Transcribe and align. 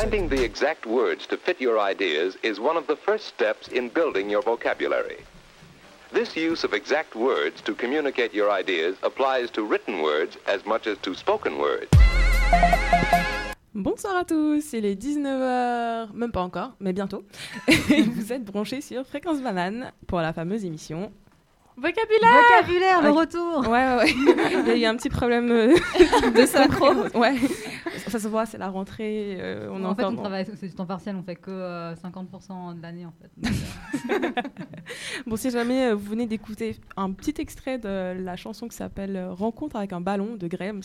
Finding 0.00 0.30
the 0.30 0.42
exact 0.42 0.86
words 0.86 1.26
to 1.26 1.36
fit 1.36 1.60
your 1.60 1.78
ideas 1.78 2.38
is 2.42 2.58
one 2.58 2.78
of 2.78 2.86
the 2.86 2.96
first 2.96 3.26
steps 3.26 3.68
in 3.68 3.90
building 3.90 4.30
your 4.30 4.40
vocabulary. 4.40 5.18
This 6.10 6.34
use 6.34 6.64
of 6.64 6.72
exact 6.72 7.14
words 7.14 7.60
to 7.60 7.74
communicate 7.74 8.32
your 8.32 8.50
ideas 8.50 8.96
applies 9.02 9.50
to 9.50 9.62
written 9.62 10.00
words 10.00 10.38
as 10.46 10.64
much 10.64 10.86
as 10.86 10.96
to 11.02 11.14
spoken 11.14 11.58
words. 11.58 11.90
Bonsoir 13.74 14.16
à 14.16 14.24
tous, 14.24 14.72
il 14.72 14.86
est 14.86 14.96
19h, 14.96 16.14
même 16.14 16.32
pas 16.32 16.40
encore, 16.40 16.72
mais 16.80 16.94
bientôt. 16.94 17.22
Et 17.68 18.00
vous 18.00 18.32
êtes 18.32 18.44
branchés 18.46 18.80
sur 18.80 19.04
Fréquence 19.06 19.42
Banane 19.42 19.92
pour 20.06 20.22
la 20.22 20.32
fameuse 20.32 20.64
émission 20.64 21.12
Vocabulaire 21.80 22.42
Vocabulaire, 22.60 23.02
le 23.02 23.10
retour 23.10 23.60
Ouais, 23.68 23.96
ouais. 23.96 24.10
Il 24.66 24.68
y 24.68 24.70
a 24.70 24.76
eu 24.76 24.84
un 24.84 24.96
petit 24.96 25.08
problème 25.08 25.50
euh, 25.50 25.74
de 26.34 26.46
synchro. 26.46 26.92
Ouais. 27.18 27.34
Ça 28.08 28.18
se 28.18 28.28
voit, 28.28 28.44
c'est 28.46 28.58
la 28.58 28.68
rentrée. 28.68 29.36
euh, 29.40 29.68
on 29.72 29.84
En 29.84 29.94
fait, 29.94 30.04
on 30.04 30.14
travaille, 30.16 30.46
c'est 30.58 30.66
du 30.68 30.74
temps 30.74 30.86
partiel, 30.86 31.16
on 31.16 31.22
fait 31.22 31.36
que 31.36 31.50
euh, 31.50 31.94
50% 31.94 32.76
de 32.76 32.82
l'année 32.82 33.06
en 33.06 33.12
fait. 33.12 33.30
Donc, 33.38 33.52
euh, 34.10 34.42
Bon, 35.26 35.36
si 35.36 35.50
jamais 35.50 35.86
euh, 35.90 35.94
vous 35.94 36.10
venez 36.10 36.26
d'écouter 36.26 36.76
un 36.96 37.12
petit 37.12 37.34
extrait 37.38 37.78
de 37.78 38.14
la 38.22 38.36
chanson 38.36 38.68
qui 38.68 38.76
s'appelle 38.76 39.16
euh, 39.16 39.32
Rencontre 39.32 39.76
avec 39.76 39.92
un 39.92 40.00
ballon 40.00 40.36
de 40.36 40.48
Grahams, 40.48 40.82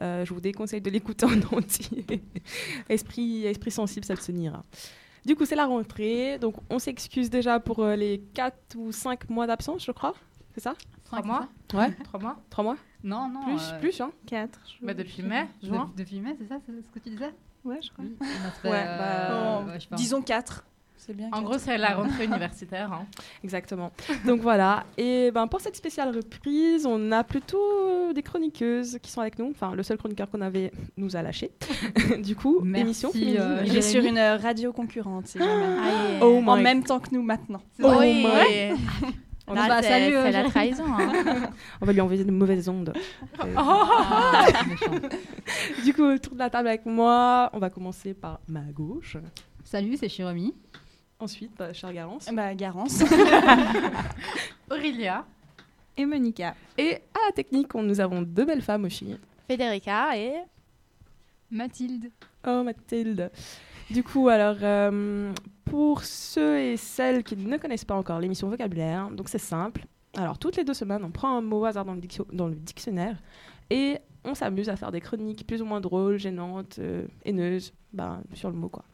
euh, 0.00 0.24
je 0.24 0.34
vous 0.34 0.40
déconseille 0.40 0.80
de 0.80 0.90
l'écouter 0.90 1.26
en 1.26 1.56
entier. 1.56 2.04
esprit, 2.88 3.46
esprit 3.46 3.70
sensible, 3.70 4.04
ça 4.04 4.16
se 4.16 4.32
ira. 4.32 4.62
Du 5.24 5.36
coup, 5.36 5.44
c'est 5.46 5.56
la 5.56 5.66
rentrée, 5.66 6.38
donc 6.38 6.54
on 6.70 6.78
s'excuse 6.78 7.30
déjà 7.30 7.58
pour 7.60 7.80
euh, 7.80 7.96
les 7.96 8.20
4 8.34 8.76
ou 8.76 8.92
5 8.92 9.30
mois 9.30 9.46
d'absence, 9.46 9.84
je 9.84 9.92
crois. 9.92 10.14
C'est 10.54 10.60
ça? 10.60 10.74
Trois 11.04 11.18
cinq, 11.20 11.26
mois 11.26 11.48
c'est 11.70 11.76
Ouais, 11.76 11.92
Trois 12.04 12.20
mois 12.20 12.36
3 12.50 12.64
mois? 12.64 12.76
Non, 13.02 13.28
non. 13.28 13.44
Plus, 13.44 13.62
euh, 13.72 13.78
plus, 13.80 14.00
hein 14.00 14.12
4. 14.26 14.60
bah, 14.82 14.94
Depuis 14.94 15.22
mai, 15.22 15.46
juin. 15.62 15.90
de- 15.96 16.02
Depuis 16.02 16.20
mai, 16.20 16.36
c'est 16.38 16.46
ça, 16.48 16.56
c'est 16.66 16.72
ce 16.82 16.88
que 16.90 16.98
tu 16.98 17.10
disais? 17.10 17.32
Ouais, 17.64 17.80
je 17.82 17.90
crois. 17.90 18.04
Oui. 18.04 18.16
on 18.20 18.46
a 18.46 18.50
fait, 18.50 18.70
Ouais, 18.70 18.84
euh, 18.86 18.98
bah, 19.64 19.72
ouais, 19.72 19.80
je. 19.80 19.94
Disons 19.96 20.20
4. 20.22 20.64
C'est 21.06 21.14
bien. 21.14 21.28
En 21.32 21.42
gros, 21.42 21.58
c'est 21.58 21.76
la 21.76 21.94
rentrée 21.94 22.24
universitaire. 22.30 22.90
hein. 22.92 23.04
Exactement. 23.42 23.92
Donc 24.24 24.40
voilà. 24.40 24.84
Et 24.96 25.30
ben 25.32 25.46
pour 25.48 25.60
cette 25.60 25.76
spéciale 25.76 26.14
reprise, 26.16 26.86
on 26.86 27.12
a 27.12 27.22
plutôt 27.24 27.58
euh, 27.58 28.12
des 28.14 28.22
chroniqueuses 28.22 28.98
qui 29.02 29.10
sont 29.10 29.20
avec 29.20 29.38
nous. 29.38 29.50
Enfin, 29.50 29.74
le 29.74 29.82
seul 29.82 29.98
chroniqueur 29.98 30.30
qu'on 30.30 30.40
avait 30.40 30.72
nous 30.96 31.14
a 31.14 31.20
lâché. 31.22 31.50
du 32.18 32.34
coup, 32.36 32.60
Merci, 32.62 32.82
émission 32.84 33.10
euh, 33.14 33.62
Il 33.66 33.76
est 33.76 33.82
sur 33.82 34.02
une 34.02 34.16
euh, 34.16 34.36
radio 34.38 34.72
concurrente, 34.72 35.26
si 35.26 35.38
jamais. 35.38 36.20
Oh 36.22 36.42
En 36.46 36.56
même 36.56 36.82
temps 36.82 37.00
que 37.00 37.08
nous 37.12 37.22
maintenant. 37.22 37.60
Oh 37.82 37.92
Oui. 37.98 38.24
my- 38.24 38.74
On 39.46 39.52
Là, 39.52 39.68
va 39.68 39.82
c'est- 39.82 39.88
saluer, 39.88 40.06
c'est 40.16 40.22
la 40.22 40.30
Jérémy. 40.32 40.50
trahison. 40.50 40.84
hein. 40.88 41.12
On 41.82 41.84
va 41.84 41.92
lui 41.92 42.00
envoyer 42.00 42.24
de 42.24 42.30
mauvaises 42.30 42.66
ondes. 42.70 42.94
Ah, 43.56 44.46
du 45.84 45.92
coup, 45.92 46.02
autour 46.04 46.32
de 46.32 46.38
la 46.38 46.48
table 46.48 46.68
avec 46.68 46.86
moi, 46.86 47.50
on 47.52 47.58
va 47.58 47.68
commencer 47.68 48.14
par 48.14 48.40
ma 48.48 48.62
gauche. 48.72 49.18
Salut, 49.62 49.96
c'est 49.98 50.08
Chiromi. 50.08 50.54
Ensuite, 51.20 51.52
bah, 51.56 51.72
Charles 51.72 51.94
Garance. 51.94 52.28
Bah, 52.32 52.54
Garance. 52.54 53.02
Aurélia. 54.70 55.24
Et 55.96 56.06
Monica. 56.06 56.54
Et 56.76 56.94
à 57.14 57.26
la 57.26 57.32
technique, 57.32 57.74
on- 57.74 57.82
nous 57.82 58.00
avons 58.00 58.22
deux 58.22 58.44
belles 58.44 58.62
femmes 58.62 58.84
aussi. 58.84 59.16
Federica 59.48 60.16
et 60.18 60.34
Mathilde. 61.50 62.10
Oh 62.46 62.62
Mathilde. 62.64 63.30
Du 63.90 64.02
coup, 64.02 64.28
alors, 64.28 64.56
euh, 64.62 65.32
pour 65.64 66.02
ceux 66.02 66.58
et 66.58 66.76
celles 66.76 67.22
qui 67.22 67.36
ne 67.36 67.56
connaissent 67.58 67.84
pas 67.84 67.94
encore 67.94 68.18
l'émission 68.18 68.48
vocabulaire, 68.48 69.10
donc 69.10 69.28
c'est 69.28 69.38
simple. 69.38 69.84
Alors, 70.16 70.38
toutes 70.38 70.56
les 70.56 70.64
deux 70.64 70.74
semaines, 70.74 71.04
on 71.04 71.10
prend 71.10 71.36
un 71.36 71.42
mot 71.42 71.60
au 71.60 71.64
hasard 71.64 71.84
dans 71.84 71.94
le, 71.94 72.00
dictio- 72.00 72.26
dans 72.32 72.48
le 72.48 72.54
dictionnaire 72.54 73.16
et 73.70 73.98
on 74.24 74.34
s'amuse 74.34 74.68
à 74.68 74.76
faire 74.76 74.90
des 74.90 75.00
chroniques 75.00 75.46
plus 75.46 75.60
ou 75.60 75.64
moins 75.64 75.80
drôles, 75.80 76.16
gênantes, 76.18 76.76
euh, 76.78 77.06
haineuses, 77.24 77.72
ben, 77.92 78.22
sur 78.32 78.50
le 78.50 78.56
mot, 78.56 78.68
quoi. 78.68 78.84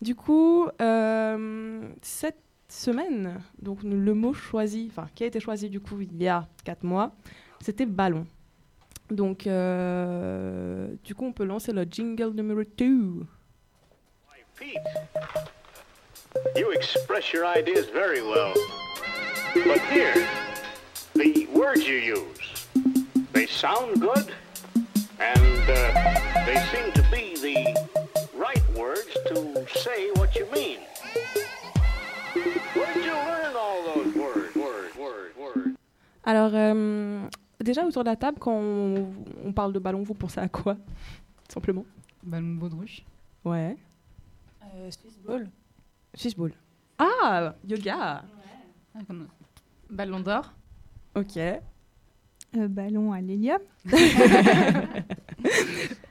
Du 0.00 0.14
coup, 0.14 0.68
euh, 0.80 1.88
cette 2.02 2.38
semaine, 2.68 3.40
donc 3.60 3.82
le 3.82 4.14
mot 4.14 4.32
choisi, 4.32 4.88
enfin, 4.90 5.08
qui 5.14 5.24
a 5.24 5.26
été 5.26 5.40
choisi 5.40 5.68
du 5.68 5.80
coup 5.80 6.00
il 6.00 6.22
y 6.22 6.28
a 6.28 6.46
quatre 6.64 6.84
mois, 6.84 7.12
c'était 7.60 7.86
ballon. 7.86 8.26
Donc, 9.10 9.46
euh, 9.46 10.88
du 11.02 11.14
coup, 11.14 11.24
on 11.24 11.32
peut 11.32 11.44
lancer 11.44 11.72
le 11.72 11.86
jingle 11.90 12.34
numéro 12.34 12.62
2. 12.76 13.24
Pete, 14.54 14.76
you 16.56 16.72
express 16.72 17.32
your 17.32 17.44
ideas 17.46 17.86
very 17.92 18.20
well. 18.20 18.52
But 19.54 19.80
here, 19.90 20.26
the 21.14 21.46
words 21.54 21.86
you 21.86 21.96
use, 21.96 22.66
they 23.32 23.46
sound 23.46 24.00
good, 24.00 24.34
and 25.20 25.62
uh, 25.68 26.44
they 26.44 26.56
seem 26.72 26.92
to 26.92 27.02
be 27.10 27.27
say 29.82 30.10
what 30.16 30.34
you 30.34 30.46
mean. 30.52 30.78
Where 32.74 32.94
did 32.94 33.04
you 33.04 33.12
learn 33.12 33.54
all 33.56 33.82
those 33.94 34.14
words? 34.14 34.56
Words, 34.56 34.96
words, 34.96 35.36
words? 35.38 35.76
Alors, 36.24 36.50
euh, 36.54 37.20
déjà 37.62 37.84
autour 37.84 38.04
de 38.04 38.10
la 38.10 38.16
table, 38.16 38.38
quand 38.40 38.52
on, 38.52 39.06
on 39.44 39.52
parle 39.52 39.72
de 39.72 39.78
ballon, 39.78 40.02
vous 40.02 40.14
pensez 40.14 40.40
à 40.40 40.48
quoi 40.48 40.76
Simplement? 41.48 41.84
Ballon 42.22 42.54
de 42.54 42.58
baudruche. 42.58 43.02
Ouais. 43.44 43.76
Euh, 44.74 44.90
Swiss 44.90 45.16
Ball. 45.24 45.48
Fishball. 46.14 46.52
Ah, 46.98 47.54
yoga. 47.66 48.22
Ah, 48.94 48.98
Ballon 49.88 50.20
d'or. 50.20 50.52
Ok. 51.14 51.36
Euh, 51.36 52.68
ballon 52.68 53.12
à 53.12 53.20
l'hélium. 53.20 53.60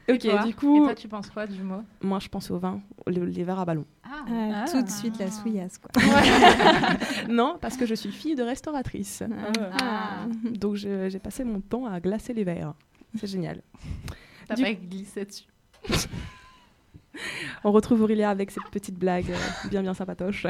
Ok, 0.10 0.20
toi 0.20 0.44
du 0.44 0.50
Et 0.50 0.54
coup, 0.54 0.86
toi, 0.86 0.96
tu 0.96 1.08
penses 1.08 1.30
quoi 1.30 1.46
du 1.48 1.62
mot 1.62 1.82
moi 2.02 2.20
je 2.20 2.30
pense 2.30 2.50
au 2.52 2.58
vin, 2.58 2.80
les, 3.08 3.20
les 3.26 3.44
verres 3.44 3.60
à 3.60 3.66
ballon. 3.66 3.86
Ah, 4.04 4.24
Euh, 4.30 4.52
ah. 4.56 4.66
Tout 4.72 4.82
de 4.82 4.90
suite 4.90 5.20
la 5.20 5.30
souillasse, 5.30 5.78
quoi. 5.80 5.92
non, 7.30 7.58
parce 7.60 7.76
que 7.78 7.86
je 7.86 7.94
suis 7.96 8.12
fille 8.12 8.36
de 8.36 8.44
restauratrice. 8.44 9.24
Ah. 9.82 10.26
Donc 10.52 10.76
je- 10.76 11.10
j'ai 11.10 11.20
passé 11.20 11.44
mon 11.44 11.60
temps 11.62 11.86
à 11.86 12.00
glacer 12.00 12.34
les 12.34 12.44
verres. 12.44 12.74
C'est 13.16 13.28
génial. 13.28 13.62
T'as 14.48 14.56
Du- 14.56 14.64
pas 14.64 14.74
glissé 14.74 15.26
dessus. 15.26 15.46
On 17.64 17.72
retrouve 17.72 18.02
Aurélia 18.04 18.30
avec 18.30 18.52
cette 18.52 18.70
petite 18.70 18.96
blague 18.98 19.32
euh, 19.32 19.68
bien 19.70 19.82
bien 19.82 19.94
sympatoche. 19.96 20.46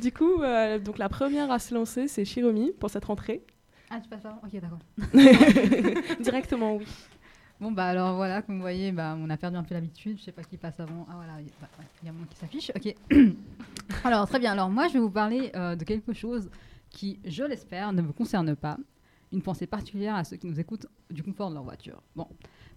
du 0.00 0.12
coup, 0.12 0.40
euh, 0.42 0.78
donc 0.78 0.96
la 0.98 1.08
première 1.10 1.50
à 1.50 1.58
se 1.58 1.74
lancer, 1.74 2.08
c'est 2.08 2.24
Shiromi 2.24 2.72
pour 2.80 2.88
cette 2.90 3.04
rentrée. 3.04 3.44
Ah, 3.90 4.00
tu 4.00 4.08
passes 4.08 4.24
avant? 4.24 4.40
Ok, 4.44 4.58
d'accord. 4.60 4.78
Directement, 6.20 6.76
oui. 6.76 6.86
Bon, 7.60 7.72
bah 7.72 7.86
alors 7.86 8.16
voilà, 8.16 8.40
comme 8.40 8.54
vous 8.56 8.60
voyez, 8.62 8.90
bah, 8.90 9.14
on 9.20 9.28
a 9.28 9.36
perdu 9.36 9.56
un 9.58 9.62
peu 9.62 9.74
l'habitude. 9.74 10.18
Je 10.18 10.24
sais 10.24 10.32
pas 10.32 10.42
qui 10.42 10.56
passe 10.56 10.80
avant. 10.80 11.06
Ah 11.10 11.14
voilà, 11.16 11.34
il 11.40 11.46
y 11.46 11.50
a- 11.50 12.12
bah, 12.12 12.12
mon 12.18 12.24
qui 12.24 12.36
s'affiche. 12.36 12.72
Ok. 12.74 12.94
alors, 14.04 14.26
très 14.26 14.38
bien. 14.38 14.52
Alors, 14.52 14.70
moi, 14.70 14.88
je 14.88 14.94
vais 14.94 14.98
vous 14.98 15.10
parler 15.10 15.50
euh, 15.54 15.76
de 15.76 15.84
quelque 15.84 16.14
chose 16.14 16.50
qui, 16.88 17.20
je 17.24 17.44
l'espère, 17.44 17.92
ne 17.92 18.00
vous 18.00 18.14
concerne 18.14 18.56
pas. 18.56 18.78
Une 19.32 19.42
pensée 19.42 19.66
particulière 19.66 20.16
à 20.16 20.24
ceux 20.24 20.36
qui 20.36 20.46
nous 20.46 20.58
écoutent 20.58 20.86
du 21.10 21.22
confort 21.22 21.50
de 21.50 21.54
leur 21.54 21.62
voiture. 21.62 22.02
Bon, 22.16 22.26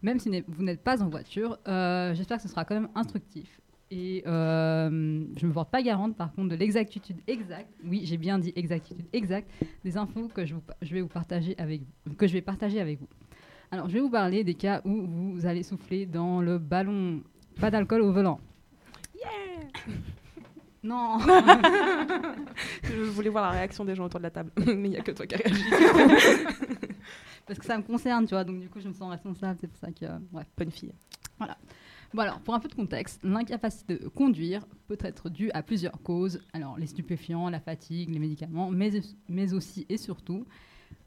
même 0.04 0.20
si 0.20 0.30
vous 0.48 0.64
n'êtes 0.64 0.84
pas 0.84 1.02
en 1.02 1.10
voiture, 1.10 1.58
euh, 1.68 2.14
j'espère 2.14 2.38
que 2.38 2.44
ce 2.44 2.50
sera 2.50 2.64
quand 2.66 2.76
même 2.76 2.90
instructif. 2.94 3.60
Et 3.90 4.24
euh, 4.28 4.90
je 5.38 5.46
ne 5.46 5.50
me 5.50 5.54
porte 5.54 5.72
pas 5.72 5.82
garante, 5.82 6.16
par 6.16 6.32
contre, 6.34 6.50
de 6.50 6.56
l'exactitude 6.56 7.18
exacte, 7.28 7.72
oui, 7.86 8.02
j'ai 8.06 8.18
bien 8.18 8.38
dit 8.38 8.52
exactitude 8.56 9.06
exacte, 9.14 9.50
des 9.84 9.98
infos 9.98 10.28
que 10.28 10.46
je, 10.46 10.56
je 10.82 10.94
vais 10.94 11.02
vous 11.02 11.08
partager 11.08 11.56
avec 11.58 11.82
que 12.18 12.28
je 12.28 12.34
vais 12.34 12.42
partager 12.42 12.80
avec 12.80 13.00
vous. 13.00 13.08
Alors, 13.74 13.90
je 13.90 13.96
vais 13.96 14.02
vous 14.02 14.12
parler 14.12 14.44
des 14.44 14.54
cas 14.54 14.84
où 14.86 15.34
vous 15.34 15.48
allez 15.48 15.64
souffler 15.64 16.06
dans 16.06 16.42
le 16.42 16.60
ballon. 16.60 17.24
Pas 17.60 17.72
d'alcool 17.72 18.02
au 18.02 18.12
volant. 18.12 18.40
Non 20.84 21.18
Je 22.84 23.02
voulais 23.10 23.30
voir 23.30 23.46
la 23.46 23.50
réaction 23.50 23.84
des 23.84 23.96
gens 23.96 24.06
autour 24.06 24.20
de 24.20 24.26
la 24.26 24.30
table, 24.30 24.52
mais 24.58 24.90
il 24.90 24.90
n'y 24.92 24.98
a 24.98 25.02
que 25.02 25.10
toi 25.10 25.26
qui 25.26 25.38
réagis. 25.38 25.64
Parce 27.48 27.58
que 27.58 27.66
ça 27.66 27.76
me 27.76 27.82
concerne, 27.82 28.28
tu 28.28 28.36
vois, 28.36 28.44
donc 28.44 28.60
du 28.60 28.70
coup, 28.70 28.80
je 28.80 28.90
me 28.90 28.94
sens 28.94 29.10
responsable, 29.10 29.58
c'est 29.60 29.68
pour 29.68 29.80
ça 29.80 29.92
que... 29.92 30.06
Bref. 30.32 30.46
Bonne 30.56 30.70
fille. 30.70 30.94
Bon 31.40 32.22
alors, 32.22 32.42
pour 32.42 32.54
un 32.54 32.60
peu 32.60 32.68
de 32.68 32.76
contexte, 32.76 33.22
l'incapacité 33.24 33.98
de 33.98 34.08
conduire 34.08 34.68
peut 34.88 35.00
être 35.02 35.32
due 35.32 35.50
à 35.56 35.64
plusieurs 35.64 36.00
causes. 36.04 36.42
Alors, 36.54 36.78
les 36.78 36.86
stupéfiants, 36.86 37.50
la 37.50 37.60
fatigue, 37.60 38.12
les 38.14 38.20
médicaments, 38.20 38.70
mais, 38.70 38.92
mais 39.30 39.52
aussi 39.56 39.88
et 39.90 39.98
surtout, 39.98 40.46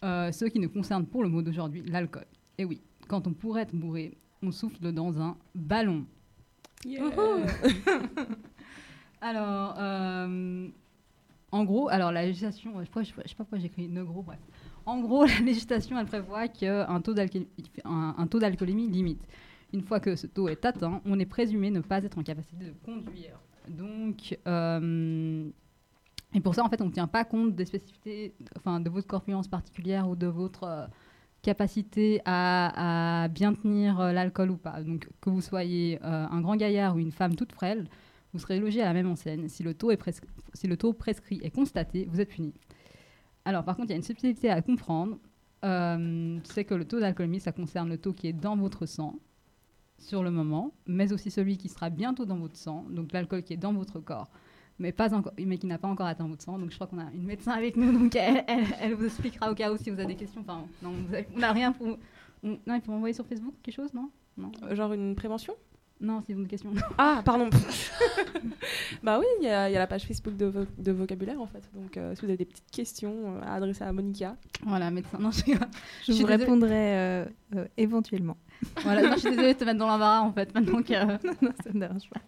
euh, 0.02 0.32
ce 0.32 0.46
qui 0.46 0.58
nous 0.58 0.68
concerne 0.68 1.06
pour 1.06 1.22
le 1.22 1.28
mot 1.28 1.42
d'aujourd'hui, 1.42 1.84
l'alcool. 1.86 2.26
Et 2.58 2.64
oui, 2.64 2.80
quand 3.08 3.26
on 3.26 3.32
pourrait 3.32 3.62
être 3.62 3.74
bourré, 3.74 4.16
on 4.42 4.52
souffle 4.52 4.92
dans 4.92 5.20
un 5.20 5.36
ballon. 5.54 6.04
Alors, 9.20 9.74
euh, 9.78 10.68
en 11.52 11.64
gros, 11.64 11.88
alors 11.88 12.12
la 12.12 12.26
législation, 12.26 12.72
je 12.74 12.80
ne 12.80 13.04
sais 13.04 13.14
pas 13.14 13.22
pourquoi 13.38 13.58
j'ai 13.58 13.66
écrit 13.66 13.88
ne 13.88 14.02
gros, 14.02 14.22
bref. 14.22 14.38
En 14.84 15.00
gros, 15.00 15.24
la 15.24 15.40
législation, 15.40 15.98
elle 15.98 16.06
prévoit 16.06 16.48
qu'un 16.48 17.00
taux 17.00 17.14
d'alcoolémie 17.14 18.88
limite. 18.88 19.22
Une 19.72 19.82
fois 19.82 20.00
que 20.00 20.16
ce 20.16 20.26
taux 20.26 20.48
est 20.48 20.64
atteint, 20.64 21.00
on 21.04 21.18
est 21.18 21.26
présumé 21.26 21.70
ne 21.70 21.80
pas 21.80 22.04
être 22.04 22.18
en 22.18 22.22
capacité 22.22 22.66
de 22.66 22.74
conduire. 22.84 23.40
Donc, 23.68 24.38
euh, 24.46 25.48
et 26.34 26.40
pour 26.40 26.54
ça, 26.54 26.62
en 26.62 26.68
fait, 26.68 26.80
on 26.80 26.86
ne 26.86 26.92
tient 26.92 27.08
pas 27.08 27.24
compte 27.24 27.54
des 27.54 27.64
spécificités, 27.64 28.34
enfin, 28.56 28.80
de 28.80 28.90
votre 28.90 29.06
corpulence 29.06 29.48
particulière 29.48 30.08
ou 30.08 30.14
de 30.14 30.26
votre 30.26 30.64
euh, 30.64 30.86
capacité 31.46 32.20
à, 32.24 33.28
bien 33.30 33.54
tenir 33.54 34.00
euh, 34.00 34.12
l'alcool 34.12 34.50
ou 34.50 34.56
pas. 34.56 34.82
Donc, 34.82 35.08
que 35.20 35.30
vous 35.30 35.40
soyez 35.40 36.00
euh, 36.02 36.26
un 36.28 36.40
grand 36.40 36.56
gaillard 36.56 36.96
ou 36.96 36.98
une 36.98 37.12
femme 37.12 37.36
toute 37.36 37.52
frêle, 37.52 37.86
vous 38.32 38.40
serez 38.40 38.58
logé 38.58 38.82
à 38.82 38.86
la 38.86 38.92
même 38.92 39.08
enseigne. 39.08 39.48
Si 39.48 39.62
le 39.62 39.72
taux, 39.72 39.92
est 39.92 39.96
prescri- 39.96 40.26
si 40.54 40.66
le 40.66 40.76
taux 40.76 40.92
prescrit 40.92 41.40
est 41.44 41.50
constaté, 41.50 42.08
vous 42.10 42.20
êtes 42.20 42.30
puni. 42.30 42.52
Alors, 43.44 43.64
par 43.64 43.76
contre, 43.76 43.90
il 43.90 43.92
y 43.92 43.94
a 43.94 43.96
une 43.96 44.02
subtilité 44.02 44.50
à 44.50 44.60
comprendre. 44.60 45.18
Euh, 45.64 46.38
c'est 46.42 46.64
que 46.64 46.74
le 46.74 46.84
taux 46.84 46.98
d'alcoolémie, 46.98 47.38
ça 47.38 47.52
concerne 47.52 47.88
le 47.88 47.98
taux 47.98 48.12
qui 48.12 48.26
est 48.26 48.32
dans 48.32 48.56
votre 48.56 48.84
sang 48.84 49.14
sur 49.98 50.24
le 50.24 50.32
moment, 50.32 50.74
mais 50.86 51.12
aussi 51.12 51.30
celui 51.30 51.56
qui 51.58 51.68
sera 51.68 51.90
bientôt 51.90 52.26
dans 52.26 52.36
votre 52.36 52.56
sang, 52.56 52.84
donc 52.90 53.12
l'alcool 53.12 53.42
qui 53.42 53.54
est 53.54 53.56
dans 53.56 53.72
votre 53.72 54.00
corps, 54.00 54.30
mais, 54.78 54.92
pas 54.92 55.14
encore, 55.14 55.32
mais 55.38 55.58
qui 55.58 55.66
n'a 55.66 55.78
pas 55.78 55.88
encore 55.88 56.06
atteint 56.06 56.26
votre 56.28 56.42
sang. 56.42 56.58
Donc 56.58 56.70
je 56.70 56.74
crois 56.74 56.86
qu'on 56.86 56.98
a 56.98 57.10
une 57.14 57.24
médecin 57.24 57.52
avec 57.52 57.76
nous, 57.76 57.92
donc 57.98 58.14
elle, 58.16 58.44
elle- 58.46 58.64
elle 58.80 58.94
vous 58.94 59.04
expliquera 59.06 59.50
au 59.50 59.54
cas 59.54 59.72
où 59.72 59.76
si 59.76 59.90
vous 59.90 59.98
avez 59.98 60.08
des 60.08 60.16
questions. 60.16 60.40
Enfin, 60.42 60.64
non, 60.82 60.90
vous 61.06 61.14
avez- 61.14 61.26
on 61.34 61.38
n'a 61.38 61.52
rien 61.52 61.72
pour... 61.72 61.86
on- 61.88 61.98
non, 62.66 62.74
il 62.74 62.80
faut 62.82 62.92
m'envoyer 62.92 63.14
sur 63.14 63.26
Facebook 63.26 63.54
quelque 63.62 63.74
chose, 63.74 63.92
non? 63.94 64.10
Non, 64.36 64.52
Euh, 64.64 64.74
Genre 64.74 64.92
une 64.92 65.14
prévention? 65.14 65.54
Non 65.98 66.20
si 66.20 66.34
vous 66.34 66.40
avez 66.40 66.44
des 66.44 66.50
questions. 66.50 66.74
Ah, 66.98 67.22
pardon. 67.24 67.48
bah 69.02 69.18
oui, 69.18 69.24
il 69.40 69.44
y, 69.44 69.48
a 69.48 69.68
il 69.70 69.72
y 69.72 69.76
a 69.76 69.78
la 69.78 69.86
page 69.86 70.04
Facebook 70.06 70.36
de, 70.36 70.44
vo- 70.46 70.66
de 70.76 70.92
vocabulaire 70.92 71.40
en 71.40 71.46
fait. 71.46 71.62
Donc 71.74 71.96
euh, 71.96 72.14
si 72.14 72.20
vous 72.20 72.26
avez 72.26 72.36
des 72.36 72.44
petites 72.44 72.70
questions 72.70 73.14
euh, 73.36 73.40
à 73.42 73.54
adresser 73.54 73.82
à 73.84 73.92
Monica. 73.92 74.36
voilà, 74.62 74.90
médecin. 74.90 75.18
Non, 75.18 75.30
je, 75.30 75.38
Je, 75.40 75.52
Je 75.52 76.12
vous 76.12 76.18
désolée. 76.18 76.36
répondrai 76.36 76.68
euh, 76.74 77.24
euh, 77.56 77.66
éventuellement. 77.78 78.36
Voilà, 78.82 79.02
non, 79.02 79.12
je 79.14 79.20
suis 79.20 79.30
désolée 79.30 79.54
de 79.54 79.58
te 79.58 79.64
mettre 79.64 79.78
dans 79.78 79.86
l'embarras 79.86 80.20
en 80.20 80.32
fait. 80.32 80.54
Maintenant 80.54 80.82
que... 80.82 81.04
non, 81.44 81.52
ça 81.62 81.72
me 81.72 81.80
dérange 81.80 82.08
pas. 82.10 82.20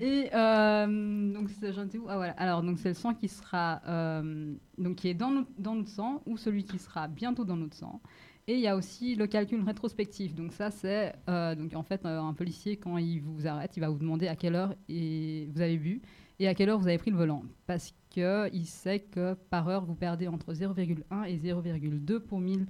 Et 0.00 0.28
euh, 0.34 1.32
donc 1.32 1.48
c'est 1.60 1.72
j'en 1.72 1.84
étais 1.84 1.98
où 1.98 2.06
Ah 2.08 2.16
voilà. 2.16 2.32
Alors 2.32 2.62
donc 2.62 2.78
c'est 2.78 2.88
le 2.88 2.94
sang 2.94 3.14
qui 3.14 3.28
sera 3.28 3.80
euh, 3.86 4.54
donc 4.78 4.96
qui 4.96 5.08
est 5.08 5.14
dans 5.14 5.30
notre, 5.30 5.50
dans 5.58 5.74
notre 5.74 5.90
sang 5.90 6.22
ou 6.26 6.36
celui 6.36 6.64
qui 6.64 6.78
sera 6.78 7.08
bientôt 7.08 7.44
dans 7.44 7.56
notre 7.56 7.76
sang. 7.76 8.00
Et 8.46 8.54
il 8.54 8.60
y 8.60 8.68
a 8.68 8.76
aussi 8.76 9.14
le 9.14 9.26
calcul 9.26 9.62
rétrospectif. 9.62 10.34
Donc 10.34 10.52
ça 10.52 10.70
c'est 10.70 11.14
euh, 11.28 11.54
donc 11.54 11.74
en 11.74 11.82
fait 11.82 12.04
euh, 12.04 12.20
un 12.20 12.34
policier 12.34 12.76
quand 12.76 12.98
il 12.98 13.20
vous 13.20 13.46
arrête, 13.46 13.76
il 13.76 13.80
va 13.80 13.88
vous 13.88 13.98
demander 13.98 14.28
à 14.28 14.36
quelle 14.36 14.54
heure 14.54 14.74
et 14.88 15.48
vous 15.52 15.60
avez 15.60 15.78
bu 15.78 16.02
et 16.40 16.48
à 16.48 16.54
quelle 16.54 16.68
heure 16.68 16.78
vous 16.78 16.88
avez 16.88 16.98
pris 16.98 17.10
le 17.10 17.16
volant 17.16 17.42
parce 17.66 17.94
que 18.14 18.50
il 18.52 18.66
sait 18.66 19.00
que 19.00 19.34
par 19.34 19.68
heure 19.68 19.84
vous 19.84 19.94
perdez 19.94 20.28
entre 20.28 20.52
0,1 20.52 21.26
et 21.26 21.38
0,2 21.38 22.18
pour 22.18 22.40
1000 22.40 22.66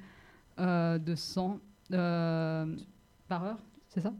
euh, 0.60 0.98
de 0.98 1.14
sang 1.16 1.58
euh, 1.92 2.66
par 3.28 3.44
heure. 3.44 3.58
C'est 3.88 4.00
ça? 4.00 4.12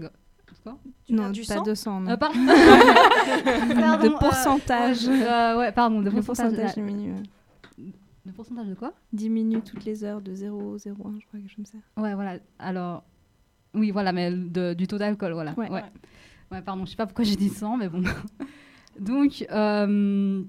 Quoi 0.00 0.10
C'est 0.52 0.62
quoi? 0.62 0.78
Non, 1.10 1.30
du 1.30 1.42
pas 1.42 1.54
sang? 1.56 1.62
de 1.62 1.74
sang, 1.74 2.00
non. 2.00 2.10
euh, 2.12 2.16
pardon. 2.16 2.38
de 2.44 4.06
euh, 4.06 4.18
pourcentage. 4.18 5.06
euh, 5.08 5.58
ouais, 5.58 5.72
pardon, 5.72 6.00
de 6.00 6.10
le 6.10 6.22
pourcentage. 6.22 6.52
pourcentage 6.56 6.74
diminue. 6.74 7.14
De 8.24 8.32
pourcentage 8.32 8.66
de 8.68 8.74
quoi? 8.74 8.92
Diminue 9.12 9.60
toutes 9.62 9.84
les 9.84 10.02
heures 10.04 10.20
de 10.20 10.34
0,01, 10.34 10.84
je 10.88 10.90
crois, 10.94 11.38
quelque 11.40 11.48
chose 11.48 11.56
comme 11.56 11.66
ça. 11.66 11.78
Ouais, 12.02 12.14
voilà. 12.14 12.38
Alors, 12.58 13.04
oui, 13.74 13.90
voilà, 13.90 14.12
mais 14.12 14.30
de- 14.32 14.74
du 14.74 14.86
taux 14.86 14.98
d'alcool, 14.98 15.32
voilà. 15.32 15.54
Ouais. 15.56 15.70
ouais. 15.70 15.82
Ouais, 16.52 16.62
pardon, 16.62 16.84
je 16.84 16.90
sais 16.90 16.96
pas 16.96 17.06
pourquoi 17.06 17.24
j'ai 17.24 17.36
dit 17.36 17.48
100, 17.48 17.76
mais 17.76 17.88
bon. 17.88 18.02
Donc, 19.00 19.44
euh, 19.50 20.42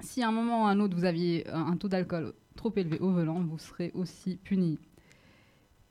si 0.00 0.22
à 0.22 0.28
un 0.28 0.32
moment 0.32 0.62
ou 0.62 0.66
à 0.66 0.70
un 0.70 0.80
autre 0.80 0.96
vous 0.96 1.04
aviez 1.04 1.48
un 1.50 1.76
taux 1.76 1.88
d'alcool 1.88 2.32
trop 2.56 2.72
élevé 2.76 2.98
au 3.00 3.10
volant, 3.10 3.40
vous 3.40 3.58
serez 3.58 3.90
aussi 3.94 4.36
puni. 4.36 4.78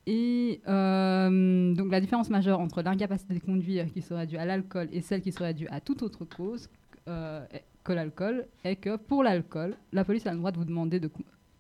Et 0.06 0.62
euh, 0.68 1.74
donc 1.74 1.92
la 1.92 2.02
différence 2.02 2.30
majeure 2.30 2.60
entre 2.60 2.82
l'incapacité 2.82 3.34
de 3.36 3.40
conduire 3.40 3.92
qui 3.92 4.02
serait 4.02 4.28
due 4.28 4.38
à 4.38 4.46
l'alcool 4.46 4.90
et 4.92 5.02
celle 5.02 5.22
qui 5.22 5.32
serait 5.32 5.54
due 5.54 5.68
à 5.70 5.80
toute 5.80 6.02
autre 6.04 6.26
cause 6.26 6.70
euh, 7.08 7.46
que 7.86 7.94
l'alcool 7.94 8.46
est 8.66 8.76
que 8.76 8.98
pour 8.98 9.24
l'alcool, 9.24 9.76
la 9.94 10.04
police 10.04 10.26
a 10.28 10.32
le 10.32 10.38
droit 10.40 10.52
de 10.52 10.58
vous 10.58 10.66
demander 10.66 11.00
de, 11.00 11.10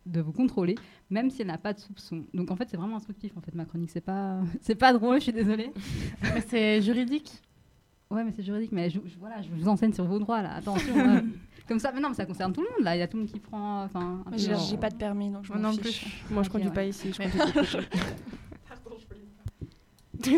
de 0.05 0.19
vous 0.21 0.33
contrôler, 0.33 0.75
même 1.09 1.29
si 1.29 1.41
elle 1.41 1.47
n'a 1.47 1.57
pas 1.57 1.71
de 1.73 1.79
soupçon. 1.79 2.25
Donc 2.33 2.51
en 2.51 2.55
fait, 2.57 2.67
c'est 2.69 2.77
vraiment 2.77 2.97
instructif 2.97 3.31
en 3.37 3.41
fait 3.41 3.55
ma 3.55 3.63
chronique. 3.65 3.91
C'est 3.91 4.01
pas, 4.01 4.39
c'est 4.61 4.75
pas 4.75 4.91
drôle, 4.91 5.17
je 5.17 5.23
suis 5.23 5.33
désolée. 5.33 5.71
Mais 6.21 6.41
c'est 6.41 6.81
juridique. 6.81 7.31
Ouais, 8.11 8.23
mais 8.23 8.31
c'est 8.31 8.43
juridique. 8.43 8.71
Mais 8.73 8.91
je, 8.91 8.99
je- 9.05 9.17
voilà, 9.17 9.41
je 9.41 9.49
vous 9.49 9.67
enseigne 9.67 9.91
sur 9.93 10.05
vos 10.05 10.19
droits 10.19 10.41
là. 10.43 10.53
Attention. 10.55 10.93
euh, 11.63 11.67
comme 11.67 11.79
ça, 11.79 11.91
mais 11.93 11.99
non, 12.01 12.09
mais 12.09 12.15
ça 12.15 12.25
concerne 12.25 12.53
tout 12.53 12.61
le 12.61 12.67
monde 12.69 12.83
là. 12.83 12.95
Il 12.95 12.99
y 12.99 13.01
a 13.01 13.07
tout 13.07 13.17
le 13.17 13.23
monde 13.23 13.31
qui 13.31 13.39
prend. 13.39 13.83
Enfin, 13.83 14.23
J'ai 14.35 14.77
pas 14.77 14.89
de 14.89 14.95
permis, 14.95 15.29
donc 15.29 15.45
je 15.45 15.53
m'en 15.53 15.59
non 15.59 15.71
fiche. 15.73 16.01
plus. 16.25 16.33
Moi 16.33 16.43
je 16.43 16.49
conduis 16.49 16.67
ouais. 16.67 16.73
pas 16.73 16.83
ici. 16.85 17.11
Je. 17.13 17.77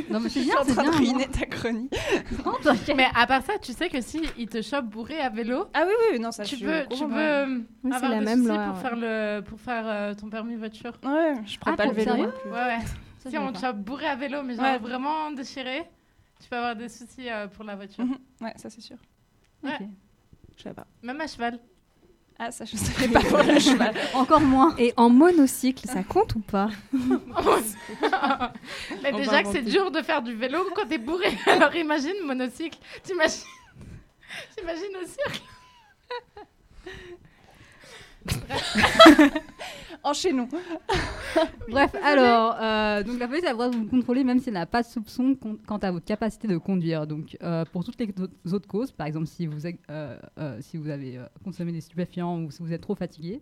Non, 0.10 0.20
mais 0.20 0.30
c'est 0.30 0.40
Je 0.40 0.46
suis 0.46 0.50
bien, 0.50 0.60
en 0.62 0.64
train 0.66 0.82
bien. 0.84 0.92
de 0.92 0.98
ruiner 0.98 1.28
ta 1.28 1.46
chronique. 1.46 1.94
Non, 2.46 2.54
t'inquiète. 2.64 2.96
Mais 2.96 3.08
à 3.14 3.28
part 3.28 3.44
ça, 3.44 3.54
tu 3.62 3.72
sais 3.72 3.88
que 3.90 4.02
si 4.02 4.22
il 4.38 4.48
te 4.48 4.62
chope 4.62 4.86
bourré 4.86 5.20
à 5.20 5.30
vélo, 5.30 5.66
Ah 5.74 5.84
oui, 5.86 5.94
oui, 6.14 6.20
non, 6.20 6.32
ça 6.32 6.44
tu 6.44 6.58
peux, 6.58 6.86
tu 6.90 7.06
peux 7.06 7.14
euh, 7.14 7.60
Oui, 7.84 7.94
avoir 7.94 8.12
la 8.12 8.20
des 8.20 8.26
même 8.26 8.40
soucis 8.40 8.48
loi, 8.56 8.66
pour 8.66 8.76
ouais. 8.76 8.82
faire 8.82 8.96
le 8.96 9.42
pour 9.42 9.60
faire 9.60 9.84
euh, 9.88 10.14
ton 10.16 10.30
permis 10.30 10.56
voiture. 10.56 10.94
Ouais, 11.04 11.36
je 11.46 11.60
prends 11.60 11.74
Ah, 11.74 11.78
pas 11.78 11.86
le 11.86 11.92
vélo. 11.92 12.12
sérieux 12.12 12.26
non 12.28 12.32
plus. 12.42 12.50
Ouais, 12.50 12.56
ouais. 12.58 12.80
Ça, 13.20 13.30
si 13.30 13.38
on 13.38 13.52
te 13.52 13.60
chope 13.60 13.78
bourré 13.78 14.08
à 14.08 14.16
vélo, 14.16 14.42
mais 14.44 14.56
genre 14.56 14.64
Ouais. 14.66 14.78
vraiment 14.80 15.30
déchiré, 15.32 15.84
tu 16.42 16.50
peux 16.50 16.56
avoir 16.56 16.76
des 16.76 16.90
soucis 16.90 17.30
euh, 17.30 17.48
pour 17.48 17.64
la 17.64 17.76
voiture. 17.76 18.06
Mhm. 18.06 18.18
Ouais, 18.42 18.54
ça 18.56 18.70
c'est 18.70 18.82
sûr. 18.82 18.98
Ok. 19.64 19.72
Je 20.58 20.64
sais 20.64 20.74
pas. 20.74 20.86
Même 21.02 21.22
à 21.22 21.28
cheval. 21.28 21.60
Ah, 22.38 22.52
ça 22.52 22.66
je 22.66 22.76
savais 22.78 23.08
pas 23.08 23.22
pour 23.22 23.38
le 23.38 23.60
cheval. 23.60 23.96
Encore 24.14 24.42
moins. 24.42 24.76
Et 24.78 24.94
en 24.98 25.10
monocycle, 25.10 25.88
ça 25.88 26.04
compte 26.04 26.36
ou 26.36 26.40
pas? 26.42 26.68
Mais 26.92 27.16
On 29.14 29.18
déjà 29.18 29.42
que 29.44 29.50
c'est 29.52 29.60
inventer. 29.60 29.72
dur 29.72 29.92
de 29.92 30.02
faire 30.02 30.22
du 30.22 30.36
vélo 30.36 30.60
quand 30.76 30.86
t'es 30.88 30.98
bourré. 30.98 31.38
Alors 31.46 31.74
imagine 31.76 32.14
monocycle. 32.26 32.78
T'imagines 33.04 33.40
T'imagines 34.58 34.96
au 35.02 35.06
cirque? 35.08 35.42
Enchaînons. 40.04 40.48
Bref, 41.70 41.96
alors, 42.04 42.56
euh, 42.62 43.02
donc 43.04 43.20
la 43.20 43.28
police 43.28 43.44
a 43.44 43.48
le 43.50 43.54
droit 43.54 43.70
de 43.70 43.76
vous 43.76 43.86
contrôler 43.86 44.24
même 44.24 44.40
si 44.40 44.50
elle 44.50 44.54
n'a 44.54 44.66
pas 44.68 44.84
de 44.84 44.88
soupçon 44.88 45.36
quant 45.66 45.78
à 45.78 45.92
votre 45.92 46.06
capacité 46.06 46.48
de 46.48 46.58
conduire. 46.58 47.08
Donc, 47.08 47.36
euh, 47.42 47.66
pour 47.66 47.84
toutes 47.84 48.00
les 48.00 48.14
autres- 48.54 48.68
causes, 48.68 48.92
par 48.92 49.08
exemple, 49.08 49.26
si 49.26 49.48
vous, 49.48 49.66
euh, 49.66 50.18
euh, 50.38 50.58
si 50.62 50.78
vous 50.78 50.90
avez 50.90 51.18
euh, 51.18 51.26
consommé 51.44 51.72
des 51.72 51.82
stupéfiants 51.82 52.40
ou 52.44 52.52
si 52.52 52.62
vous 52.62 52.72
êtes 52.72 52.82
trop 52.82 52.96
fatigué, 52.96 53.42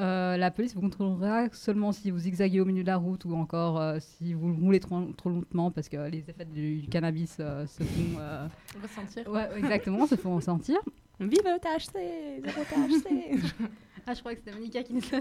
euh, 0.00 0.36
la 0.36 0.50
police 0.50 0.74
vous 0.74 0.80
contrôlera 0.80 1.46
seulement 1.52 1.92
si 1.92 2.10
vous 2.10 2.18
zigzaguez 2.18 2.60
au 2.60 2.64
milieu 2.64 2.82
de 2.82 2.88
la 2.88 2.96
route 2.96 3.24
ou 3.24 3.34
encore 3.36 3.80
euh, 3.80 3.98
si 4.00 4.34
vous 4.34 4.52
roulez 4.56 4.80
trop, 4.80 5.00
trop 5.16 5.30
lentement 5.30 5.70
parce 5.70 5.88
que 5.88 6.08
les 6.08 6.18
effets 6.28 6.44
du, 6.44 6.80
du 6.80 6.88
cannabis 6.88 7.36
euh, 7.38 7.64
se 7.68 7.84
font. 7.84 8.18
euh, 8.18 8.48
Ressentir. 8.82 9.30
ouais, 9.30 9.48
exactement, 9.56 10.06
se 10.08 10.16
font 10.16 10.34
ressentir. 10.34 10.78
Vive 11.20 11.42
le 11.44 11.58
THC 11.58 12.42
Zéro 12.44 12.64
THC 12.64 13.40
Ah, 14.06 14.12
je 14.12 14.20
crois 14.20 14.34
que 14.34 14.40
c'était 14.44 14.52
Monica 14.54 14.82
qui 14.82 14.92
nous 14.92 15.00
a 15.00 15.20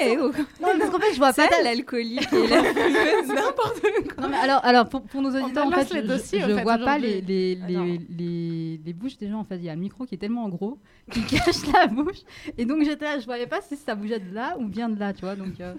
Eh, 0.00 0.16
oh, 0.18 0.32
Non, 0.58 0.68
parce 0.78 0.90
qu'en 0.90 0.98
fait, 0.98 1.12
je 1.12 1.18
vois 1.18 1.34
C'est 1.34 1.46
pas 1.46 1.56
elle 1.58 1.64
l'alcoolique 1.64 2.32
et 2.32 2.46
la 2.46 2.64
fumeuse. 2.64 3.28
Non, 4.18 4.28
mais 4.30 4.38
alors, 4.38 4.64
alors 4.64 4.88
pour, 4.88 5.02
pour 5.02 5.20
nos 5.20 5.28
auditeurs, 5.28 5.66
en 5.66 5.70
fait, 5.70 5.94
je, 5.94 6.00
dossiers, 6.00 6.40
je 6.40 6.52
en 6.52 6.56
fait, 6.56 6.62
vois 6.62 6.78
pas 6.78 6.96
les, 6.96 7.20
les, 7.20 7.58
Ah, 7.62 7.66
les, 7.68 8.00
les, 8.08 8.80
les 8.82 8.92
bouches 8.94 9.18
des 9.18 9.28
gens. 9.28 9.40
En 9.40 9.44
fait, 9.44 9.56
il 9.56 9.64
y 9.64 9.68
a 9.68 9.74
le 9.74 9.80
micro 9.82 10.06
qui 10.06 10.14
est 10.14 10.18
tellement 10.18 10.48
gros 10.48 10.78
qui 11.10 11.22
cache 11.26 11.66
la 11.74 11.86
bouche. 11.86 12.20
Et 12.56 12.64
donc, 12.64 12.84
j'étais 12.84 13.04
là, 13.04 13.18
je 13.18 13.26
voyais 13.26 13.46
pas 13.46 13.60
si 13.60 13.76
ça 13.76 13.94
bougeait 13.94 14.20
de 14.20 14.34
là 14.34 14.56
ou 14.58 14.64
bien 14.66 14.88
de 14.88 14.98
là, 14.98 15.12
tu 15.12 15.20
vois. 15.20 15.36
Donc, 15.36 15.60
euh, 15.60 15.74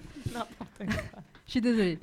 je 0.80 1.50
suis 1.50 1.60
désolée. 1.60 1.98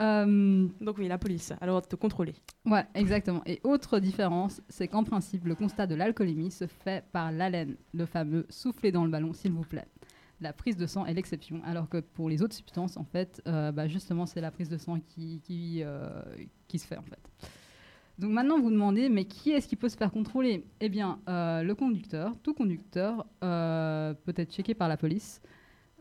Euh, 0.00 0.68
Donc 0.80 0.98
oui, 0.98 1.08
la 1.08 1.18
police 1.18 1.52
a 1.52 1.58
le 1.62 1.68
droit 1.68 1.80
de 1.80 1.86
te 1.86 1.96
contrôler. 1.96 2.34
ouais, 2.66 2.84
exactement. 2.94 3.42
Et 3.46 3.60
autre 3.64 3.98
différence, 3.98 4.60
c'est 4.68 4.88
qu'en 4.88 5.04
principe, 5.04 5.44
le 5.46 5.54
constat 5.54 5.86
de 5.86 5.94
l'alcoolémie 5.94 6.50
se 6.50 6.66
fait 6.66 7.04
par 7.12 7.32
l'haleine, 7.32 7.76
le 7.94 8.04
fameux 8.06 8.46
souffler 8.50 8.92
dans 8.92 9.04
le 9.04 9.10
ballon, 9.10 9.32
s'il 9.32 9.52
vous 9.52 9.62
plaît. 9.62 9.86
La 10.42 10.52
prise 10.52 10.76
de 10.76 10.86
sang 10.86 11.06
est 11.06 11.14
l'exception, 11.14 11.62
alors 11.64 11.88
que 11.88 11.98
pour 11.98 12.28
les 12.28 12.42
autres 12.42 12.54
substances, 12.54 12.98
en 12.98 13.04
fait, 13.04 13.40
euh, 13.48 13.72
bah, 13.72 13.88
justement, 13.88 14.26
c'est 14.26 14.42
la 14.42 14.50
prise 14.50 14.68
de 14.68 14.76
sang 14.76 15.00
qui, 15.00 15.40
qui, 15.42 15.80
euh, 15.82 16.10
qui 16.68 16.78
se 16.78 16.86
fait, 16.86 16.98
en 16.98 17.02
fait. 17.02 17.48
Donc 18.18 18.32
maintenant, 18.32 18.56
vous 18.58 18.64
vous 18.64 18.70
demandez, 18.70 19.08
mais 19.08 19.24
qui 19.24 19.52
est-ce 19.52 19.66
qui 19.68 19.76
peut 19.76 19.88
se 19.88 19.96
faire 19.96 20.10
contrôler? 20.10 20.64
Eh 20.80 20.88
bien, 20.88 21.20
le 21.26 21.72
conducteur, 21.74 22.34
tout 22.42 22.54
conducteur 22.54 23.26
peut 23.40 24.34
être 24.36 24.50
checké 24.52 24.74
par 24.74 24.88
la 24.88 24.96
police. 24.96 25.40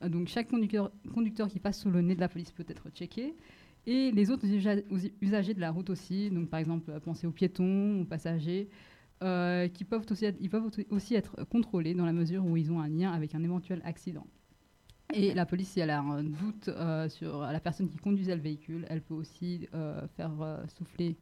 Donc 0.01 0.27
chaque 0.27 0.49
conducteur, 0.49 0.91
conducteur 1.13 1.47
qui 1.49 1.59
passe 1.59 1.79
sous 1.81 1.89
le 1.89 2.01
nez 2.01 2.15
de 2.15 2.19
la 2.21 2.29
police 2.29 2.51
peut 2.51 2.65
être 2.67 2.89
checké. 2.89 3.35
Et 3.87 4.11
les 4.11 4.31
autres 4.31 4.45
usagers 5.21 5.53
de 5.53 5.59
la 5.59 5.71
route 5.71 5.89
aussi, 5.89 6.29
donc 6.31 6.49
par 6.49 6.59
exemple, 6.59 6.89
euh, 6.91 6.99
pensez 6.99 7.27
aux 7.27 7.31
piétons, 7.31 8.01
aux 8.01 8.05
passagers, 8.05 8.69
euh, 9.23 9.67
qui 9.67 9.83
peuvent 9.85 10.05
aussi 10.09 10.25
être, 10.25 10.37
ils 10.41 10.49
peuvent 10.49 10.65
au- 10.65 10.95
aussi 10.95 11.15
être 11.15 11.43
contrôlés 11.45 11.93
dans 11.93 12.05
la 12.05 12.13
mesure 12.13 12.43
où 12.45 12.57
ils 12.57 12.71
ont 12.71 12.79
un 12.79 12.87
lien 12.89 13.11
avec 13.11 13.35
un 13.35 13.43
éventuel 13.43 13.81
accident. 13.85 14.25
Et 15.13 15.33
la 15.35 15.45
police, 15.45 15.69
si 15.69 15.79
elle 15.79 15.91
a 15.91 15.99
un 16.01 16.23
doute 16.23 16.67
euh, 16.67 17.07
sur 17.09 17.39
la 17.41 17.59
personne 17.59 17.87
qui 17.87 17.97
conduisait 17.97 18.35
le 18.35 18.41
véhicule, 18.41 18.85
elle 18.89 19.01
peut 19.01 19.13
aussi 19.13 19.67
faire 20.17 20.63
souffler 20.67 21.15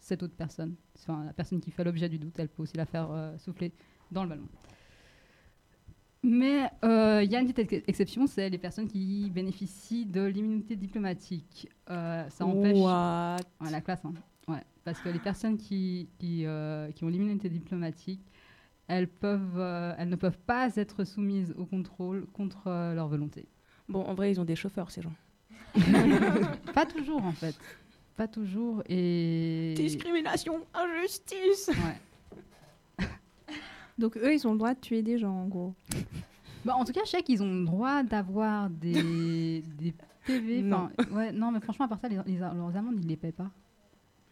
cette 0.00 0.22
autre 0.22 0.34
personne, 0.36 0.74
enfin 0.96 1.24
la 1.24 1.32
personne 1.32 1.60
qui 1.60 1.70
fait 1.70 1.84
l'objet 1.84 2.08
du 2.08 2.18
doute, 2.18 2.38
elle 2.38 2.48
peut 2.48 2.62
aussi 2.62 2.76
la 2.76 2.86
faire 2.86 3.34
souffler 3.38 3.72
dans 4.10 4.22
le 4.22 4.30
ballon. 4.30 4.48
Mais 6.22 6.68
euh, 6.84 7.22
il 7.22 7.30
y 7.30 7.36
a 7.36 7.40
une 7.40 7.46
petite 7.52 7.72
ex- 7.72 7.84
exception, 7.86 8.26
c'est 8.26 8.48
les 8.50 8.58
personnes 8.58 8.88
qui 8.88 9.30
bénéficient 9.30 10.06
de 10.06 10.22
l'immunité 10.24 10.74
diplomatique. 10.76 11.68
Euh, 11.90 12.28
ça 12.30 12.44
empêche 12.44 12.78
What? 12.78 13.36
Ouais, 13.60 13.70
la 13.70 13.80
classe, 13.80 14.04
hein. 14.04 14.12
Ouais, 14.48 14.62
parce 14.84 14.98
que 15.00 15.08
les 15.08 15.18
personnes 15.18 15.56
qui, 15.56 16.08
qui, 16.18 16.44
euh, 16.46 16.90
qui 16.92 17.04
ont 17.04 17.08
l'immunité 17.08 17.48
diplomatique, 17.48 18.20
elles, 18.88 19.08
peuvent, 19.08 19.58
euh, 19.58 19.94
elles 19.98 20.08
ne 20.08 20.16
peuvent 20.16 20.38
pas 20.38 20.74
être 20.76 21.04
soumises 21.04 21.54
au 21.58 21.64
contrôle 21.64 22.26
contre 22.32 22.68
euh, 22.68 22.94
leur 22.94 23.08
volonté. 23.08 23.46
Bon, 23.88 24.02
en 24.02 24.14
vrai, 24.14 24.30
ils 24.32 24.40
ont 24.40 24.44
des 24.44 24.56
chauffeurs, 24.56 24.90
ces 24.90 25.02
gens. 25.02 25.12
Pas 26.74 26.86
toujours 26.86 27.24
en 27.24 27.32
fait. 27.32 27.54
Pas 28.16 28.26
toujours 28.28 28.82
et. 28.88 29.74
Discrimination, 29.76 30.60
injustice. 30.74 31.68
Ouais. 31.68 32.00
Donc 33.98 34.16
eux, 34.16 34.34
ils 34.34 34.46
ont 34.46 34.52
le 34.52 34.58
droit 34.58 34.74
de 34.74 34.80
tuer 34.80 35.02
des 35.02 35.18
gens, 35.18 35.32
en 35.34 35.46
gros. 35.48 35.74
Bah, 36.64 36.74
en 36.74 36.84
tout 36.84 36.92
cas, 36.92 37.02
je 37.04 37.10
sais 37.10 37.22
qu'ils 37.22 37.44
ont 37.44 37.52
le 37.60 37.64
droit 37.64 38.02
d'avoir 38.02 38.68
des, 38.68 39.62
des 39.78 39.94
PV. 40.26 40.62
Non. 40.62 40.88
Ouais, 41.12 41.30
non, 41.30 41.52
mais 41.52 41.60
franchement, 41.60 41.84
à 41.84 41.88
part 41.88 42.00
ça, 42.00 42.08
les, 42.08 42.18
les- 42.26 42.38
leurs 42.38 42.76
amendes, 42.76 42.98
ils 43.00 43.06
les 43.06 43.14
payent 43.16 43.30
pas. 43.30 43.48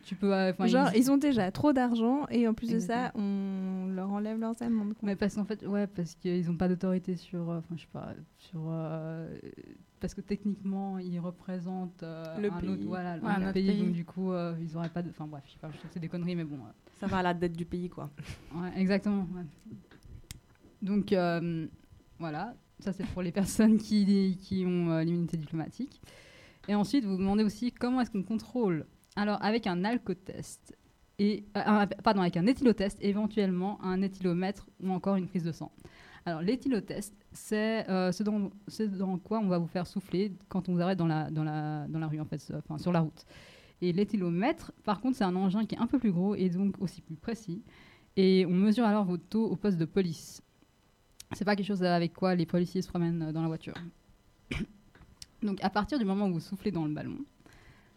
Tu 0.05 0.15
peux. 0.17 0.35
euh, 0.35 0.51
enfin, 0.53 0.67
Genre, 0.67 0.91
ils 0.95 1.11
ont 1.11 1.17
déjà 1.17 1.51
trop 1.51 1.73
d'argent 1.73 2.27
et 2.31 2.47
en 2.47 2.55
plus 2.55 2.69
de 2.71 2.75
Exactement. 2.75 3.13
ça, 3.15 3.21
on 3.21 3.87
leur 3.95 4.11
enlève 4.11 4.39
leurs 4.39 4.61
amendes. 4.63 4.95
Mais 5.03 5.17
parce 5.17 5.35
qu'en 5.35 5.45
fait, 5.45 5.67
ouais, 5.67 5.87
parce 5.87 6.15
qu'ils 6.15 6.47
n'ont 6.47 6.57
pas 6.57 6.69
d'autorité 6.69 7.17
sur. 7.17 7.51
euh, 7.51 7.59
Enfin, 7.59 7.75
je 7.77 7.83
sais 7.83 7.89
pas. 7.93 8.13
Sur. 8.39 8.61
euh, 8.69 9.35
parce 10.01 10.13
que 10.13 10.21
techniquement, 10.21 10.99
ils 10.99 11.19
représentent 11.19 12.03
euh, 12.03 12.39
Le 12.39 12.53
un 12.53 12.61
pays. 12.61 12.69
autre, 12.69 12.83
voilà, 12.85 13.17
Ouais, 13.17 13.29
un 13.31 13.43
autre 13.45 13.53
pays, 13.55 13.67
pays. 13.69 13.81
donc 13.83 13.93
du 13.93 14.05
coup, 14.05 14.33
euh, 14.33 14.55
ils 14.61 14.77
auraient 14.77 14.91
pas 14.91 15.01
de. 15.03 15.09
Enfin, 15.09 15.27
bref, 15.27 15.43
je 15.47 15.53
sais 15.53 15.59
pas, 15.59 15.71
je 15.73 15.77
sais 15.79 15.89
que 15.89 15.95
c'est 15.95 16.01
des 16.01 16.09
conneries, 16.09 16.37
mais 16.37 16.45
bon. 16.45 16.57
euh, 16.57 16.71
Ça 17.01 17.07
va 17.07 17.19
à 17.19 17.23
la 17.23 17.33
dette 17.33 17.57
du 17.57 17.65
pays, 17.65 17.89
quoi. 17.89 18.11
Ouais, 18.55 18.71
exactement. 18.77 19.27
ouais. 19.35 19.45
Donc 20.83 21.13
euh, 21.13 21.67
voilà, 22.19 22.55
ça 22.81 22.93
c'est 22.93 23.07
pour 23.07 23.23
les 23.23 23.33
personnes 23.41 23.79
qui, 23.79 24.37
qui 24.43 24.65
ont 24.67 24.91
euh, 24.91 25.03
l'immunité 25.03 25.37
diplomatique. 25.37 26.01
Et 26.69 26.75
ensuite, 26.75 27.05
vous 27.05 27.13
vous 27.13 27.19
demandez 27.19 27.45
aussi 27.45 27.73
comment 27.73 28.01
est-ce 28.01 28.11
qu'on 28.11 28.23
contrôle. 28.23 28.87
Alors 29.17 29.39
avec 29.43 29.67
un 29.67 29.85
alcotest 29.85 30.77
et 31.19 31.45
euh, 31.57 31.87
pardon 32.03 32.23
avec 32.23 32.37
un 32.37 32.47
éthylotest, 32.47 32.99
éventuellement 33.01 33.83
un 33.85 34.03
éthylomètre 34.03 34.67
ou 34.83 34.91
encore 34.91 35.17
une 35.17 35.29
prise 35.29 35.45
de 35.45 35.53
sang. 35.53 35.71
Alors 36.27 36.41
l'éthylotest, 36.41 37.15
c'est 37.33 37.89
euh, 37.89 38.11
ce, 38.11 38.23
dans, 38.23 39.19
quoi 39.19 39.39
on 39.39 39.47
va 39.47 39.59
vous 39.59 39.67
faire 39.67 39.87
souffler 39.87 40.33
quand 40.49 40.69
on 40.69 40.75
vous 40.75 40.81
arrête 40.81 40.99
dans 40.99 41.07
la, 41.07 42.09
rue, 42.09 42.21
en 42.21 42.25
fait, 42.25 42.53
enfin 42.57 42.79
sur 42.79 42.93
la 42.93 43.01
route. 43.01 43.25
Et 43.83 43.93
l'éthylomètre, 43.93 44.73
par 44.85 45.01
contre, 45.01 45.19
c'est 45.19 45.25
un 45.25 45.37
engin 45.37 45.67
qui 45.67 45.75
est 45.75 45.79
un 45.79 45.87
peu 45.87 45.99
plus 45.99 46.13
gros 46.13 46.35
et 46.35 46.49
donc 46.49 46.77
aussi 46.81 47.03
plus 47.03 47.17
précis. 47.17 47.63
Et 48.17 48.47
on 48.47 48.53
mesure 48.53 48.85
alors 48.85 49.05
vos 49.05 49.19
taux 49.19 49.47
au 49.47 49.57
poste 49.57 49.77
de 49.77 49.85
police. 49.85 50.43
C'est 51.33 51.45
pas 51.45 51.57
quelque 51.57 51.67
chose 51.67 51.83
avec 51.83 52.15
quoi 52.15 52.35
les 52.35 52.47
policiers 52.47 52.81
se 52.81 52.89
promènent 52.89 53.33
dans 53.33 53.43
la 53.43 53.49
voiture. 53.49 53.75
Donc 55.43 55.63
à 55.63 55.71
partir 55.71 55.99
du 55.99 56.05
moment 56.05 56.27
où 56.29 56.35
vous 56.35 56.41
soufflez 56.41 56.71
dans 56.71 56.87
le 56.87 56.95
ballon, 56.95 57.19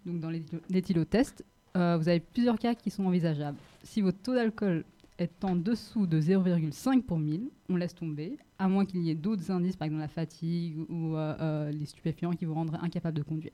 donc 0.07 0.19
dans 0.21 0.29
l'éthylo- 0.31 0.61
l'éthylotest, 0.69 1.43
euh, 1.75 1.97
vous 1.97 2.07
avez 2.07 2.19
plusieurs 2.21 2.57
cas 2.57 2.73
qui 2.73 2.89
sont 2.89 3.05
envisageables. 3.05 3.57
Si 3.83 4.01
votre 4.01 4.17
taux 4.19 4.33
d'alcool 4.33 4.85
est 5.19 5.43
en 5.43 5.55
dessous 5.55 6.07
de 6.07 6.19
0,5 6.21 7.03
pour 7.03 7.19
1000, 7.19 7.49
on 7.69 7.75
laisse 7.75 7.93
tomber, 7.93 8.37
à 8.57 8.67
moins 8.67 8.85
qu'il 8.85 9.01
y 9.01 9.09
ait 9.09 9.15
d'autres 9.15 9.51
indices, 9.51 9.75
par 9.75 9.85
exemple 9.87 10.01
la 10.01 10.07
fatigue 10.07 10.77
ou 10.89 11.15
euh, 11.15 11.35
euh, 11.41 11.71
les 11.71 11.85
stupéfiants 11.85 12.31
qui 12.31 12.45
vous 12.45 12.53
rendraient 12.53 12.79
incapable 12.81 13.17
de 13.17 13.23
conduire. 13.23 13.53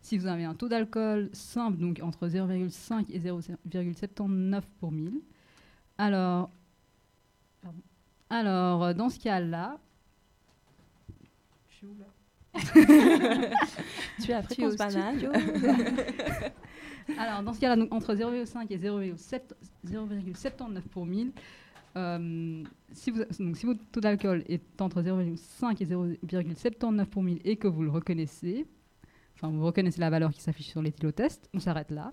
Si 0.00 0.16
vous 0.18 0.26
avez 0.26 0.44
un 0.44 0.54
taux 0.54 0.68
d'alcool 0.68 1.28
simple, 1.32 1.78
donc 1.78 2.00
entre 2.02 2.28
0,5 2.28 3.06
et 3.10 3.18
0,79 3.18 4.62
pour 4.80 4.92
1000, 4.92 5.20
alors, 5.98 6.50
alors 8.30 8.84
euh, 8.84 8.94
dans 8.94 9.08
ce 9.08 9.18
cas-là, 9.18 9.78
je 11.68 11.74
suis 11.76 11.86
où 11.86 11.94
là? 11.98 12.06
Tu 14.22 14.30
es 14.30 14.34
à 14.34 14.42
Tu 14.42 14.62
es 14.62 14.66
au 14.66 14.70
fréquence 14.70 14.76
banane. 14.76 15.18
studio. 15.18 15.32
Alors, 17.18 17.42
dans 17.42 17.52
ce 17.52 17.60
cas-là, 17.60 17.84
entre 17.90 18.14
0,5 18.14 18.66
et 18.70 18.78
0,7 18.78 19.40
0,79 19.86 20.80
pour 20.90 21.06
1000, 21.06 21.32
euh, 21.96 22.62
si, 22.92 23.10
vous, 23.10 23.22
donc, 23.38 23.56
si 23.56 23.66
votre 23.66 23.80
taux 23.90 24.00
d'alcool 24.00 24.44
est 24.48 24.80
entre 24.80 25.02
0,5 25.02 25.82
et 25.82 25.86
0,79 25.86 27.06
pour 27.06 27.22
1000 27.22 27.40
et 27.44 27.56
que 27.56 27.68
vous 27.68 27.82
le 27.82 27.90
reconnaissez, 27.90 28.66
enfin, 29.34 29.48
vous 29.48 29.64
reconnaissez 29.64 30.00
la 30.00 30.10
valeur 30.10 30.32
qui 30.32 30.40
s'affiche 30.40 30.68
sur 30.68 30.82
l'éthylotest, 30.82 31.48
on 31.54 31.60
s'arrête 31.60 31.90
là. 31.90 32.12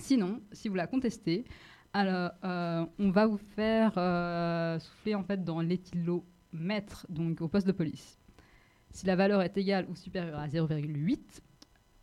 Sinon, 0.00 0.40
si 0.52 0.68
vous 0.68 0.74
la 0.74 0.86
contestez, 0.86 1.44
alors, 1.92 2.30
euh, 2.44 2.86
on 2.98 3.10
va 3.10 3.26
vous 3.26 3.38
faire 3.38 3.92
euh, 3.96 4.78
souffler 4.78 5.14
en 5.14 5.24
fait 5.24 5.42
dans 5.44 5.60
l'éthylomètre, 5.60 7.06
donc 7.08 7.40
au 7.40 7.48
poste 7.48 7.66
de 7.66 7.72
police. 7.72 8.19
Si 8.90 9.06
la 9.06 9.16
valeur 9.16 9.42
est 9.42 9.56
égale 9.56 9.86
ou 9.88 9.94
supérieure 9.94 10.38
à 10.38 10.48
0,8, 10.48 11.18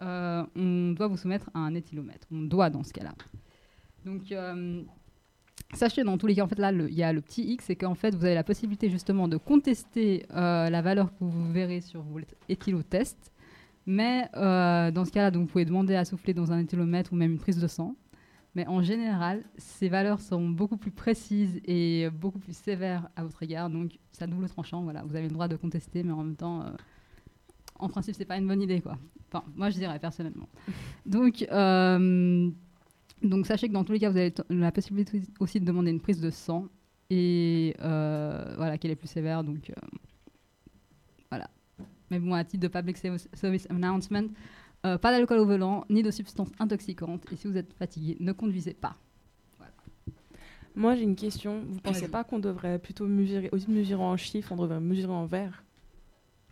euh, 0.01 0.43
on 0.55 0.91
doit 0.91 1.07
vous 1.07 1.17
soumettre 1.17 1.49
à 1.53 1.59
un 1.59 1.75
éthylomètre. 1.75 2.27
On 2.31 2.41
doit 2.41 2.69
dans 2.69 2.83
ce 2.83 2.93
cas-là. 2.93 3.13
Donc, 4.05 4.31
euh, 4.31 4.83
sachez 5.73 6.03
dans 6.03 6.17
tous 6.17 6.27
les 6.27 6.35
cas, 6.35 6.43
en 6.43 6.47
fait, 6.47 6.59
là, 6.59 6.71
il 6.71 6.93
y 6.93 7.03
a 7.03 7.11
le 7.11 7.21
petit 7.21 7.43
X, 7.53 7.65
c'est 7.65 7.75
qu'en 7.75 7.95
fait, 7.95 8.15
vous 8.15 8.23
avez 8.23 8.35
la 8.35 8.43
possibilité 8.43 8.89
justement 8.89 9.27
de 9.27 9.37
contester 9.37 10.25
euh, 10.31 10.69
la 10.69 10.81
valeur 10.81 11.09
que 11.09 11.23
vous 11.23 11.51
verrez 11.51 11.81
sur 11.81 12.01
votre 12.03 12.33
éthylotest. 12.47 13.31
Mais 13.85 14.29
dans 14.33 15.05
ce 15.05 15.11
cas-là, 15.11 15.31
vous 15.31 15.45
pouvez 15.45 15.63
demander 15.63 15.95
à 15.95 16.03
souffler 16.03 16.33
dans 16.33 16.51
un 16.51 16.59
éthylomètre 16.59 17.13
ou 17.13 17.15
même 17.15 17.31
une 17.31 17.39
prise 17.39 17.57
de 17.57 17.67
sang. 17.67 17.95
Mais 18.57 18.65
en 18.65 18.81
général, 18.81 19.43
ces 19.57 19.87
valeurs 19.87 20.19
sont 20.19 20.49
beaucoup 20.49 20.77
plus 20.77 20.89
précises 20.89 21.61
et 21.65 22.09
beaucoup 22.09 22.39
plus 22.39 22.57
sévères 22.57 23.07
à 23.15 23.21
votre 23.21 23.43
égard. 23.43 23.69
Donc, 23.69 23.99
ça 24.11 24.25
double 24.25 24.49
tranchant. 24.49 24.81
Voilà, 24.81 25.03
vous 25.03 25.15
avez 25.15 25.27
le 25.27 25.33
droit 25.33 25.47
de 25.47 25.55
contester, 25.55 26.01
mais 26.01 26.11
en 26.11 26.23
même 26.23 26.35
temps, 26.35 26.63
euh, 26.63 26.71
en 27.77 27.87
principe, 27.87 28.15
c'est 28.15 28.25
pas 28.25 28.35
une 28.35 28.47
bonne 28.47 28.63
idée. 28.63 28.81
Enfin, 28.83 29.43
moi, 29.55 29.69
je 29.69 29.77
dirais 29.77 29.99
personnellement. 29.99 30.49
Donc, 31.05 31.45
euh, 31.51 32.49
donc, 33.21 33.45
sachez 33.45 33.67
que 33.67 33.73
dans 33.73 33.83
tous 33.83 33.91
les 33.91 33.99
cas, 33.99 34.09
vous 34.09 34.17
avez 34.17 34.33
la 34.49 34.71
possibilité 34.71 35.21
aussi 35.39 35.59
de 35.59 35.65
demander 35.65 35.91
une 35.91 36.01
prise 36.01 36.19
de 36.19 36.31
sang 36.31 36.65
et 37.11 37.75
euh, 37.81 38.55
voilà, 38.57 38.79
qu'elle 38.79 38.89
est 38.89 38.95
plus 38.95 39.07
sévère. 39.07 39.43
Donc, 39.43 39.71
voilà. 41.29 41.47
Mais 42.09 42.17
bon, 42.17 42.33
à 42.33 42.43
titre 42.43 42.63
de 42.63 42.69
public 42.69 42.97
service 42.97 43.67
announcement, 43.69 44.29
euh, 44.85 44.97
pas 44.97 45.11
d'alcool 45.11 45.39
au 45.39 45.45
volant, 45.45 45.85
ni 45.89 46.03
de 46.03 46.11
substances 46.11 46.51
intoxicantes. 46.59 47.23
Et 47.31 47.35
si 47.35 47.47
vous 47.47 47.57
êtes 47.57 47.73
fatigué, 47.73 48.17
ne 48.19 48.31
conduisez 48.31 48.73
pas. 48.73 48.95
Moi, 50.75 50.95
j'ai 50.95 51.03
une 51.03 51.15
question. 51.15 51.63
Vous 51.67 51.79
pensez 51.79 52.07
pas 52.07 52.23
qu'on 52.23 52.37
devrait 52.39 52.77
plutôt 52.77 53.07
mesurer, 53.07 53.49
au 53.51 53.55
lieu 53.55 53.63
de 53.65 53.71
mesurer 53.71 54.03
en 54.03 54.15
chiffres, 54.15 54.51
on 54.51 54.57
devrait 54.57 54.79
mesurer 54.79 55.13
en 55.13 55.25
verre 55.25 55.63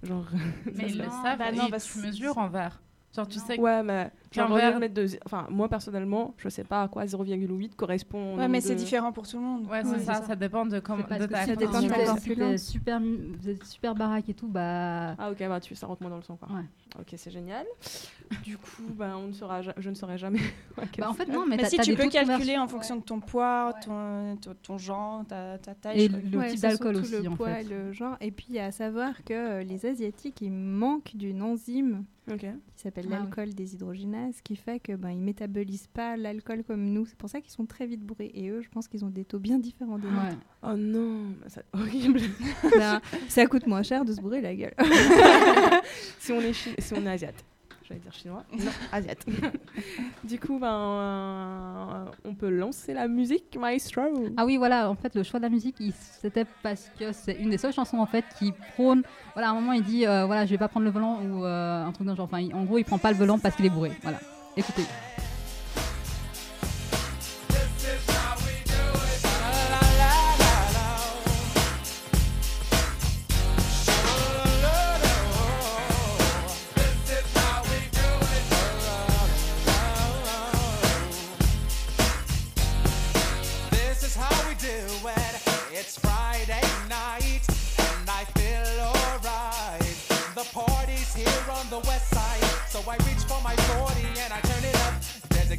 Genre. 0.01 0.25
Mais 0.75 0.89
ils 0.89 0.97
le 0.97 1.05
non, 1.05 1.11
savent, 1.23 1.37
bah 1.37 1.51
non, 1.51 1.69
parce 1.69 1.85
tu 1.85 1.99
que- 2.01 2.07
mesures 2.07 2.37
en 2.37 2.47
verre. 2.49 2.81
Genre, 3.15 3.27
tu 3.27 3.39
sais 3.39 3.57
Ouais, 3.59 3.81
mais 3.81 4.11
genre, 4.41 4.55
verre- 4.55 4.89
de- 4.89 5.07
Enfin, 5.25 5.47
moi 5.49 5.67
personnellement, 5.69 6.33
je 6.37 6.49
sais 6.49 6.63
pas 6.63 6.83
à 6.83 6.87
quoi 6.87 7.05
0,8 7.05 7.75
correspond. 7.75 8.37
Ouais, 8.37 8.47
mais 8.47 8.61
c'est 8.61 8.75
différent 8.75 9.11
pour 9.11 9.27
tout 9.27 9.37
le 9.37 9.43
monde. 9.43 9.67
Ouais, 9.67 9.81
c'est 9.83 9.89
Ouais, 9.89 9.99
ça, 9.99 10.13
c'est 10.15 10.21
ça. 10.21 10.27
ça 10.27 10.35
dépend 10.35 10.65
de, 10.65 10.79
comment, 10.79 11.03
de 11.03 11.25
ta 11.25 11.45
ça 11.45 11.55
dépend 11.55 11.81
de 11.81 11.87
vous 11.87 11.93
ta 11.93 11.99
êtes- 12.01 12.07
condition. 12.07 12.17
si 12.17 12.33
vous 12.35 12.41
êtes 12.43 12.59
super, 12.59 12.99
vous 13.01 13.49
êtes 13.49 13.63
super 13.65 13.95
baraque 13.95 14.29
et 14.29 14.33
tout, 14.33 14.47
bah. 14.47 15.15
Ah 15.17 15.31
ok, 15.31 15.39
bah 15.39 15.59
tu, 15.59 15.75
ça 15.75 15.87
rentre 15.87 16.01
moins 16.01 16.11
dans 16.11 16.17
le 16.17 16.23
sang 16.23 16.35
quoi. 16.37 16.47
Ouais. 16.55 16.63
Ok, 16.99 17.13
c'est 17.17 17.31
génial. 17.31 17.65
du 18.43 18.57
coup, 18.57 18.83
bah, 18.95 19.15
on 19.17 19.27
ne 19.27 19.33
saura, 19.33 19.61
ja- 19.61 19.73
je 19.77 19.89
ne 19.89 19.95
saurai 19.95 20.17
jamais. 20.17 20.39
Bah, 20.97 21.09
en 21.09 21.13
fait, 21.13 21.25
non, 21.27 21.45
mais, 21.45 21.63
si 21.65 21.77
tu 21.79 21.93
peux 21.95 22.07
calculer 22.09 22.57
en 22.57 22.67
fonction 22.67 22.95
de 22.97 23.01
ton 23.01 23.19
poids, 23.19 23.73
ton, 23.83 24.37
genre, 24.77 25.25
ta, 25.27 25.57
ta 25.57 25.73
taille. 25.75 26.01
Et 26.03 26.07
le 26.07 26.49
type 26.49 26.59
d'alcool 26.61 26.95
aussi, 26.97 27.11
le 27.21 27.29
en 27.29 27.35
poids 27.35 27.61
le 27.63 27.91
genre. 27.93 28.15
Et 28.21 28.31
puis, 28.31 28.59
à 28.59 28.71
savoir 28.71 29.23
que 29.23 29.33
euh, 29.33 29.63
les 29.63 29.85
Asiatiques, 29.85 30.41
ils 30.41 30.51
manquent 30.51 31.15
d'une 31.15 31.41
enzyme 31.41 32.03
qui 32.27 32.47
s'appelle 32.75 33.05
Ah 33.11 33.15
oui. 33.21 33.27
Déshydrogénase, 34.25 34.41
qui 34.43 34.55
fait 34.55 34.79
que 34.79 34.93
ben, 34.93 35.09
ils 35.09 35.21
métabolisent 35.21 35.87
pas 35.87 36.17
l'alcool 36.17 36.63
comme 36.63 36.85
nous. 36.85 37.05
C'est 37.05 37.17
pour 37.17 37.29
ça 37.29 37.41
qu'ils 37.41 37.51
sont 37.51 37.65
très 37.65 37.85
vite 37.85 38.01
bourrés. 38.01 38.31
Et 38.33 38.49
eux, 38.49 38.61
je 38.61 38.69
pense 38.69 38.87
qu'ils 38.87 39.05
ont 39.05 39.09
des 39.09 39.25
taux 39.25 39.39
bien 39.39 39.59
différents 39.59 39.97
des 39.97 40.07
nôtres. 40.07 40.23
Ouais. 40.23 40.37
Oh 40.63 40.75
non, 40.75 41.29
bah, 41.41 41.47
c'est 41.47 41.65
horrible. 41.73 42.19
Ben, 42.77 42.99
ça 43.29 43.45
coûte 43.45 43.67
moins 43.67 43.83
cher 43.83 44.05
de 44.05 44.13
se 44.13 44.19
bourrer 44.19 44.41
la 44.41 44.55
gueule. 44.55 44.73
si 46.19 46.31
on 46.31 46.41
est 46.41 46.53
si 46.53 46.93
on 46.93 47.05
est 47.05 47.09
asiate. 47.09 47.45
J'allais 47.87 47.99
dire 47.99 48.13
chinois. 48.13 48.43
Non, 48.51 48.71
asiate. 48.91 49.25
du 50.23 50.39
coup, 50.39 50.57
ben, 50.57 50.67
euh, 50.73 52.05
on 52.25 52.33
peut 52.33 52.49
lancer 52.49 52.93
la 52.93 53.07
musique, 53.07 53.55
maestro. 53.59 54.01
Ah 54.37 54.45
oui, 54.45 54.57
voilà, 54.57 54.89
en 54.89 54.95
fait, 54.95 55.13
le 55.15 55.21
choix 55.23 55.39
de 55.39 55.45
la 55.45 55.49
musique, 55.49 55.75
c'était 56.19 56.45
parce 56.63 56.89
que 56.99 57.11
c'est 57.11 57.33
une 57.35 57.51
des 57.51 57.57
seules 57.59 57.73
chansons, 57.73 57.97
en 57.99 58.07
fait, 58.07 58.25
qui 58.39 58.51
prône... 58.73 59.03
Voilà, 59.33 59.49
à 59.49 59.51
un 59.51 59.55
moment, 59.55 59.73
il 59.73 59.83
dit, 59.83 60.07
euh, 60.07 60.25
voilà, 60.25 60.45
je 60.45 60.51
vais 60.51 60.57
pas 60.57 60.67
prendre 60.67 60.85
le 60.85 60.91
volant, 60.91 61.19
ou 61.21 61.45
euh, 61.45 61.85
un 61.85 61.91
truc 61.91 62.07
dans 62.07 62.13
le 62.13 62.17
genre. 62.17 62.25
Enfin, 62.25 62.39
il- 62.39 62.55
en 62.55 62.63
gros, 62.63 62.77
il 62.79 62.85
prend 62.85 62.97
pas 62.97 63.11
le 63.11 63.17
volant 63.17 63.37
parce 63.37 63.55
qu'il 63.55 63.65
est 63.65 63.69
bourré. 63.69 63.91
Voilà. 64.01 64.19
Écoutez. 64.57 64.83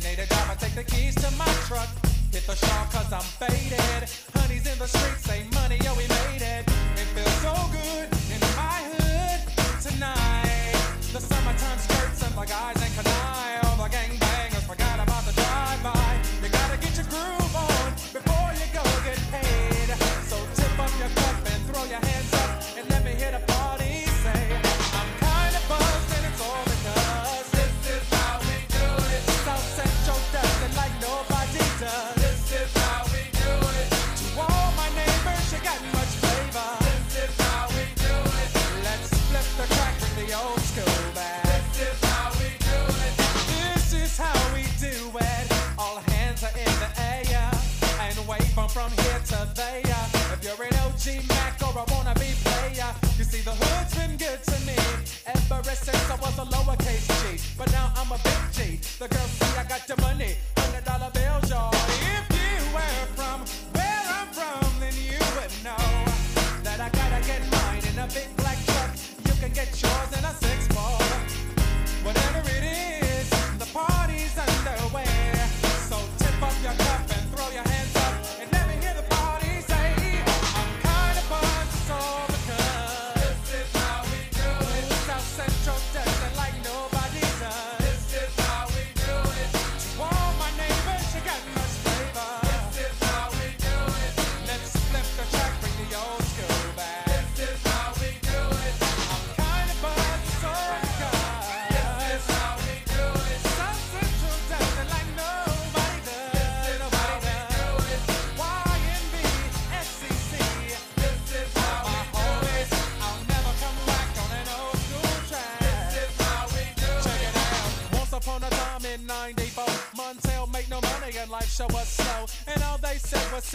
designated 0.06 0.28
driver, 0.28 0.56
take 0.58 0.74
the 0.74 0.84
keys 0.84 1.14
to 1.16 1.30
my 1.36 1.46
truck. 1.66 1.88
Hit 2.32 2.46
the 2.46 2.54
shop 2.54 2.90
cause 2.92 3.12
I'm 3.12 3.20
faded. 3.20 4.08
Honey's 4.34 4.66
in 4.66 4.78
the 4.78 4.86
streets, 4.86 5.22
say 5.22 5.44
money, 5.54 5.78
yo, 5.82 5.94
we 5.94 6.06
made 6.08 6.42
it. 6.42 6.64
It 6.94 7.08
feels 7.14 7.32
so 7.42 7.54
good 7.72 8.08
in 8.30 8.40
my 8.54 8.78
hood 8.92 9.40
tonight. 9.82 10.76
The 11.12 11.20
summertime 11.20 11.78
skirts 11.78 12.22
and 12.22 12.34
the 12.34 12.46
guys 12.46 12.82
ain't 12.82 12.94
canile. 12.94 13.75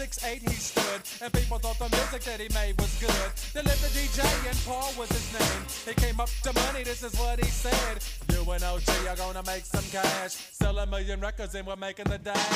Was 0.02 0.18
6'8 0.18 0.40
he 0.40 0.54
stood. 0.54 1.22
And 1.22 1.32
people 1.32 1.58
thought 1.58 1.78
the 1.78 1.88
music 1.96 2.22
that 2.22 2.40
he 2.40 2.48
made 2.54 2.80
was 2.80 2.94
good. 3.00 3.30
They 3.54 3.62
lived 3.62 3.82
the 3.82 3.88
DJ 3.98 4.22
and 4.48 4.58
Paul 4.64 4.92
was 4.98 5.08
his 5.10 5.32
name. 5.32 5.94
He 5.94 5.94
came 6.00 6.20
up 6.20 6.28
to 6.42 6.52
money, 6.52 6.84
this 6.84 7.02
is 7.02 7.14
what 7.18 7.38
he 7.38 7.50
said. 7.50 7.98
You 8.30 8.50
and 8.50 8.62
OG 8.62 8.88
are 9.08 9.16
gonna 9.16 9.42
make 9.46 9.64
some 9.64 9.84
cash. 9.90 10.32
Sell 10.32 10.78
a 10.78 10.86
million 10.86 11.20
records 11.20 11.54
and 11.54 11.66
we're 11.66 11.76
making 11.76 12.06
the 12.06 12.18
dash. 12.18 12.51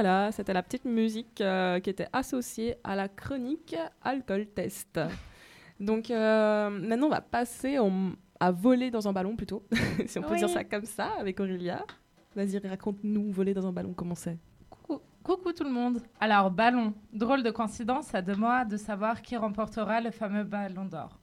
Voilà, 0.00 0.30
c'était 0.30 0.52
la 0.52 0.62
petite 0.62 0.84
musique 0.84 1.40
euh, 1.40 1.80
qui 1.80 1.90
était 1.90 2.06
associée 2.12 2.76
à 2.84 2.94
la 2.94 3.08
chronique 3.08 3.74
Alcool 4.00 4.46
Test. 4.46 5.00
Donc 5.80 6.12
euh, 6.12 6.70
maintenant, 6.70 7.08
on 7.08 7.10
va 7.10 7.20
passer 7.20 7.78
à 8.38 8.52
voler 8.52 8.92
dans 8.92 9.08
un 9.08 9.12
ballon 9.12 9.34
plutôt, 9.34 9.64
si 10.06 10.20
on 10.20 10.22
peut 10.22 10.34
Oui. 10.34 10.38
dire 10.38 10.50
ça 10.50 10.62
comme 10.62 10.84
ça, 10.84 11.08
avec 11.18 11.40
Aurélia. 11.40 11.84
Vas-y, 12.36 12.58
raconte-nous, 12.58 13.32
voler 13.32 13.54
dans 13.54 13.66
un 13.66 13.72
ballon, 13.72 13.92
comment 13.92 14.14
c'est? 14.14 14.38
Coucou, 14.70 15.00
coucou 15.24 15.52
tout 15.52 15.64
le 15.64 15.72
monde. 15.72 16.00
Alors, 16.20 16.52
ballon. 16.52 16.94
Drôle 17.12 17.42
de 17.42 17.50
coïncidence 17.50 18.14
à 18.14 18.22
deux 18.22 18.36
mois 18.36 18.64
de 18.64 18.76
savoir 18.76 19.20
qui 19.20 19.36
remportera 19.36 20.00
le 20.00 20.12
fameux 20.12 20.44
ballon 20.44 20.84
d'or. 20.84 21.18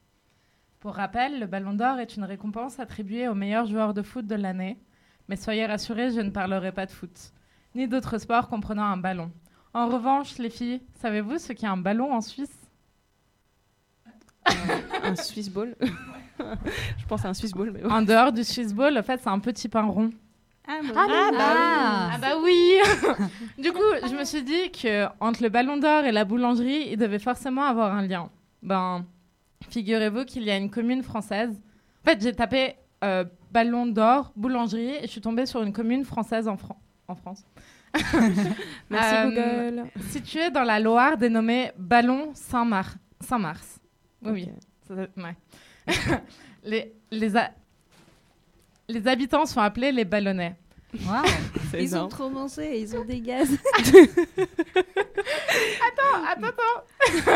Pour 0.82 0.96
rappel, 0.96 1.40
le 1.40 1.46
ballon 1.46 1.76
d'or 1.76 2.00
est 2.00 2.18
une 2.18 2.26
récompense 2.26 2.78
attribuée 2.82 3.30
au 3.30 3.36
meilleur 3.36 3.68
joueur 3.68 3.94
de 3.94 4.02
foot 4.02 4.28
de 4.28 4.36
l'année. 4.36 4.78
Mais 5.30 5.38
soyez 5.38 5.66
rassurés, 5.66 6.12
je 6.12 6.20
ne 6.20 6.30
parlerai 6.30 6.74
pas 6.74 6.86
de 6.86 6.92
foot, 6.92 7.32
ni 7.76 7.88
d'autres 7.88 8.18
sports 8.18 8.48
comprenant 8.48 8.84
un 8.86 8.98
ballon. 8.98 9.32
En 9.74 9.88
revanche, 9.88 10.38
les 10.38 10.50
filles, 10.50 10.82
savez-vous 11.02 11.38
ce 11.38 11.54
qu'est 11.54 11.68
un 11.68 11.78
ballon 11.78 12.14
en 12.14 12.22
Suisse? 12.22 12.58
Un 15.04 15.16
Swiss 15.16 15.50
ball 15.50 15.76
Je 16.40 17.06
pense 17.08 17.26
à 17.26 17.30
un 17.30 17.34
Swiss 17.34 17.52
ball, 17.52 17.72
mais 17.72 17.84
En 17.86 18.02
dehors 18.02 18.32
du 18.32 18.44
Swiss 18.44 18.74
ball, 18.74 18.98
en 18.98 19.04
fait, 19.04 19.20
c'est 19.22 19.30
un 19.30 19.40
petit 19.40 19.68
pain 19.70 19.84
rond. 19.84 20.12
Ah, 20.68 20.80
bah, 20.84 20.94
Ah, 20.96 21.06
oui. 21.08 21.38
bah, 21.38 21.38
Ah. 21.40 22.10
Ah 22.14 22.18
bah 22.20 22.36
oui 22.44 22.78
Du 23.64 23.72
coup, 23.72 23.80
je 24.08 24.16
me 24.16 24.24
suis 24.24 24.44
dit 24.44 24.72
que 24.72 25.06
entre 25.20 25.44
le 25.44 25.50
ballon 25.50 25.78
d'or 25.78 26.04
et 26.06 26.12
la 26.12 26.26
boulangerie, 26.26 26.88
il 26.92 26.98
devait 26.98 27.20
forcément 27.20 27.64
avoir 27.64 27.94
un 27.94 28.02
lien. 28.06 28.30
Ben, 28.64 29.06
figurez-vous 29.70 30.26
qu'il 30.26 30.44
y 30.44 30.52
a 30.52 30.58
une 30.58 30.70
commune 30.72 31.04
française. 31.04 31.52
En 32.04 32.10
fait, 32.10 32.22
j'ai 32.22 32.34
tapé 32.34 32.76
euh, 33.04 33.26
ballon 33.52 33.86
d'or, 33.86 34.32
boulangerie, 34.36 34.96
et 34.96 35.02
je 35.04 35.08
suis 35.08 35.22
tombée 35.22 35.46
sur 35.46 35.62
une 35.62 35.74
commune 35.74 36.04
française 36.04 36.48
en, 36.48 36.58
Fran- 36.58 36.80
en 37.08 37.16
France. 37.16 37.44
Merci 38.90 39.16
Euh, 39.16 39.30
Google. 39.72 39.90
Située 40.10 40.50
dans 40.52 40.64
la 40.64 40.80
Loire, 40.80 41.18
dénommée 41.18 41.72
Ballon 41.78 42.32
Saint-Mar- 42.34 42.96
Saint-Mars. 43.22 43.80
Oui, 44.24 44.32
oui. 44.32 44.50
Ça 44.88 44.94
ouais. 44.96 45.36
les, 46.64 46.94
les, 47.12 47.36
a- 47.38 47.52
les 48.88 49.08
habitants 49.08 49.46
sont 49.46 49.62
appelés 49.62 49.92
les 49.92 50.06
ballonnais. 50.06 50.56
Waouh. 51.08 51.24
C'est 51.72 51.84
Ils 51.84 51.94
ont 51.94 51.98
énorme. 51.98 52.10
trop 52.10 52.30
mangé, 52.30 52.80
ils 52.82 52.96
ont 52.96 53.04
des 53.06 53.20
gaz. 53.22 53.50
attends, 55.88 56.48
attends. 56.48 57.34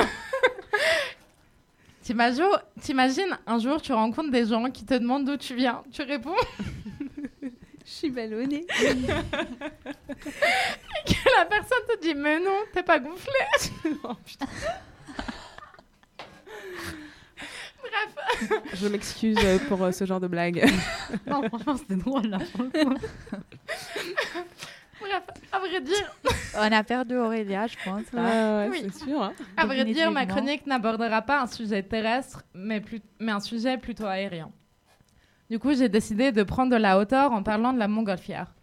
T'imagines, 2.01 2.43
t'imagines, 2.81 3.37
un 3.45 3.59
jour, 3.59 3.81
tu 3.81 3.93
rencontres 3.93 4.31
des 4.31 4.45
gens 4.45 4.69
qui 4.71 4.83
te 4.85 4.93
demandent 4.95 5.25
d'où 5.25 5.37
tu 5.37 5.53
viens. 5.55 5.83
Tu 5.91 6.01
réponds 6.01 6.35
Je 7.89 7.95
suis 7.95 8.09
ballonnée. 8.11 8.67
que 8.77 8.83
la 11.37 11.45
personne 11.45 11.79
te 11.87 11.99
dit 12.01 12.13
Mais 12.13 12.39
non, 12.39 12.59
t'es 12.71 12.83
pas 12.83 12.99
gonflé. 12.99 13.33
Oh, 14.03 14.13
putain. 14.25 14.45
Bref. 17.79 18.59
Je 18.75 18.87
m'excuse 18.87 19.37
pour 19.67 19.83
euh, 19.83 19.91
ce 19.91 20.05
genre 20.05 20.19
de 20.19 20.27
blague. 20.27 20.63
Non, 21.27 21.41
franchement, 21.47 21.77
c'était 21.77 21.95
drôle 21.95 22.27
là. 22.27 22.37
pour 22.53 22.63
le 22.65 22.69
coup. 22.69 22.93
Bref, 25.01 25.23
à 25.51 25.59
vrai 25.59 25.81
dire, 25.81 26.15
On 26.55 26.71
a 26.71 26.83
perdu 26.83 27.15
Aurélia, 27.15 27.65
je 27.67 27.75
pense. 27.83 28.11
Là. 28.13 28.67
ouais, 28.67 28.69
Oui. 28.69 28.81
c'est 28.93 29.05
sûr. 29.05 29.23
hein. 29.23 29.33
à 29.57 29.65
vrai 29.65 29.83
dire, 29.85 30.11
ma 30.11 30.25
chronique 30.27 30.67
n'abordera 30.67 31.21
pas 31.23 31.41
un 31.41 31.47
sujet 31.47 31.81
terrestre, 31.81 32.43
mais, 32.53 32.81
plus, 32.81 33.01
mais 33.19 33.31
un 33.31 33.39
sujet 33.39 33.77
plutôt 33.77 34.05
aérien. 34.05 34.51
Du 35.49 35.57
coup, 35.57 35.73
j'ai 35.73 35.89
décidé 35.89 36.31
de 36.31 36.43
prendre 36.43 36.71
de 36.71 36.77
la 36.77 36.99
hauteur 36.99 37.31
en 37.31 37.41
parlant 37.41 37.73
de 37.73 37.79
la 37.79 37.87
montgolfière. 37.87 38.53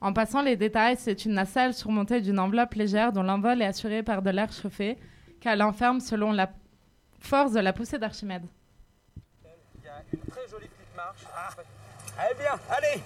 En 0.00 0.14
passant 0.14 0.40
les 0.40 0.56
détails, 0.56 0.96
c'est 0.98 1.26
une 1.26 1.34
nacelle 1.34 1.74
surmontée 1.74 2.22
d'une 2.22 2.38
enveloppe 2.38 2.72
légère 2.72 3.12
dont 3.12 3.22
l'envol 3.22 3.60
est 3.60 3.66
assuré 3.66 4.02
par 4.02 4.22
de 4.22 4.30
l'air 4.30 4.50
chauffé, 4.50 4.96
qu'elle 5.42 5.62
enferme 5.62 6.00
selon 6.00 6.32
la 6.32 6.50
force 7.18 7.52
de 7.52 7.60
la 7.60 7.74
poussée 7.74 7.98
d'Archimède. 7.98 8.46
Il 9.44 9.84
y 9.84 9.88
a 9.88 10.02
une 10.14 10.20
très 10.30 10.48
jolie 10.50 10.68
petite 10.68 10.96
marche. 10.96 11.20
Eh 12.30 12.34
bien, 12.34 12.58
allez 12.70 13.02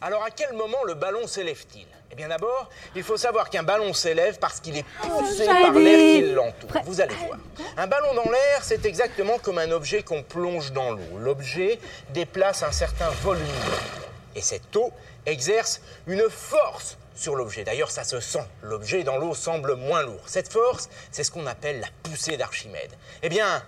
Alors, 0.00 0.22
à 0.24 0.30
quel 0.30 0.56
moment 0.56 0.82
le 0.86 0.94
ballon 0.94 1.26
s'élève-t-il? 1.26 1.86
Eh 2.14 2.16
bien, 2.16 2.28
d'abord, 2.28 2.70
il 2.94 3.02
faut 3.02 3.16
savoir 3.16 3.50
qu'un 3.50 3.64
ballon 3.64 3.92
s'élève 3.92 4.38
parce 4.38 4.60
qu'il 4.60 4.76
est 4.76 4.84
poussé 5.02 5.46
par 5.46 5.72
l'air 5.72 5.98
qui 5.98 6.32
l'entoure. 6.32 6.70
Vous 6.84 7.00
allez 7.00 7.16
voir. 7.16 7.40
Un 7.76 7.88
ballon 7.88 8.14
dans 8.14 8.30
l'air, 8.30 8.62
c'est 8.62 8.86
exactement 8.86 9.36
comme 9.38 9.58
un 9.58 9.72
objet 9.72 10.04
qu'on 10.04 10.22
plonge 10.22 10.70
dans 10.70 10.92
l'eau. 10.92 11.18
L'objet 11.18 11.80
déplace 12.10 12.62
un 12.62 12.70
certain 12.70 13.10
volume. 13.22 13.44
Et 14.36 14.42
cette 14.42 14.76
eau 14.76 14.92
exerce 15.26 15.80
une 16.06 16.30
force 16.30 16.98
sur 17.16 17.34
l'objet. 17.34 17.64
D'ailleurs, 17.64 17.90
ça 17.90 18.04
se 18.04 18.20
sent. 18.20 18.46
L'objet 18.62 19.02
dans 19.02 19.18
l'eau 19.18 19.34
semble 19.34 19.74
moins 19.74 20.04
lourd. 20.04 20.22
Cette 20.26 20.52
force, 20.52 20.88
c'est 21.10 21.24
ce 21.24 21.32
qu'on 21.32 21.48
appelle 21.48 21.80
la 21.80 21.88
poussée 22.04 22.36
d'Archimède. 22.36 22.92
Eh 23.24 23.28
bien, 23.28 23.60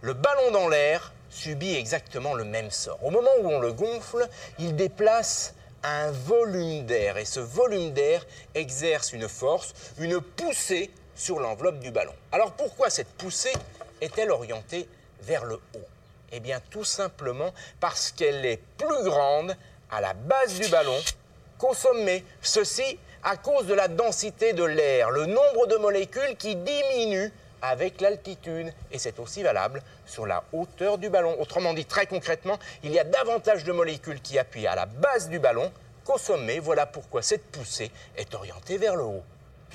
le 0.00 0.14
ballon 0.14 0.50
dans 0.50 0.66
l'air 0.66 1.12
subit 1.30 1.76
exactement 1.76 2.34
le 2.34 2.42
même 2.42 2.72
sort. 2.72 2.98
Au 3.04 3.10
moment 3.10 3.30
où 3.42 3.48
on 3.48 3.60
le 3.60 3.72
gonfle, 3.72 4.28
il 4.58 4.74
déplace 4.74 5.54
un 5.82 6.10
volume 6.10 6.84
d'air. 6.86 7.16
Et 7.16 7.24
ce 7.24 7.40
volume 7.40 7.92
d'air 7.92 8.24
exerce 8.54 9.12
une 9.12 9.28
force, 9.28 9.72
une 9.98 10.20
poussée 10.20 10.90
sur 11.14 11.38
l'enveloppe 11.40 11.78
du 11.78 11.90
ballon. 11.90 12.14
Alors 12.30 12.52
pourquoi 12.52 12.90
cette 12.90 13.08
poussée 13.08 13.52
est-elle 14.00 14.30
orientée 14.30 14.88
vers 15.22 15.44
le 15.44 15.54
haut? 15.54 15.88
Eh 16.32 16.40
bien 16.40 16.60
tout 16.70 16.84
simplement 16.84 17.52
parce 17.80 18.10
qu'elle 18.10 18.44
est 18.44 18.60
plus 18.78 19.04
grande 19.04 19.56
à 19.90 20.00
la 20.00 20.14
base 20.14 20.58
du 20.58 20.68
ballon 20.68 20.98
qu'au 21.58 21.74
sommet. 21.74 22.24
Ceci 22.40 22.98
à 23.22 23.36
cause 23.36 23.66
de 23.66 23.74
la 23.74 23.88
densité 23.88 24.52
de 24.52 24.64
l'air, 24.64 25.10
le 25.10 25.26
nombre 25.26 25.66
de 25.68 25.76
molécules 25.76 26.36
qui 26.36 26.56
diminue 26.56 27.32
avec 27.62 28.00
l'altitude. 28.00 28.72
Et 28.90 28.98
c'est 28.98 29.18
aussi 29.18 29.42
valable 29.42 29.82
sur 30.04 30.26
la 30.26 30.44
hauteur 30.52 30.98
du 30.98 31.08
ballon. 31.08 31.40
Autrement 31.40 31.72
dit, 31.72 31.86
très 31.86 32.06
concrètement, 32.06 32.58
il 32.82 32.92
y 32.92 32.98
a 32.98 33.04
davantage 33.04 33.64
de 33.64 33.72
molécules 33.72 34.20
qui 34.20 34.38
appuient 34.38 34.66
à 34.66 34.74
la 34.74 34.86
base 34.86 35.28
du 35.28 35.38
ballon 35.38 35.72
qu'au 36.04 36.18
sommet. 36.18 36.58
Voilà 36.58 36.84
pourquoi 36.86 37.22
cette 37.22 37.46
poussée 37.46 37.90
est 38.16 38.34
orientée 38.34 38.76
vers 38.76 38.96
le 38.96 39.04
haut. 39.04 39.22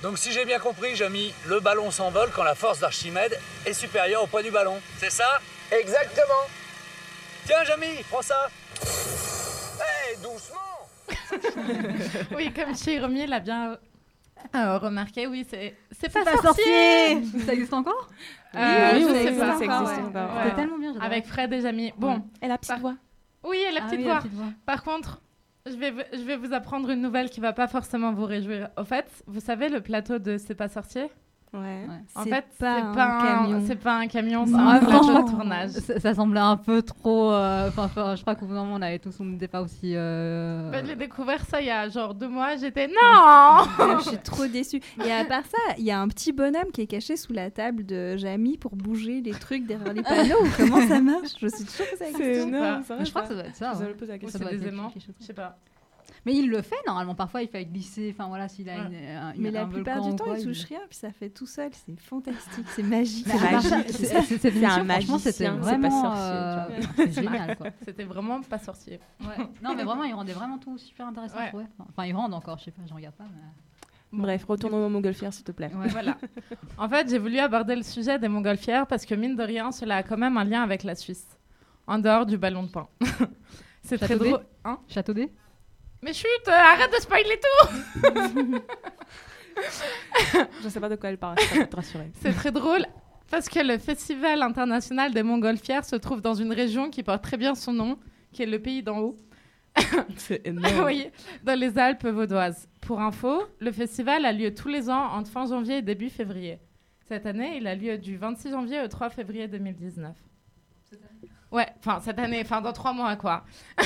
Donc 0.03 0.19
si 0.19 0.31
j'ai 0.31 0.45
bien 0.45 0.59
compris, 0.59 0.95
Jamy, 0.95 1.33
le 1.47 1.59
ballon 1.59 1.89
s'envole 1.89 2.29
quand 2.31 2.43
la 2.43 2.53
force 2.53 2.79
d'Archimède 2.79 3.39
est 3.65 3.73
supérieure 3.73 4.23
au 4.23 4.27
poids 4.27 4.43
du 4.43 4.51
ballon. 4.51 4.79
C'est 4.99 5.09
ça? 5.09 5.39
Exactement. 5.71 6.45
Tiens, 7.45 7.63
Jamy, 7.63 8.03
prends 8.09 8.21
ça. 8.21 8.49
Hé, 8.83 10.17
doucement 10.21 10.57
oui, 12.35 12.51
comme 12.53 12.75
Jérémy 12.75 13.27
l'a 13.27 13.39
bien 13.39 13.77
euh, 14.55 14.77
remarqué, 14.77 15.27
oui, 15.27 15.45
c'est 15.49 15.75
c'est 15.91 16.11
pas, 16.11 16.23
pas 16.23 16.37
sorcier. 16.37 16.63
sorcier. 17.21 17.39
Ça 17.41 17.53
existe 17.53 17.73
encore 17.73 18.09
Euh, 18.55 18.89
Oui, 18.93 19.01
je 19.01 19.05
oui, 19.07 19.13
sais 19.13 19.31
oui, 19.31 19.37
pas. 19.39 19.57
ça 19.57 19.65
existe 19.65 19.69
Ouais. 19.69 20.03
encore. 20.07 20.35
Ouais. 20.35 20.43
C'était 20.43 20.55
tellement 20.55 20.77
bien. 20.79 20.95
Avec 20.99 21.25
Fred 21.25 21.53
et 21.53 21.61
Jamy. 21.61 21.93
Bon, 21.97 22.23
Et 22.41 22.47
la 22.47 22.57
petite 22.57 22.71
Par- 22.71 22.79
voix. 22.79 22.95
oui, 23.43 23.57
et 23.69 23.71
la 23.71 23.81
Ah 23.83 23.85
petite 23.85 23.99
oui, 23.99 24.05
voix. 24.05 24.17
petite 24.17 24.33
voix. 24.33 24.47
Par 24.65 24.83
contre, 24.83 25.21
je 25.65 25.75
vais, 25.75 25.91
vous- 25.91 26.01
je 26.13 26.19
vais 26.21 26.37
vous 26.37 26.53
apprendre 26.53 26.89
une 26.89 27.01
nouvelle 27.01 27.29
qui 27.29 27.39
va 27.39 27.53
pas 27.53 27.67
forcément 27.67 28.13
vous 28.13 28.25
réjouir. 28.25 28.69
Au 28.77 28.83
fait, 28.83 29.05
vous 29.27 29.39
savez 29.41 29.69
le 29.69 29.81
plateau 29.81 30.17
de 30.19 30.37
C'est 30.37 30.55
pas 30.55 30.69
sorcier? 30.69 31.07
Ouais. 31.53 31.85
En 32.13 32.23
fait, 32.23 32.45
c'est 32.51 32.59
pas 32.59 32.75
un 32.81 32.93
pas, 32.93 33.05
un 33.05 33.21
camion. 33.43 33.63
c'est 33.65 33.75
pas 33.77 33.97
un 33.97 34.07
camion, 34.07 34.45
c'est 34.45 34.51
Non, 34.51 34.67
un 34.67 34.79
plateau 34.79 34.91
franchement, 35.03 35.23
de 35.23 35.29
tournage. 35.31 35.69
Ça, 35.71 35.99
ça 35.99 36.13
semblait 36.13 36.41
un 36.41 36.57
peu 36.57 36.81
trop. 36.81 37.31
euh, 37.31 37.69
Enfin, 37.75 38.15
je 38.15 38.21
crois 38.21 38.35
qu'au 38.35 38.45
bout 38.45 38.53
d'un 38.53 38.63
moment, 38.65 38.75
on 38.75 38.81
avait 38.81 38.99
tous, 38.99 39.15
on 39.21 39.25
n'était 39.25 39.47
pas 39.47 39.61
aussi. 39.61 39.93
euh, 39.95 40.69
Ben, 40.71 40.85
J'ai 40.85 40.95
découvert 40.97 41.43
ça 41.45 41.61
il 41.61 41.67
y 41.67 41.71
a 41.71 41.87
genre 41.89 42.13
deux 42.13 42.27
mois, 42.27 42.57
j'étais 42.57 42.87
non 42.87 43.63
je 43.99 44.09
suis 44.09 44.17
trop 44.17 44.45
déçue. 44.45 44.81
Et 45.05 45.11
à 45.11 45.23
part 45.25 45.45
ça, 45.45 45.57
il 45.77 45.85
y 45.85 45.91
a 45.91 45.99
un 45.99 46.07
petit 46.09 46.33
bonhomme 46.33 46.69
qui 46.73 46.81
est 46.81 46.87
caché 46.87 47.15
sous 47.15 47.31
la 47.33 47.49
table 47.49 47.85
de 47.85 48.17
Jamie 48.17 48.57
pour 48.57 48.75
bouger 48.75 49.21
les 49.21 49.31
trucs 49.31 49.65
derrière 49.65 49.93
les 49.93 50.03
panneaux. 50.03 50.41
ou 50.43 50.47
Comment 50.57 50.85
ça 50.87 50.99
marche? 50.99 51.29
Je 51.41 51.47
suis 51.47 51.63
toujours 51.65 51.87
posé 51.91 52.11
la 52.11 52.17
C'est 52.17 52.23
question. 52.23 52.47
énorme, 52.49 52.83
ça. 52.83 53.03
je 53.03 53.09
crois 53.09 53.21
que 53.21 53.27
ça 53.29 53.33
doit 53.35 53.43
être 53.45 53.55
ça. 53.55 53.71
Vous 53.71 53.79
ouais. 53.79 53.85
allez 53.85 53.93
poser 53.95 54.11
la 54.11 54.17
question. 54.19 54.39
ça 54.39 54.45
c'est 54.45 54.51
doit 54.55 54.63
des 54.63 54.67
aimants, 54.67 54.91
je 54.95 55.25
sais 55.25 55.33
pas. 55.33 55.57
Mais 56.27 56.35
il 56.35 56.49
le 56.49 56.61
fait 56.61 56.75
normalement. 56.85 57.15
Parfois, 57.15 57.41
il 57.41 57.47
fait 57.47 57.63
glisser. 57.63 58.13
Enfin 58.13 58.27
voilà, 58.27 58.49
s'il 58.49 58.69
a 58.69 58.73
Ouais. 58.73 58.79
une, 58.87 58.95
un- 59.17 59.33
Mais 59.37 59.47
un 59.47 59.51
la 59.53 59.63
volcan 59.63 59.75
plupart 59.75 60.01
du 60.01 60.13
temps, 60.13 60.25
quoi, 60.25 60.37
il 60.37 60.43
touche 60.45 60.65
rien, 60.65 60.81
puis 60.89 60.97
ça 60.97 61.09
fait 61.09 61.29
tout 61.29 61.45
seul. 61.45 61.69
C'est 61.73 61.97
fantastique, 62.01 62.65
c'est 62.75 62.83
magique. 62.83 63.25
C'est 63.25 63.33
un 63.33 63.37
franchement, 63.61 63.69
c'était 63.95 64.83
magicien, 64.83 65.19
c'est 65.23 65.47
pas 65.47 65.61
vraiment, 65.61 66.01
sorcier, 66.01 67.65
euh. 67.65 67.69
C'était 67.85 68.03
vraiment 68.03 68.41
pas 68.41 68.59
sorcier. 68.59 68.99
Ouais. 69.21 69.45
Non 69.63 69.73
mais 69.73 69.85
vraiment, 69.85 70.03
il 70.03 70.13
rendait 70.13 70.33
vraiment 70.33 70.57
tout 70.57 70.77
super 70.77 71.07
intéressant. 71.07 71.37
Ouais. 71.53 71.65
Enfin, 71.79 72.05
il 72.05 72.13
rend 72.13 72.29
encore. 72.29 72.57
Je 72.57 72.65
sais 72.65 72.71
pas, 72.71 72.81
je 72.85 72.93
regarde 72.93 73.15
pas. 73.15 73.23
Mais... 73.23 74.19
Bref, 74.19 74.43
retournons 74.43 74.85
au 74.85 74.89
montgolfière, 74.89 75.31
s'il 75.33 75.45
te 75.45 75.53
plaît. 75.53 75.71
Ouais. 75.73 75.87
Voilà. 75.87 76.17
En 76.77 76.89
fait, 76.89 77.09
j'ai 77.09 77.19
voulu 77.19 77.39
aborder 77.39 77.77
le 77.77 77.83
sujet 77.83 78.19
des 78.19 78.27
montgolfières 78.27 78.85
parce 78.85 79.05
que 79.05 79.15
mine 79.15 79.37
de 79.37 79.43
rien, 79.43 79.71
cela 79.71 79.95
a 79.97 80.03
quand 80.03 80.17
même 80.17 80.35
un 80.35 80.43
lien 80.43 80.61
avec 80.61 80.83
la 80.83 80.95
Suisse, 80.95 81.25
en 81.87 81.99
dehors 81.99 82.25
du 82.25 82.37
ballon 82.37 82.63
de 82.63 82.69
pain. 82.69 82.89
C'est 83.81 83.97
très 83.97 84.17
drôle. 84.17 84.41
Hein? 84.65 84.79
Château 84.89 85.13
Mais 86.01 86.13
chut, 86.13 86.27
euh, 86.47 86.51
arrête 86.51 86.91
de 86.91 87.01
spoiler 87.01 87.39
tout 87.39 87.67
Je 90.63 90.69
sais 90.69 90.79
pas 90.79 90.89
de 90.89 90.95
quoi 90.95 91.09
elle 91.09 91.17
parle, 91.17 91.37
je 91.39 91.59
peux 91.59 91.65
te 91.65 91.75
rassurer. 91.75 92.11
C'est 92.21 92.33
très 92.33 92.51
drôle 92.51 92.85
parce 93.29 93.49
que 93.49 93.59
le 93.59 93.77
Festival 93.77 94.41
international 94.41 95.13
des 95.13 95.23
montgolfières 95.23 95.83
se 95.83 95.95
trouve 95.95 96.21
dans 96.21 96.35
une 96.35 96.53
région 96.53 96.89
qui 96.89 97.03
porte 97.03 97.23
très 97.23 97.37
bien 97.37 97.55
son 97.55 97.73
nom, 97.73 97.97
qui 98.31 98.43
est 98.43 98.47
le 98.47 98.59
pays 98.61 98.83
d'en 98.83 98.99
haut. 98.99 99.19
C'est 100.17 100.45
énorme. 100.47 100.85
oui, 100.85 101.09
dans 101.43 101.59
les 101.59 101.77
Alpes 101.77 102.07
vaudoises. 102.07 102.67
Pour 102.81 103.01
info, 103.01 103.43
le 103.59 103.71
festival 103.71 104.25
a 104.25 104.31
lieu 104.31 104.53
tous 104.53 104.69
les 104.69 104.89
ans 104.89 105.11
entre 105.13 105.29
fin 105.29 105.45
janvier 105.45 105.77
et 105.77 105.81
début 105.81 106.09
février. 106.09 106.59
Cette 107.07 107.25
année, 107.25 107.57
il 107.57 107.67
a 107.67 107.75
lieu 107.75 107.97
du 107.97 108.17
26 108.17 108.51
janvier 108.51 108.81
au 108.81 108.87
3 108.87 109.09
février 109.09 109.47
2019. 109.47 110.15
Ouais, 111.51 111.67
enfin 111.79 112.01
cette 112.01 112.19
année, 112.19 112.41
enfin 112.41 112.59
dans 112.61 112.73
trois 112.73 112.91
mois 112.91 113.15
quoi. 113.15 113.45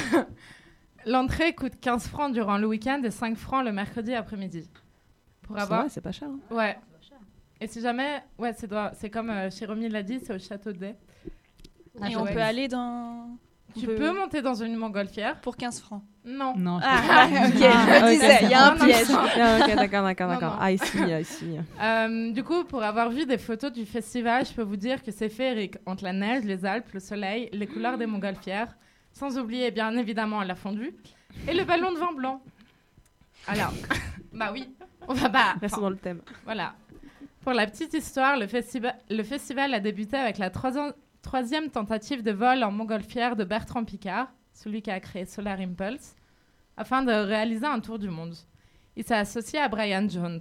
L'entrée 1.05 1.53
coûte 1.53 1.73
15 1.81 2.07
francs 2.07 2.31
durant 2.33 2.57
le 2.57 2.67
week-end 2.67 3.01
et 3.03 3.11
5 3.11 3.35
francs 3.37 3.63
le 3.65 3.71
mercredi 3.71 4.13
après-midi. 4.13 4.69
Pour 5.43 5.57
avoir... 5.59 5.85
c'est 5.89 6.01
pas 6.01 6.11
cher. 6.11 6.29
hein. 6.29 6.55
Ouais. 6.55 6.77
Et 7.59 7.67
si 7.67 7.81
jamais... 7.81 8.23
Ouais, 8.39 8.53
c'est 8.53 9.09
comme 9.09 9.29
euh, 9.29 9.49
Jérémy 9.51 9.89
l'a 9.89 10.01
dit, 10.03 10.19
c'est 10.19 10.33
au 10.33 10.39
Château 10.39 10.71
d'Ay. 10.71 10.95
Et 11.25 11.99
Ah, 12.01 12.07
on 12.17 12.23
ouais. 12.23 12.33
peut 12.33 12.41
aller 12.41 12.67
dans. 12.67 13.27
Tu 13.75 13.83
on 13.83 13.87
peut- 13.87 13.95
peux 13.95 14.17
monter 14.17 14.41
dans 14.41 14.53
une 14.55 14.75
montgolfière 14.75 15.39
Pour 15.41 15.55
15 15.55 15.79
francs. 15.81 16.01
Non. 16.25 16.53
Non. 16.57 16.79
je 16.79 16.85
Ah, 16.87 17.27
ok, 17.47 17.53
je 17.53 18.03
me 18.05 18.09
disais, 18.11 18.39
il 18.43 18.49
y 18.49 18.53
a 18.53 18.71
un 18.71 18.75
piège. 18.75 19.09
ok, 19.09 19.75
d'accord, 19.75 20.03
d'accord, 20.03 20.27
d'accord. 20.29 20.57
Ah, 20.59 20.71
ici, 20.71 20.97
ici. 21.19 21.57
Euh, 21.81 22.31
du 22.31 22.43
coup, 22.43 22.63
pour 22.63 22.81
avoir 22.83 23.09
vu 23.09 23.25
des 23.25 23.37
photos 23.37 23.71
du 23.71 23.85
festival, 23.85 24.45
je 24.45 24.53
peux 24.53 24.61
vous 24.63 24.75
dire 24.77 25.03
que 25.03 25.11
c'est 25.11 25.29
féerique 25.29 25.77
entre 25.85 26.03
la 26.03 26.13
neige, 26.13 26.43
les 26.45 26.65
Alpes, 26.65 26.91
le 26.93 26.99
soleil, 26.99 27.49
les 27.53 27.67
couleurs 27.67 27.97
des 27.97 28.05
montgolfières, 28.07 28.75
sans 29.13 29.37
oublier 29.37 29.71
bien 29.71 29.95
évidemment 29.97 30.41
la 30.43 30.55
fondue 30.55 30.93
et 31.47 31.53
le 31.53 31.63
ballon 31.63 31.91
de 31.91 31.97
vin 31.97 32.13
blanc. 32.13 32.41
Alors, 33.47 33.73
bah 34.33 34.51
oui, 34.51 34.69
on 35.07 35.13
va 35.13 35.29
pas. 35.29 35.55
Restons 35.61 35.81
dans 35.81 35.89
le 35.89 35.97
thème. 35.97 36.21
Voilà. 36.45 36.75
Pour 37.41 37.53
la 37.53 37.65
petite 37.65 37.93
histoire, 37.93 38.37
le, 38.37 38.47
festival 38.47 38.95
le 39.09 39.23
festival 39.23 39.73
a 39.73 39.79
débuté 39.79 40.15
avec 40.15 40.37
la 40.37 40.49
troisi- 40.49 40.93
troisième 41.21 41.69
tentative 41.69 42.21
de 42.23 42.31
vol 42.31 42.63
en 42.63 42.71
montgolfière 42.71 43.35
de 43.35 43.43
Bertrand 43.43 43.83
Piccard, 43.83 44.27
celui 44.53 44.81
qui 44.81 44.91
a 44.91 44.99
créé 44.99 45.25
Solar 45.25 45.59
Impulse, 45.59 46.15
afin 46.77 47.01
de 47.01 47.11
réaliser 47.11 47.65
un 47.65 47.79
tour 47.79 47.97
du 47.97 48.09
monde. 48.09 48.35
Il 48.95 49.03
s'est 49.03 49.15
associé 49.15 49.59
à 49.59 49.67
Brian 49.69 50.07
Jones. 50.07 50.39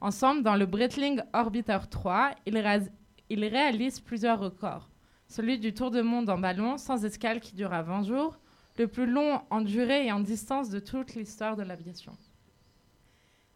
Ensemble, 0.00 0.42
dans 0.42 0.54
le 0.56 0.66
Breitling 0.66 1.20
Orbiter 1.32 1.78
3, 1.90 2.30
ils, 2.46 2.56
réas- 2.56 2.88
ils 3.28 3.44
réalisent 3.44 4.00
plusieurs 4.00 4.38
records. 4.38 4.88
Celui 5.30 5.60
du 5.60 5.72
tour 5.72 5.92
du 5.92 6.02
monde 6.02 6.28
en 6.28 6.38
ballon, 6.38 6.76
sans 6.76 7.04
escale, 7.04 7.38
qui 7.38 7.54
dura 7.54 7.82
20 7.82 8.02
jours, 8.02 8.36
le 8.78 8.88
plus 8.88 9.06
long 9.06 9.40
en 9.50 9.60
durée 9.60 10.06
et 10.06 10.10
en 10.12 10.18
distance 10.18 10.70
de 10.70 10.80
toute 10.80 11.14
l'histoire 11.14 11.54
de 11.54 11.62
l'aviation. 11.62 12.12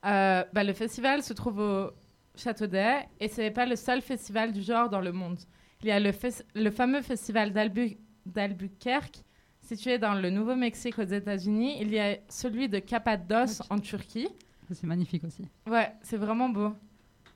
Euh, 0.06 0.44
bah, 0.52 0.62
le 0.62 0.72
festival 0.72 1.24
se 1.24 1.32
trouve 1.32 1.58
au 1.58 1.90
Château 2.36 2.68
d'Ay 2.68 3.08
et 3.18 3.26
ce 3.26 3.40
n'est 3.40 3.50
pas 3.50 3.66
le 3.66 3.74
seul 3.74 4.02
festival 4.02 4.52
du 4.52 4.62
genre 4.62 4.88
dans 4.88 5.00
le 5.00 5.10
monde. 5.10 5.38
Il 5.82 5.88
y 5.88 5.90
a 5.90 5.98
le, 5.98 6.70
fameux 6.70 7.02
festival 7.02 7.52
d'Albu- 7.52 7.98
d'Albuquerque, 8.24 9.24
situé 9.60 9.98
dans 9.98 10.14
le 10.14 10.30
Nouveau-Mexique 10.30 11.00
aux 11.00 11.02
États-Unis. 11.02 11.78
Il 11.80 11.90
y 11.92 11.98
a 11.98 12.18
celui 12.28 12.68
de 12.68 12.78
Cappadoce 12.78 13.62
en 13.68 13.80
Turquie. 13.80 14.28
C'est 14.70 14.86
magnifique 14.86 15.24
aussi. 15.24 15.42
Ouais, 15.66 15.92
c'est 16.02 16.18
vraiment 16.18 16.48
beau. 16.50 16.72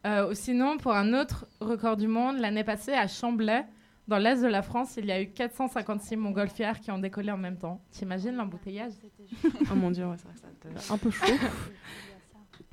Euh, 0.06 0.32
sinon, 0.34 0.76
pour 0.76 0.92
un 0.92 1.12
autre 1.12 1.46
record 1.60 1.96
du 1.96 2.06
monde, 2.06 2.38
l'année 2.38 2.62
passée 2.64 2.92
à 2.92 3.08
Chamblay, 3.08 3.66
dans 4.08 4.18
l'est 4.18 4.42
de 4.42 4.46
la 4.48 4.62
France, 4.62 4.96
il 4.96 5.04
y 5.06 5.12
a 5.12 5.20
eu 5.22 5.28
456 5.30 6.16
montgolfières 6.16 6.80
qui 6.80 6.90
ont 6.90 6.98
décollé 6.98 7.30
en 7.30 7.36
même 7.36 7.56
temps. 7.58 7.80
T'imagines 7.90 8.34
l'embouteillage? 8.34 8.94
Oh 9.70 9.74
mon 9.76 9.90
dieu, 9.90 10.06
ouais, 10.06 10.16
ça 10.16 10.28
reste 10.28 10.90
un 10.90 10.98
peu 10.98 11.10
chaud. 11.10 11.26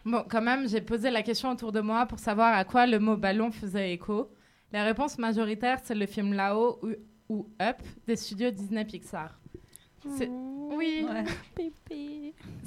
Bon, 0.05 0.23
quand 0.29 0.41
même, 0.41 0.67
j'ai 0.67 0.81
posé 0.81 1.09
la 1.09 1.21
question 1.23 1.51
autour 1.51 1.71
de 1.71 1.81
moi 1.81 2.05
pour 2.05 2.19
savoir 2.19 2.53
à 2.55 2.63
quoi 2.63 2.85
le 2.87 2.99
mot 2.99 3.17
ballon 3.17 3.51
faisait 3.51 3.91
écho. 3.93 4.31
La 4.71 4.83
réponse 4.83 5.17
majoritaire, 5.17 5.79
c'est 5.83 5.95
le 5.95 6.05
film 6.05 6.33
Là-haut 6.33 6.79
ou, 6.83 6.89
ou 7.29 7.49
Up 7.61 7.77
des 8.07 8.15
studios 8.15 8.51
Disney 8.51 8.85
Pixar. 8.85 9.39
C'est- 10.17 10.29
Oui, 10.29 11.05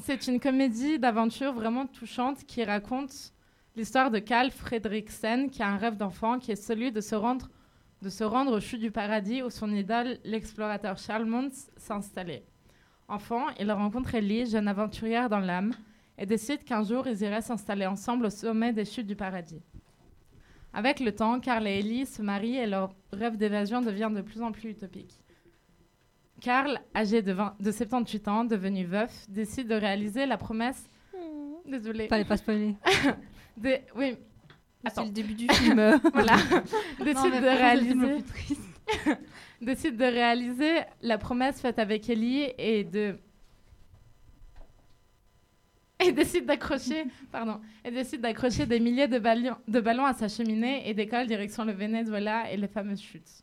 c'est 0.02 0.26
une 0.26 0.40
comédie 0.40 0.98
d'aventure 0.98 1.52
vraiment 1.52 1.86
touchante 1.86 2.44
qui 2.44 2.64
raconte 2.64 3.32
l'histoire 3.76 4.10
de 4.10 4.18
Carl 4.18 4.50
Fredriksen 4.50 5.50
qui 5.50 5.62
a 5.62 5.68
un 5.68 5.76
rêve 5.76 5.96
d'enfant 5.96 6.38
qui 6.38 6.50
est 6.52 6.56
celui 6.56 6.90
de 6.92 7.00
se 7.00 7.14
rendre 7.14 7.48
de 8.02 8.08
se 8.08 8.24
rendre 8.24 8.52
au 8.56 8.60
chute 8.60 8.80
du 8.80 8.90
paradis 8.90 9.42
où 9.42 9.50
son 9.50 9.72
idole, 9.74 10.18
l'explorateur 10.24 10.98
Charles 10.98 11.24
Mons, 11.26 11.70
s'installait. 11.76 12.44
Enfant, 13.08 13.46
il 13.58 13.70
rencontre 13.72 14.14
Ellie, 14.14 14.46
jeune 14.46 14.68
aventurière 14.68 15.28
dans 15.28 15.40
l'âme, 15.40 15.72
et 16.16 16.26
décide 16.26 16.64
qu'un 16.64 16.82
jour 16.84 17.06
ils 17.08 17.22
iraient 17.22 17.40
s'installer 17.42 17.86
ensemble 17.86 18.26
au 18.26 18.30
sommet 18.30 18.72
des 18.72 18.84
chutes 18.84 19.06
du 19.06 19.16
paradis. 19.16 19.62
Avec 20.72 21.00
le 21.00 21.12
temps, 21.14 21.40
Carl 21.40 21.66
et 21.66 21.78
Ellie 21.78 22.06
se 22.06 22.20
marient 22.22 22.58
et 22.58 22.66
leur 22.66 22.94
rêve 23.12 23.36
d'évasion 23.36 23.80
devient 23.80 24.10
de 24.14 24.20
plus 24.20 24.42
en 24.42 24.52
plus 24.52 24.70
utopique. 24.70 25.18
Carl, 26.40 26.78
âgé 26.94 27.22
de, 27.22 27.32
20 27.32 27.56
de 27.58 27.72
78 27.72 28.28
ans, 28.28 28.44
devenu 28.44 28.84
veuf, 28.84 29.26
décide 29.28 29.66
de 29.68 29.74
réaliser 29.74 30.24
la 30.26 30.36
promesse. 30.36 30.88
Désolée. 31.66 32.06
Fallait 32.08 32.24
pas 32.24 32.36
spoiler. 32.36 32.76
Des- 33.56 33.82
Oui. 33.96 34.16
C'est 34.86 35.04
le 35.04 35.10
début 35.10 35.34
du 35.34 35.48
film. 35.48 36.00
Voilà. 36.12 36.36
Décide 37.04 37.32
de 37.40 37.46
réaliser. 37.46 38.24
décide 39.60 39.96
de 39.96 40.04
réaliser 40.04 40.80
la 41.02 41.18
promesse 41.18 41.60
faite 41.60 41.78
avec 41.78 42.08
Ellie 42.08 42.48
et 42.58 42.84
de 42.84 43.18
il 46.00 46.14
décide 46.14 46.46
d'accrocher, 46.46 47.06
pardon, 47.32 47.60
il 47.84 47.92
décide 47.92 48.20
d'accrocher 48.20 48.66
des 48.66 48.78
milliers 48.78 49.08
de, 49.08 49.18
ballons- 49.18 49.56
de 49.66 49.80
ballons 49.80 50.04
à 50.06 50.14
sa 50.14 50.28
cheminée 50.28 50.88
et 50.88 50.94
décolle 50.94 51.26
direction 51.26 51.64
le 51.64 51.72
Venezuela 51.72 52.50
et 52.52 52.56
les 52.56 52.68
fameuses 52.68 53.00
chutes. 53.02 53.42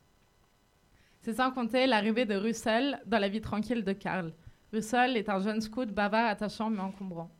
C'est 1.20 1.34
sans 1.34 1.50
compter 1.50 1.86
l'arrivée 1.86 2.24
de 2.24 2.34
Russell 2.34 2.98
dans 3.04 3.18
la 3.18 3.28
vie 3.28 3.42
tranquille 3.42 3.84
de 3.84 3.92
Karl. 3.92 4.32
Russell 4.72 5.18
est 5.18 5.28
un 5.28 5.38
jeune 5.40 5.60
scout 5.60 5.90
bavard, 5.90 6.28
attachant 6.30 6.70
mais 6.70 6.80
encombrant. 6.80 7.30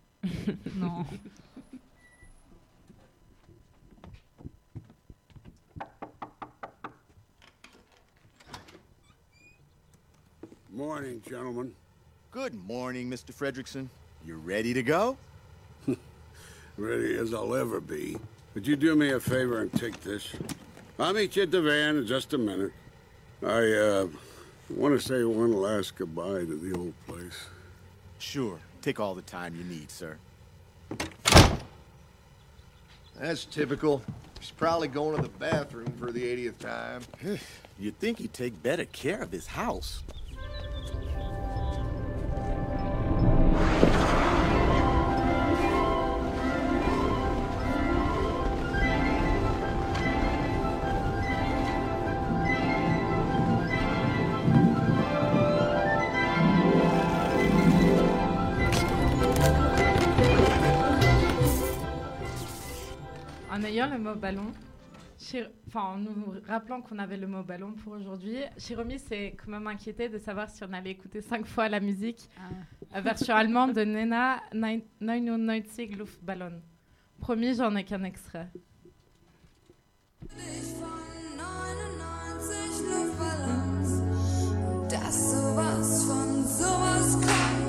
Non. 0.77 1.05
Morning, 10.77 11.23
gentlemen. 11.27 11.73
Good 12.33 12.53
morning, 12.53 13.09
Mr. 13.09 13.33
Fredrickson. 13.33 13.89
You 14.27 14.37
ready 14.37 14.75
to 14.75 14.83
go? 14.83 15.17
Ready 16.77 17.17
as 17.17 17.33
I'll 17.33 17.55
ever 17.55 17.81
be. 17.81 18.19
Would 18.53 18.67
you 18.67 18.77
do 18.77 18.95
me 18.95 19.12
a 19.12 19.19
favor 19.19 19.62
and 19.62 19.73
take 19.73 20.03
this? 20.03 20.37
I'll 20.99 21.15
meet 21.15 21.35
you 21.35 21.45
at 21.45 21.51
the 21.51 21.62
van 21.62 21.97
in 21.97 22.07
just 22.07 22.35
a 22.35 22.39
minute. 22.39 22.73
I, 23.43 23.73
uh, 23.73 24.09
want 24.69 25.01
to 25.01 25.01
say 25.01 25.25
one 25.25 25.55
last 25.55 25.97
goodbye 25.97 26.41
to 26.41 26.59
the 26.59 26.77
old 26.77 26.93
place. 27.07 27.47
Sure. 28.19 28.59
Take 28.83 29.01
all 29.01 29.15
the 29.15 29.23
time 29.23 29.57
you 29.57 29.65
need, 29.65 29.91
sir. 29.91 30.19
That's 33.19 33.47
typical. 33.47 34.03
He's 34.39 34.51
probably 34.51 34.89
going 34.89 35.17
to 35.17 35.23
the 35.23 35.31
bathroom 35.39 35.91
for 35.99 36.12
the 36.12 36.23
80th 36.23 36.59
time. 36.59 37.03
You'd 37.79 37.99
think 37.99 38.19
he'd 38.19 38.35
take 38.35 38.62
better 38.62 38.85
care 38.85 39.23
of 39.23 39.33
his 39.33 39.47
house. 39.47 40.03
Ayant 63.67 63.89
le 63.89 63.99
mot 63.99 64.15
ballon, 64.15 64.53
enfin, 65.67 65.81
en 65.81 65.99
nous 65.99 66.35
rappelant 66.47 66.81
qu'on 66.81 66.99
avait 66.99 67.17
le 67.17 67.27
mot 67.27 67.43
ballon 67.43 67.73
pour 67.73 67.95
aujourd'hui, 67.95 68.39
Shiromi 68.59 68.99
s'est 68.99 69.37
quand 69.37 69.51
même 69.51 69.67
inquiété 69.67 70.09
de 70.09 70.19
savoir 70.19 70.49
si 70.49 70.63
on 70.65 70.73
allait 70.73 70.93
écouter 70.93 71.21
cinq 71.21 71.47
fois 71.47 71.69
la 71.69 71.81
musique, 71.81 72.29
la 72.93 73.01
version 73.01 73.35
allemande 73.35 73.73
de 73.73 73.85
Nena 73.85 74.41
99 74.53 75.99
Luftballon. 75.99 76.63
Promis, 77.21 77.55
j'en 77.55 77.75
ai 77.77 77.85
qu'un 77.85 78.05
extrait. 78.05 78.49
Dass 84.89 85.33
sowas 85.33 86.05
von 86.07 86.45
sowas 86.45 87.17
kommt. 87.17 87.66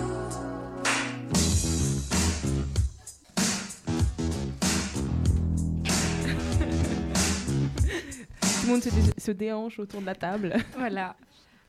Le 8.67 8.73
monde 8.73 8.83
se, 8.83 8.89
dé- 8.89 9.13
se 9.19 9.31
déhanche 9.31 9.79
autour 9.79 10.01
de 10.01 10.05
la 10.05 10.15
table. 10.15 10.53
Voilà. 10.77 11.15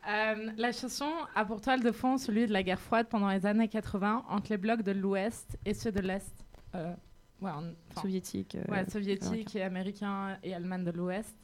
Euh, 0.08 0.50
la 0.56 0.72
chanson 0.72 1.10
a 1.34 1.44
pour 1.44 1.60
toile 1.60 1.82
de 1.82 1.90
fond 1.92 2.16
celui 2.18 2.46
de 2.46 2.52
la 2.52 2.62
guerre 2.62 2.80
froide 2.80 3.08
pendant 3.10 3.28
les 3.28 3.44
années 3.44 3.68
80 3.68 4.24
entre 4.28 4.46
les 4.50 4.56
blocs 4.56 4.82
de 4.82 4.92
l'Ouest 4.92 5.58
et 5.66 5.74
ceux 5.74 5.92
de 5.92 6.00
l'Est. 6.00 6.32
Euh, 6.74 6.94
ouais, 7.42 7.50
Soviétique, 8.00 8.54
euh, 8.56 8.72
ouais, 8.72 8.88
soviétique 8.88 9.56
américain. 9.56 9.58
et 9.58 9.62
américain 9.62 10.38
et 10.42 10.54
allemand 10.54 10.78
de 10.78 10.90
l'Ouest. 10.92 11.36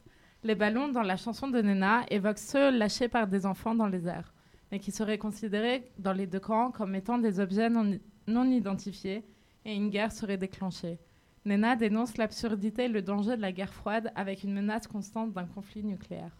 Les 0.43 0.55
ballons 0.55 0.87
dans 0.87 1.01
la 1.03 1.17
chanson 1.17 1.47
de 1.47 1.61
Nena 1.61 2.05
évoquent 2.09 2.37
ceux 2.39 2.71
lâchés 2.75 3.07
par 3.07 3.27
des 3.27 3.45
enfants 3.45 3.75
dans 3.75 3.87
les 3.87 4.07
airs, 4.07 4.33
mais 4.71 4.79
qui 4.79 4.91
seraient 4.91 5.17
considérés 5.19 5.91
dans 5.99 6.13
les 6.13 6.25
deux 6.27 6.39
camps 6.39 6.71
comme 6.71 6.95
étant 6.95 7.17
des 7.19 7.39
objets 7.39 7.69
non, 7.69 7.99
non 8.27 8.45
identifiés 8.49 9.25
et 9.65 9.75
une 9.75 9.89
guerre 9.89 10.11
serait 10.11 10.37
déclenchée. 10.37 10.97
Nena 11.45 11.75
dénonce 11.75 12.17
l'absurdité 12.17 12.85
et 12.85 12.87
le 12.89 13.03
danger 13.03 13.37
de 13.37 13.41
la 13.41 13.51
guerre 13.51 13.73
froide 13.73 14.11
avec 14.15 14.43
une 14.43 14.53
menace 14.53 14.87
constante 14.87 15.31
d'un 15.31 15.45
conflit 15.45 15.83
nucléaire. 15.83 16.35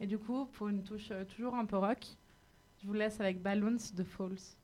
Et 0.00 0.06
du 0.06 0.18
coup, 0.18 0.46
pour 0.46 0.68
une 0.68 0.82
touche 0.82 1.10
euh, 1.12 1.24
toujours 1.24 1.54
un 1.54 1.64
peu 1.64 1.76
rock, 1.76 2.04
je 2.82 2.88
vous 2.88 2.92
laisse 2.92 3.20
avec 3.20 3.40
Balloons 3.40 3.76
de 3.94 4.02
Falls. 4.02 4.56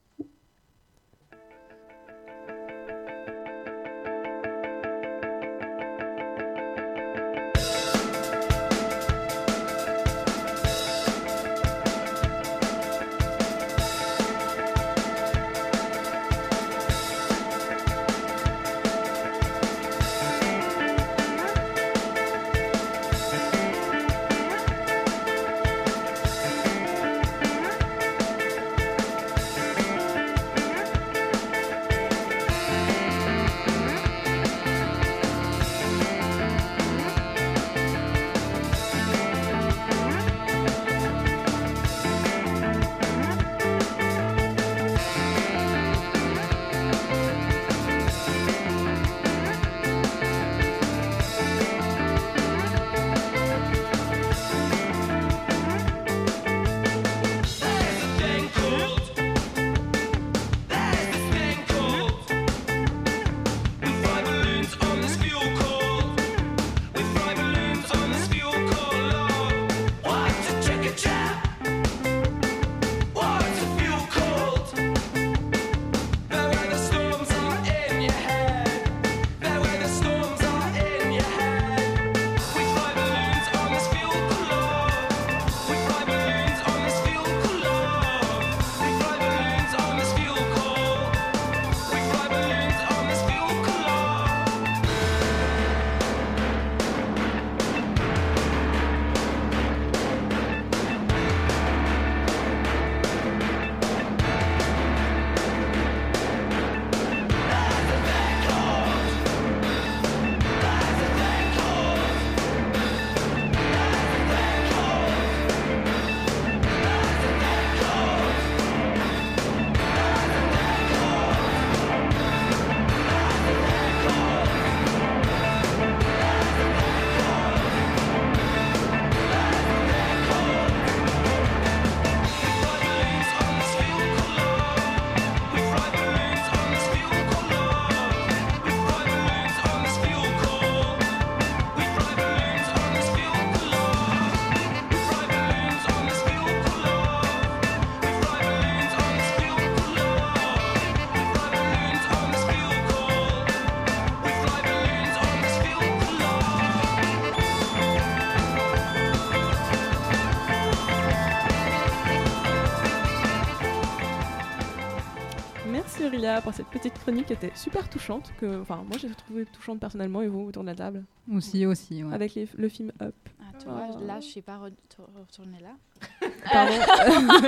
Pour 166.42 166.54
cette 166.54 166.66
petite 166.66 166.94
chronique 166.94 167.26
qui 167.26 167.32
était 167.32 167.50
super 167.54 167.88
touchante. 167.88 168.32
Que, 168.40 168.60
enfin, 168.60 168.84
moi 168.88 168.96
j'ai 168.98 169.08
trouvé 169.08 169.44
touchante 169.46 169.80
personnellement 169.80 170.22
et 170.22 170.28
vous 170.28 170.40
autour 170.46 170.62
de 170.62 170.68
la 170.68 170.74
table? 170.74 171.04
Aussi, 171.32 171.66
aussi. 171.66 172.04
ouais. 172.04 172.14
Avec 172.14 172.34
les- 172.34 172.48
le 172.56 172.68
film 172.68 172.92
Up. 173.00 173.14
Tu 173.58 173.66
vois, 173.68 173.88
là, 174.06 174.20
je 174.20 174.26
suis 174.26 174.42
pas 174.42 174.56
re- 174.58 174.72
retournée 175.18 175.58
là. 175.60 175.76
Pardon. 176.52 176.72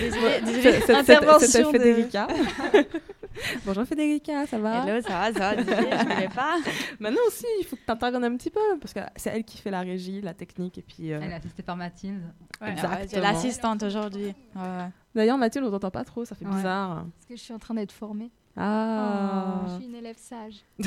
désolée, 0.00 0.40
désolée. 0.44 0.80
C'était 0.80 0.94
Intervention 0.94 1.72
de- 1.72 1.78
Federica. 1.78 2.28
Bonjour 3.64 3.84
Federica, 3.84 4.46
ça 4.46 4.58
va? 4.58 4.84
Hello, 4.86 5.00
ça 5.02 5.08
va, 5.10 5.32
ça 5.32 5.38
va, 5.38 5.56
désolée, 5.56 5.88
je 5.92 6.14
voulais 6.14 6.28
pas. 6.28 6.56
Maintenant 6.98 7.20
aussi, 7.28 7.46
il 7.60 7.64
faut 7.64 7.76
que 7.76 7.82
tu 7.84 7.90
interviennes 7.90 8.24
un 8.24 8.36
petit 8.36 8.50
peu 8.50 8.60
parce 8.80 8.92
que 8.92 9.00
c'est 9.16 9.30
elle 9.30 9.44
qui 9.44 9.58
fait 9.58 9.70
la 9.70 9.80
régie, 9.80 10.20
la 10.20 10.34
technique 10.34 10.78
et 10.78 10.82
puis. 10.82 11.12
euh, 11.12 11.20
Elle 11.22 11.30
est 11.30 11.34
assistée 11.34 11.62
par 11.62 11.76
Mathilde. 11.76 12.22
Ouais, 12.60 12.72
Exactement. 12.72 13.22
l'assistante 13.22 13.82
aujourd'hui. 13.84 14.34
Ouais. 14.56 14.88
D'ailleurs, 15.14 15.38
Mathilde, 15.38 15.64
on 15.66 15.70
t'entend 15.70 15.90
pas 15.90 16.04
trop, 16.04 16.24
ça 16.24 16.34
fait 16.34 16.46
Ouais. 16.46 16.54
bizarre. 16.56 17.04
Parce 17.16 17.26
que 17.28 17.36
je 17.36 17.40
suis 17.40 17.54
en 17.54 17.58
train 17.58 17.74
d'être 17.74 17.92
formée. 17.92 18.30
Ah. 18.60 19.60
Oh, 19.64 19.68
je 19.68 19.74
suis 19.76 19.84
une 19.86 19.94
élève 19.94 20.16
sage. 20.18 20.56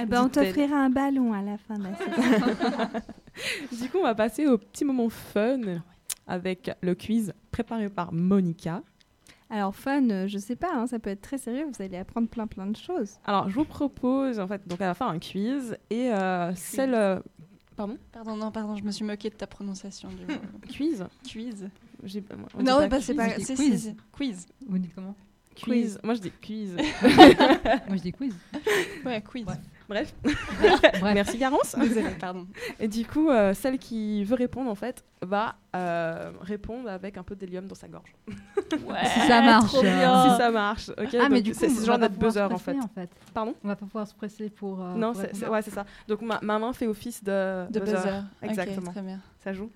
Eh 0.00 0.06
ben, 0.06 0.24
on 0.24 0.28
t'offrira 0.28 0.76
un 0.76 0.90
ballon 0.90 1.32
à 1.32 1.40
la 1.42 1.56
fin 1.56 1.78
de 1.78 1.84
la 1.84 1.94
saison. 1.96 3.82
Du 3.84 3.88
coup, 3.90 3.98
on 3.98 4.02
va 4.02 4.14
passer 4.14 4.46
au 4.46 4.58
petit 4.58 4.84
moment 4.84 5.08
fun 5.08 5.60
avec 6.26 6.70
le 6.82 6.94
quiz 6.94 7.32
préparé 7.50 7.88
par 7.88 8.12
Monica. 8.12 8.82
Alors 9.50 9.74
fun, 9.74 10.08
euh, 10.10 10.26
je 10.26 10.38
sais 10.38 10.56
pas, 10.56 10.74
hein, 10.74 10.86
ça 10.86 10.98
peut 10.98 11.10
être 11.10 11.20
très 11.20 11.38
sérieux, 11.38 11.66
vous 11.72 11.82
allez 11.82 11.96
apprendre 11.98 12.28
plein 12.28 12.46
plein 12.46 12.66
de 12.66 12.76
choses. 12.76 13.18
Alors, 13.24 13.48
je 13.48 13.54
vous 13.54 13.64
propose 13.66 14.40
en 14.40 14.48
fait 14.48 14.66
donc 14.66 14.80
à 14.80 14.86
la 14.86 14.94
fin 14.94 15.06
un 15.08 15.18
quiz 15.18 15.76
et 15.90 16.10
euh, 16.12 16.52
celle. 16.56 16.94
euh, 16.94 17.20
Pardon? 17.76 17.98
Pardon, 18.12 18.36
non, 18.36 18.50
pardon, 18.50 18.74
je 18.76 18.82
me 18.84 18.90
suis 18.90 19.04
moquée 19.04 19.30
de 19.30 19.34
ta 19.34 19.46
prononciation 19.46 20.08
du 20.08 20.26
mot. 20.32 20.40
Quiz? 20.72 21.04
Quiz. 21.28 21.68
Non, 22.60 22.86
bah, 22.88 23.00
c'est 23.00 23.14
pas. 23.14 23.30
quiz. 23.30 23.94
Quiz. 24.12 24.46
Vous 24.66 24.78
dites 24.78 24.94
comment? 24.94 25.14
Quiz. 25.54 25.98
Moi, 26.02 26.14
je 26.14 26.20
dis 26.20 26.30
quiz. 26.30 26.76
Moi, 27.02 27.96
je 27.96 28.02
dis 28.02 28.12
quiz. 28.12 28.34
Ouais, 29.04 29.22
quiz. 29.22 29.44
Bref. 29.86 30.14
Bref. 30.22 30.82
Merci 31.02 31.36
Garance. 31.38 31.76
Désolée, 31.78 32.10
pardon. 32.18 32.46
Et 32.80 32.88
du 32.88 33.04
coup, 33.06 33.28
euh, 33.30 33.52
celle 33.54 33.78
qui 33.78 34.24
veut 34.24 34.34
répondre, 34.34 34.70
en 34.70 34.74
fait, 34.74 35.04
va 35.20 35.56
euh, 35.76 36.32
répondre 36.40 36.88
avec 36.88 37.18
un 37.18 37.22
peu 37.22 37.36
d'hélium 37.36 37.66
dans 37.66 37.74
sa 37.74 37.86
gorge. 37.88 38.14
Ouais, 38.26 39.04
Si 39.12 39.20
ça 39.28 39.42
marche. 39.42 39.66
trop 39.72 39.82
bien. 39.82 40.30
Si 40.30 40.36
ça 40.38 40.50
marche. 40.50 40.90
Ah, 41.20 41.28
mais 41.28 41.42
du 41.42 41.52
coup, 41.52 41.58
c'est 41.60 41.68
va 41.68 41.84
genre 41.98 42.02
se 42.02 42.08
buzzer, 42.18 42.50
en 42.52 42.58
fait. 42.58 42.76
en 42.78 42.88
fait. 42.88 43.10
Pardon 43.34 43.54
On 43.62 43.68
va 43.68 43.76
pas 43.76 43.84
pouvoir 43.84 44.08
se 44.08 44.14
presser 44.14 44.48
pour. 44.48 44.80
euh, 44.82 44.94
Non, 44.94 45.12
pour 45.12 45.22
c'est 45.32 45.46
ouais, 45.48 45.62
c'est 45.62 45.70
ça. 45.70 45.84
Donc 46.08 46.22
ma, 46.22 46.40
ma 46.42 46.58
main 46.58 46.72
fait 46.72 46.86
office 46.86 47.22
de, 47.22 47.70
De 47.70 47.80
buzzer. 47.80 48.22
Exactement. 48.42 48.90
très 48.90 49.02
bien. 49.02 49.20
Ça 49.42 49.52
joue 49.52 49.70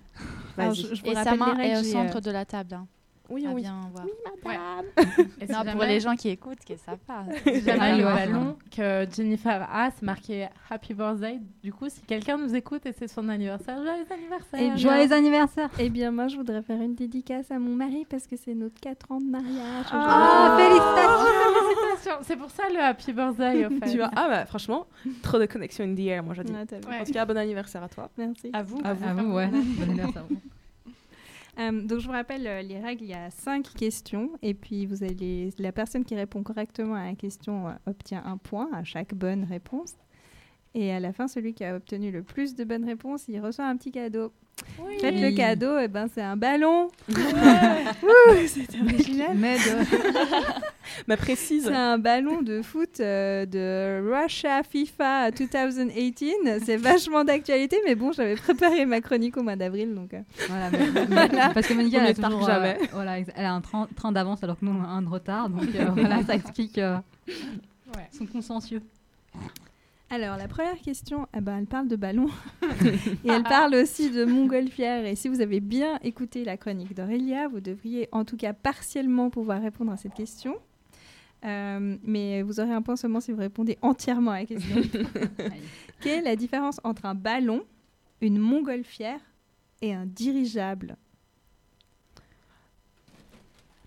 Alors, 0.57 0.73
Vas-y. 0.73 0.81
je- 0.87 0.95
je 0.95 1.01
vous 1.03 1.07
Et 1.11 1.13
sa 1.15 1.35
main 1.35 1.55
est 1.59 1.77
au 1.79 1.83
centre 1.83 2.17
euh, 2.17 2.21
de 2.21 2.31
la 2.31 2.45
table. 2.45 2.73
hein. 2.73 2.87
Oui, 3.29 3.45
À 3.45 3.51
oui. 3.51 3.61
bien 3.61 3.79
voir. 3.93 4.05
madame. 4.45 4.85
Et 5.39 5.45
Non, 5.51 5.55
pour 5.59 5.65
jamais- 5.65 5.87
les 5.87 5.99
gens 5.99 6.15
qui 6.15 6.29
écoutent, 6.29 6.63
que 6.67 6.75
ça 6.77 6.97
passe. 6.97 7.27
Si 7.43 7.61
jamais 7.61 7.79
Ah, 7.81 7.97
le 7.97 8.03
ballon 8.03 8.57
que 8.75 9.05
Jennifer 9.15 9.67
a, 9.71 9.91
c'est 9.91 10.03
marqué 10.03 10.47
Happy 10.69 10.93
Birthday. 10.93 11.39
Du 11.63 11.71
coup, 11.73 11.89
si 11.89 12.01
quelqu'un 12.01 12.37
nous 12.37 12.55
écoute 12.55 12.85
et 12.85 12.93
c'est 12.93 13.07
son 13.07 13.27
anniversaire, 13.29 13.77
joyeux 13.83 14.05
anniversaire. 14.11 14.59
Eh 14.59 14.65
bien- 14.67 14.75
Joyeux 14.77 15.11
anniversaire 15.13 15.69
Eh 15.79 15.89
bien, 15.89 16.11
moi, 16.11 16.27
je 16.27 16.37
voudrais 16.37 16.61
faire 16.61 16.81
une 16.81 16.95
dédicace 16.95 17.49
à 17.51 17.59
mon 17.59 17.75
mari 17.75 18.05
parce 18.09 18.25
que 18.27 18.35
c'est 18.35 18.55
notre 18.55 18.79
4 18.79 19.11
ans 19.11 19.19
de 19.19 19.29
mariage. 19.29 19.85
Ah, 19.91 20.57
aujourd'hui. 20.57 20.79
félicitations 20.79 22.17
C'est 22.21 22.35
pour 22.35 22.49
ça 22.49 22.63
le 22.73 22.79
Happy 22.79 23.13
Birthday, 23.13 23.65
au 23.65 23.69
fait. 23.79 23.91
Tu 23.91 23.97
vois, 23.97 24.09
ah 24.15 24.27
bah 24.27 24.45
franchement, 24.45 24.87
trop 25.21 25.37
de 25.39 25.45
connexion 25.45 25.83
in 25.85 25.95
the 25.95 25.99
air, 25.99 26.23
moi 26.23 26.33
je 26.33 26.41
dis. 26.43 26.51
Ouais. 26.53 26.99
En 27.01 27.03
tout 27.03 27.11
cas, 27.11 27.25
bon 27.25 27.37
anniversaire 27.37 27.83
à 27.83 27.89
toi. 27.89 28.09
Merci. 28.17 28.49
À 28.53 28.63
vous. 28.63 28.79
À 28.83 28.93
vous. 28.93 29.05
À 29.07 29.13
vous, 29.13 29.33
ouais. 29.33 29.47
Bon 29.47 29.83
anniversaire. 29.83 30.23
Euh, 31.59 31.71
donc 31.81 31.99
je 31.99 32.05
vous 32.05 32.13
rappelle 32.13 32.47
euh, 32.47 32.61
les 32.61 32.79
règles, 32.79 33.03
il 33.03 33.09
y 33.09 33.13
a 33.13 33.29
cinq 33.31 33.73
questions 33.73 34.31
et 34.41 34.53
puis 34.53 34.85
vous 34.85 35.03
allez 35.03 35.49
la 35.57 35.73
personne 35.73 36.05
qui 36.05 36.15
répond 36.15 36.41
correctement 36.41 36.95
à 36.95 37.05
la 37.05 37.15
question 37.15 37.67
euh, 37.67 37.73
obtient 37.85 38.23
un 38.25 38.37
point 38.37 38.69
à 38.71 38.83
chaque 38.83 39.13
bonne 39.13 39.43
réponse. 39.43 39.95
Et 40.73 40.91
à 40.93 40.99
la 40.99 41.11
fin, 41.11 41.27
celui 41.27 41.53
qui 41.53 41.65
a 41.65 41.75
obtenu 41.75 42.11
le 42.11 42.23
plus 42.23 42.55
de 42.55 42.63
bonnes 42.63 42.85
réponses, 42.85 43.27
il 43.27 43.39
reçoit 43.41 43.65
un 43.65 43.75
petit 43.75 43.91
cadeau. 43.91 44.31
Oui. 44.79 44.93
Faites 44.99 45.19
le 45.19 45.31
cadeau, 45.35 45.77
et 45.79 45.87
ben 45.87 46.07
c'est 46.13 46.21
un 46.21 46.35
ballon. 46.37 46.89
C'est 48.47 48.81
original. 48.81 49.31
Mais 49.35 49.57
de- 49.57 49.61
Mais 51.07 51.17
précise. 51.17 51.65
C'est 51.65 51.73
un 51.75 51.97
ballon 51.97 52.41
de 52.41 52.61
foot 52.61 52.99
euh, 52.99 53.45
de 53.45 54.01
Russia 54.23 54.61
FIFA 54.63 55.31
2018. 55.31 56.33
C'est 56.65 56.77
vachement 56.77 57.23
d'actualité, 57.23 57.77
mais 57.85 57.95
bon, 57.95 58.11
j'avais 58.11 58.35
préparé 58.35 58.85
ma 58.85 58.99
chronique 59.01 59.37
au 59.37 59.43
mois 59.43 59.55
d'avril, 59.55 59.93
donc. 59.93 60.13
euh, 60.13 60.21
Voilà, 60.47 60.69
mais- 60.71 61.05
mais- 61.07 61.53
parce 61.53 61.67
que 61.67 61.73
Monica, 61.73 61.99
elle 61.99 62.07
a 62.07 62.13
toujours, 62.13 62.39
que 62.39 62.43
euh, 62.45 62.47
jamais. 62.47 62.77
voilà, 62.91 63.19
ex- 63.19 63.29
elle 63.35 63.45
a 63.45 63.53
un 63.53 63.61
train, 63.61 63.87
train 63.95 64.11
d'avance 64.11 64.43
alors 64.43 64.59
que 64.59 64.65
nous 64.65 64.71
on 64.77 64.83
a 64.83 64.87
un 64.87 65.01
de 65.03 65.09
retard, 65.09 65.49
donc 65.49 65.63
euh, 65.75 65.85
voilà, 65.95 66.23
ça 66.23 66.33
explique 66.35 66.77
euh, 66.79 66.97
Ouais. 67.95 68.07
son 68.17 68.25
consciencieux. 68.25 68.81
Alors, 70.11 70.37
la 70.37 70.47
première 70.47 70.79
question, 70.79 71.27
eh 71.37 71.41
ben, 71.41 71.59
elle 71.59 71.67
parle 71.67 71.87
de 71.87 71.95
ballon. 71.95 72.29
et 73.23 73.29
elle 73.29 73.43
parle 73.43 73.75
aussi 73.75 74.09
de 74.09 74.25
montgolfière. 74.25 75.05
Et 75.05 75.15
si 75.15 75.27
vous 75.27 75.39
avez 75.39 75.59
bien 75.59 75.99
écouté 76.03 76.43
la 76.43 76.57
chronique 76.57 76.95
d'Aurélia, 76.95 77.47
vous 77.47 77.59
devriez 77.59 78.09
en 78.11 78.25
tout 78.25 78.35
cas 78.35 78.53
partiellement 78.53 79.29
pouvoir 79.29 79.61
répondre 79.61 79.91
à 79.91 79.97
cette 79.97 80.15
question. 80.15 80.55
Euh, 81.45 81.97
mais 82.03 82.41
vous 82.41 82.59
aurez 82.59 82.73
un 82.73 82.81
point 82.81 82.95
seulement 82.95 83.19
si 83.19 83.31
vous 83.31 83.39
répondez 83.39 83.77
entièrement 83.83 84.31
à 84.31 84.39
la 84.39 84.45
question. 84.45 84.81
Quelle 86.01 86.19
est 86.19 86.29
la 86.29 86.35
différence 86.35 86.81
entre 86.83 87.05
un 87.05 87.15
ballon, 87.15 87.63
une 88.21 88.39
montgolfière 88.39 89.21
et 89.81 89.93
un 89.93 90.07
dirigeable? 90.07 90.97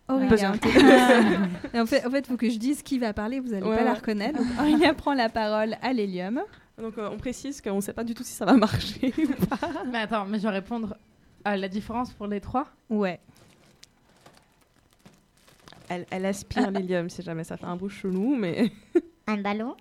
Aurélien, 0.08 0.52
t'es- 0.58 0.68
Et 1.74 1.80
en 1.80 1.86
fait, 1.86 2.04
en 2.06 2.10
fait, 2.10 2.18
il 2.20 2.26
faut 2.26 2.36
que 2.36 2.50
je 2.50 2.58
dise 2.58 2.82
qui 2.82 2.98
va 2.98 3.12
parler, 3.12 3.40
vous 3.40 3.48
n'allez 3.48 3.66
Ouais, 3.66 3.76
pas 3.76 3.84
la 3.84 3.94
reconnaître. 3.94 4.38
Donc, 4.42 4.46
Aurélien 4.58 4.94
prend 4.94 5.14
la 5.14 5.28
parole 5.28 5.76
à 5.80 5.92
l'hélium. 5.92 6.42
Donc 6.78 6.96
euh, 6.98 7.08
on 7.12 7.18
précise 7.18 7.60
qu'on 7.60 7.76
ne 7.76 7.80
sait 7.80 7.92
pas 7.92 8.02
du 8.02 8.14
tout 8.14 8.22
si 8.24 8.32
ça 8.32 8.44
va 8.44 8.54
marcher 8.54 9.12
ou 9.18 9.46
pas. 9.46 9.58
Mais 9.90 9.98
attends, 9.98 10.24
mais 10.26 10.38
je 10.38 10.42
vais 10.44 10.48
répondre 10.50 10.96
à 11.44 11.56
la 11.56 11.68
différence 11.68 12.12
pour 12.12 12.26
les 12.26 12.40
trois. 12.40 12.66
Ouais. 12.90 13.20
Elle, 15.88 16.06
elle 16.10 16.26
aspire 16.26 16.70
l'hélium 16.70 17.08
si 17.10 17.22
jamais 17.22 17.44
ça 17.44 17.56
fait 17.56 17.66
un 17.66 17.76
bruit 17.76 17.90
chelou, 17.90 18.34
mais. 18.34 18.72
Un 19.26 19.36
ballon 19.36 19.76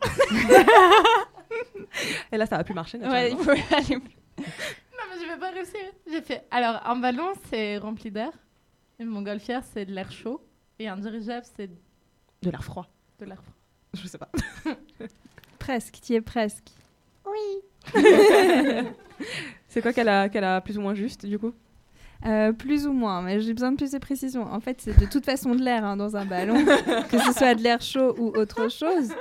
Et 2.31 2.37
là, 2.37 2.45
ça 2.45 2.57
va 2.57 2.63
plus 2.63 2.73
marcher. 2.73 2.97
Ouais, 2.99 3.31
il 3.31 3.37
faut 3.37 3.49
aller. 3.51 3.95
Non, 3.95 5.05
mais 5.09 5.21
je 5.21 5.27
vais 5.33 5.39
pas 5.39 5.51
réussir. 5.51 5.79
J'ai 6.09 6.21
fait. 6.21 6.43
Alors, 6.51 6.81
un 6.85 6.95
ballon, 6.97 7.31
c'est 7.49 7.77
rempli 7.77 8.11
d'air. 8.11 8.31
Une 9.01 9.07
montgolfière, 9.09 9.63
c'est 9.73 9.83
de 9.85 9.91
l'air 9.93 10.11
chaud. 10.11 10.39
Et 10.77 10.87
un 10.87 10.95
dirigeable, 10.95 11.43
c'est 11.57 11.67
De 12.43 12.51
l'air 12.51 12.63
froid. 12.63 12.87
de 13.19 13.25
l'air 13.25 13.41
froid. 13.41 13.55
Je 13.95 14.07
sais 14.07 14.19
pas. 14.19 14.29
Presque, 15.59 15.97
tu 16.03 16.13
y 16.13 16.15
es 16.17 16.21
presque. 16.21 16.69
C'est 19.67 19.81
quoi 19.81 19.91
qu'elle 19.91 20.09
a, 20.09 20.29
qu'elle 20.29 20.43
a 20.43 20.61
plus 20.61 20.77
ou 20.77 20.81
moins 20.81 20.93
juste, 20.93 21.25
du 21.25 21.39
coup? 21.39 21.53
Euh, 22.25 22.51
plus 22.53 22.85
ou 22.85 22.93
moins, 22.93 23.23
mais 23.23 23.39
j'ai 23.41 23.53
besoin 23.53 23.71
de 23.71 23.77
plus 23.77 23.91
de 23.91 23.97
précision. 23.97 24.43
En 24.43 24.59
fait, 24.59 24.79
c'est 24.81 24.99
de 24.99 25.05
toute 25.07 25.25
façon 25.25 25.55
de 25.55 25.61
l'air 25.63 25.83
hein, 25.83 25.97
dans 25.97 26.15
un 26.15 26.25
ballon, 26.25 26.63
que 27.09 27.17
ce 27.17 27.33
soit 27.33 27.55
de 27.55 27.63
l'air 27.63 27.81
chaud 27.81 28.13
ou 28.19 28.27
autre 28.37 28.69
chose. 28.69 29.11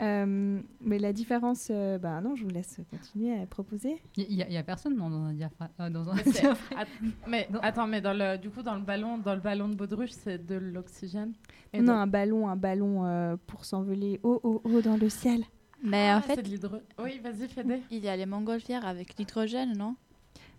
Euh, 0.00 0.60
mais 0.80 0.98
la 0.98 1.12
différence, 1.12 1.68
euh, 1.70 1.98
bah 1.98 2.20
non, 2.20 2.36
je 2.36 2.44
vous 2.44 2.50
laisse 2.50 2.80
continuer 2.90 3.38
à 3.40 3.46
proposer. 3.46 4.00
Il 4.16 4.32
y, 4.32 4.42
a- 4.42 4.46
il 4.48 4.52
y 4.52 4.56
a 4.56 4.62
personne 4.62 4.96
dans, 4.96 5.10
dans 5.10 5.22
un 5.24 5.32
diaphragme. 5.32 5.72
euh, 5.80 5.90
dans 5.90 6.08
un 6.08 6.14
Mais, 6.14 6.22
diaphragme. 6.22 7.58
Attends, 7.62 7.86
mais 7.86 8.00
dans 8.00 8.12
le, 8.12 8.36
du 8.38 8.50
coup, 8.50 8.62
dans 8.62 8.74
le 8.76 8.82
ballon, 8.82 9.18
dans 9.18 9.34
le 9.34 9.40
ballon 9.40 9.68
de 9.68 9.74
baudruche, 9.74 10.10
c'est 10.12 10.44
de 10.44 10.54
l'oxygène. 10.56 11.32
Non, 11.74 11.82
de- 11.82 11.90
un 11.90 12.06
ballon, 12.06 12.48
un 12.48 12.56
ballon 12.56 13.04
euh, 13.06 13.36
pour 13.46 13.64
s'envoler 13.64 14.20
haut, 14.22 14.40
haut, 14.42 14.60
haut 14.64 14.80
dans 14.82 14.96
le 14.96 15.08
ciel. 15.08 15.42
Mais 15.82 16.08
Ah, 16.10 16.18
en 16.18 16.22
c'est 16.22 16.36
fait, 16.44 16.68
Oui, 17.02 17.20
vas-y, 17.22 17.48
Fédé. 17.48 17.80
il 17.90 17.98
y 18.04 18.08
a 18.08 18.16
les 18.16 18.26
montgolfières 18.26 18.84
avec 18.86 19.16
l'hydrogène, 19.18 19.76
non? 19.76 19.94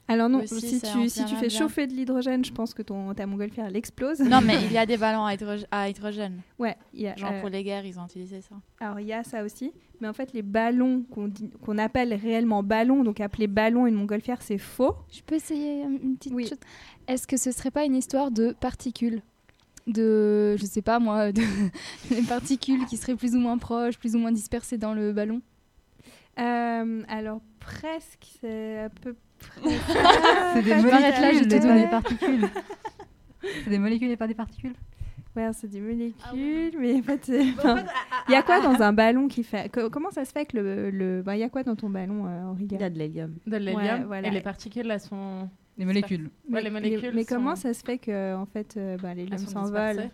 Alors 0.10 0.28
non, 0.28 0.40
Aussi, 0.40 0.80
si 0.80 0.82
tu, 0.82 1.08
si 1.08 1.24
tu 1.24 1.36
fais 1.36 1.50
bien. 1.50 1.60
chauffer 1.60 1.86
de 1.86 1.94
l'hydrogène, 1.94 2.44
je 2.44 2.52
pense 2.52 2.74
que 2.74 2.82
ton, 2.82 3.14
ta 3.14 3.28
montgolfière, 3.28 3.68
elle 3.68 3.76
explose. 3.78 4.20
Non, 4.22 4.42
mais 4.42 4.56
il 4.66 4.72
y 4.72 4.78
a 4.80 4.88
des 4.88 4.98
ballons 4.98 5.24
à, 5.24 5.88
hydrogène. 5.88 6.42
Ouais, 6.58 6.76
il 6.94 7.02
y 7.02 7.08
a, 7.08 7.16
Genre 7.16 7.32
euh, 7.32 7.40
pour 7.42 7.50
les 7.50 7.64
guerres, 7.64 7.86
ils 7.86 8.00
ont 8.00 8.06
utilisé 8.06 8.42
ça. 8.42 8.56
Alors 8.80 9.00
il 9.00 9.06
y 9.06 9.14
a 9.14 9.24
ça 9.24 9.44
aussi, 9.44 9.72
mais 10.02 10.08
en 10.08 10.14
fait 10.14 10.34
les 10.34 10.42
ballons 10.42 11.04
qu'on 11.62 11.78
appelle 11.78 12.16
réellement 12.16 12.64
ballons, 12.64 13.04
donc 13.04 13.20
appelés 13.20 13.46
ballons 13.46 13.86
une 13.86 13.94
montgolfière, 13.94 14.42
c'est 14.42 14.58
faux. 14.58 14.96
Je 15.12 15.22
peux 15.22 15.36
essayer 15.36 15.84
une 15.84 16.18
petite 16.18 16.34
Oui. 16.34 16.48
chose? 16.48 16.58
Est-ce 17.08 17.28
que 17.28 17.38
ce 17.38 17.52
serait 17.52 17.72
pas 17.72 17.86
une 17.86 17.96
histoire 17.96 18.32
de 18.32 18.54
particules? 18.60 19.22
De, 19.86 20.56
je 20.58 20.66
sais 20.66 20.82
pas 20.82 20.98
moi, 20.98 21.32
de 21.32 21.42
des 22.10 22.24
particules 22.24 22.84
qui 22.88 22.98
seraient 22.98 23.16
plus 23.16 23.36
ou 23.36 23.40
moins 23.40 23.60
proches, 23.60 24.00
plus 24.00 24.16
ou 24.16 24.20
moins 24.20 24.32
dispersées 24.32 24.80
dans 24.80 24.96
le 24.96 25.14
ballon? 25.14 25.42
Euh, 26.40 27.04
alors 27.08 27.42
presque, 27.60 28.26
c'est 28.42 28.80
à 28.80 28.90
peu 28.90 29.14
près. 29.14 29.29
C'est 29.64 30.62
des 30.64 30.76
molécules, 30.76 30.90
là, 31.22 31.32
je 31.34 31.44
des 31.84 31.88
particules. 31.90 32.50
C'est 33.64 33.70
des 33.70 33.80
molécules 33.80 34.12
et 34.12 34.18
pas 34.18 34.28
des 34.28 34.34
particules. 34.36 34.74
Ouais, 35.36 35.50
c'est 35.54 35.68
des 35.70 35.80
molécules, 35.80 36.78
mais 36.80 36.96
en 37.00 37.04
fait, 37.04 37.24
c'est- 37.24 37.52
enfin, 37.58 37.84
il 38.28 38.32
y 38.32 38.36
a 38.36 38.42
quoi 38.44 38.60
dans 38.62 38.82
un 38.82 38.92
ballon 38.92 39.28
qui 39.28 39.44
fait 39.44 39.72
co- 39.72 39.90
Comment 39.90 40.12
ça 40.12 40.26
se 40.26 40.32
fait 40.32 40.46
que 40.46 40.58
le, 40.58 40.90
le... 40.90 41.22
ben, 41.22 41.36
il 41.36 41.40
y 41.40 41.44
a 41.44 41.50
quoi 41.50 41.64
dans 41.64 41.76
ton 41.76 41.90
ballon, 41.90 42.26
euh, 42.26 42.50
Aurélien 42.52 42.68
Il 42.78 42.82
y 42.82 42.84
a 42.84 42.90
de 42.90 42.98
l'hélium. 42.98 43.36
De 43.46 43.58
l'hélium. 43.58 43.78
Ouais, 43.78 44.04
voilà. 44.06 44.28
Et 44.28 44.32
les 44.32 44.42
particules, 44.42 44.90
elles 44.90 45.00
sont. 45.00 45.48
Des 45.78 45.86
molécules. 45.86 46.24
Ouais, 46.26 46.30
Mais, 46.50 46.62
les 46.64 46.70
mais- 46.72 46.82
molécules. 46.82 47.12
mais 47.14 47.26
comment 47.26 47.56
sont- 47.56 47.62
ça 47.62 47.74
se 47.74 47.84
fait 47.86 48.00
que 48.00 48.36
en 48.36 48.46
fait, 48.48 48.76
euh, 48.78 48.98
ben, 48.98 49.14
l'hélium 49.14 49.38
s'envole 49.38 50.10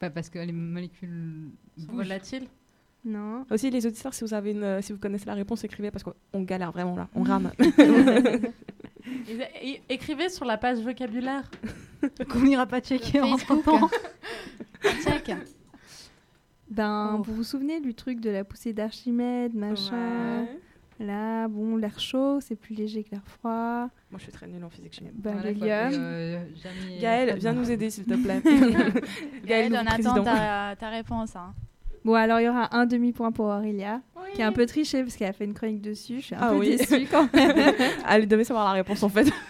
Pas 0.00 0.10
parce 0.10 0.28
que 0.30 0.38
les 0.38 0.52
molécules 0.52 1.50
Sont 1.76 1.92
volatiles 1.92 2.46
Non. 3.04 3.46
Aussi, 3.50 3.70
les 3.70 3.86
auditeurs, 3.86 4.12
si 4.12 4.24
vous, 4.24 4.34
avez 4.34 4.50
une, 4.50 4.62
euh, 4.62 4.82
si 4.82 4.92
vous 4.92 4.98
connaissez 4.98 5.26
la 5.26 5.34
réponse, 5.34 5.64
écrivez 5.64 5.90
parce 5.90 6.04
qu'on 6.04 6.42
galère 6.42 6.72
vraiment 6.72 6.96
là. 6.96 7.08
On 7.14 7.22
rame. 7.24 7.50
Écrivez 9.88 10.28
sur 10.28 10.44
la 10.44 10.58
page 10.58 10.78
vocabulaire. 10.80 11.50
Qu'on 12.28 12.40
n'ira 12.40 12.66
pas 12.66 12.80
checker 12.80 13.20
en 13.20 13.36
Facebook. 13.38 13.64
temps. 13.64 13.88
Check. 15.02 15.32
Ben, 16.70 17.16
Oh. 17.18 17.22
vous 17.22 17.34
vous 17.36 17.42
souvenez 17.44 17.80
du 17.80 17.94
truc 17.94 18.20
de 18.20 18.30
la 18.30 18.44
poussée 18.44 18.72
d'Archimède, 18.72 19.54
machin? 19.54 20.46
Là, 21.00 21.46
bon, 21.48 21.76
l'air 21.76 21.98
chaud, 22.00 22.40
c'est 22.40 22.56
plus 22.56 22.74
léger 22.74 23.04
que 23.04 23.12
l'air 23.12 23.22
froid. 23.24 23.88
Moi, 24.10 24.18
je 24.18 24.22
suis 24.24 24.32
très 24.32 24.46
nulle 24.48 24.64
en 24.64 24.68
physique 24.68 24.92
chimie. 24.94 25.10
Ben, 25.14 25.32
Voilà, 25.40 25.90
euh, 25.92 26.44
Jamie 26.62 26.96
et 26.96 27.00
Gaël, 27.00 27.28
Fred. 27.30 27.40
viens 27.40 27.52
nous 27.52 27.70
aider, 27.70 27.88
s'il 27.88 28.04
te 28.04 28.14
plaît. 28.14 28.42
Gaël, 28.44 29.70
Gaël, 29.70 29.72
on 29.72 29.86
attend 29.86 30.24
ta, 30.24 30.74
ta 30.78 30.88
réponse. 30.90 31.36
Hein. 31.36 31.54
Bon, 32.08 32.14
alors 32.14 32.40
il 32.40 32.44
y 32.44 32.48
aura 32.48 32.74
un 32.74 32.86
demi-point 32.86 33.32
pour 33.32 33.46
Aurélia, 33.46 34.00
qui 34.34 34.40
a 34.42 34.46
un 34.46 34.52
peu 34.52 34.64
triché 34.64 35.02
parce 35.02 35.14
qu'elle 35.16 35.28
a 35.28 35.32
fait 35.34 35.44
une 35.44 35.52
chronique 35.52 35.82
dessus. 35.82 36.16
Je 36.20 36.24
suis 36.26 36.34
un 36.34 36.38
Ah 36.40 36.50
peu 36.52 36.56
oui. 36.58 36.76
déçue 36.76 37.06
quand 37.10 37.30
même. 37.34 37.74
Elle 38.08 38.26
devait 38.26 38.44
savoir 38.44 38.64
la 38.64 38.72
réponse 38.72 39.02
en 39.02 39.08
fait. 39.10 39.30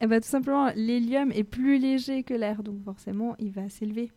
Eh 0.00 0.06
ben, 0.06 0.20
tout 0.20 0.28
simplement, 0.28 0.70
l'hélium 0.76 1.32
est 1.32 1.44
plus 1.44 1.78
léger 1.78 2.24
que 2.24 2.34
l'air, 2.34 2.62
donc 2.62 2.82
forcément, 2.84 3.34
il 3.38 3.50
va 3.52 3.68
s'élever 3.70 4.10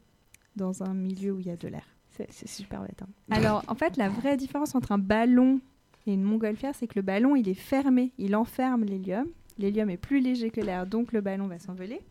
dans 0.57 0.83
un 0.83 0.93
milieu 0.93 1.31
où 1.33 1.39
il 1.39 1.47
y 1.47 1.49
a 1.51 1.55
de 1.55 1.67
l'air. 1.69 1.85
C'est 2.09 2.27
c'est 2.29 2.47
super 2.49 2.81
bête. 2.81 3.01
hein. 3.03 3.07
Alors, 3.31 3.63
en 3.69 3.75
fait, 3.75 3.95
la 3.95 4.09
vraie 4.09 4.35
différence 4.35 4.75
entre 4.75 4.91
un 4.91 4.97
ballon 4.97 5.61
et 6.05 6.13
une 6.13 6.23
montgolfière, 6.23 6.73
c'est 6.75 6.87
que 6.87 6.95
le 6.97 7.03
ballon, 7.03 7.35
il 7.37 7.47
est 7.47 7.53
fermé, 7.53 8.11
il 8.17 8.35
enferme 8.35 8.83
l'hélium. 8.83 9.27
L'hélium 9.59 9.89
est 9.89 9.97
plus 9.97 10.19
léger 10.19 10.49
que 10.49 10.59
l'air, 10.59 10.87
donc 10.87 11.13
le 11.13 11.21
ballon 11.21 11.47
va 11.47 11.57
s'envoler. 11.59 12.01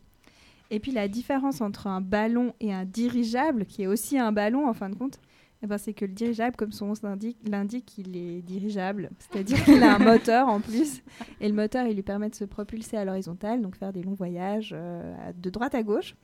Et 0.71 0.81
puis, 0.81 0.93
la 0.93 1.09
différence 1.09 1.61
entre 1.61 1.87
un 1.87 2.01
ballon 2.01 2.55
et 2.61 2.73
un 2.73 2.85
dirigeable, 2.85 3.67
qui 3.67 3.83
est 3.83 3.87
aussi 3.87 4.19
un 4.19 4.33
ballon 4.33 4.69
en 4.69 4.75
fin 4.75 4.91
de 4.91 4.95
compte, 4.95 5.21
eh 5.63 5.67
ben, 5.67 5.79
c'est 5.79 5.95
que 5.95 6.05
le 6.05 6.13
dirigeable, 6.13 6.55
comme 6.57 6.73
son 6.73 6.87
nom 6.87 7.19
l'indique, 7.45 7.99
il 7.99 8.17
est 8.17 8.43
dirigeable. 8.43 9.11
C'est-à-dire 9.19 9.65
qu'il 9.65 9.83
a 9.83 9.95
un 9.95 9.99
moteur 10.13 10.49
en 10.49 10.61
plus. 10.61 11.03
Et 11.41 11.49
le 11.49 11.55
moteur, 11.55 11.87
il 11.87 11.95
lui 11.95 12.03
permet 12.03 12.29
de 12.29 12.35
se 12.35 12.45
propulser 12.45 12.97
à 12.97 13.05
l'horizontale, 13.05 13.63
donc 13.63 13.77
faire 13.77 13.93
des 13.93 14.03
longs 14.03 14.15
voyages 14.15 14.75
euh, 14.77 15.33
de 15.33 15.51
droite 15.51 15.75
à 15.75 15.83
gauche. 15.83 16.15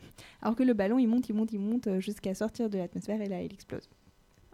Alors 0.42 0.54
que 0.54 0.62
le 0.62 0.74
ballon, 0.74 0.98
il 0.98 1.08
monte, 1.08 1.28
il 1.28 1.34
monte, 1.34 1.52
il 1.52 1.60
monte 1.60 1.86
euh, 1.86 2.00
jusqu'à 2.00 2.34
sortir 2.34 2.68
de 2.68 2.78
l'atmosphère 2.78 3.20
et 3.22 3.28
là, 3.28 3.42
il 3.42 3.52
explose. 3.52 3.88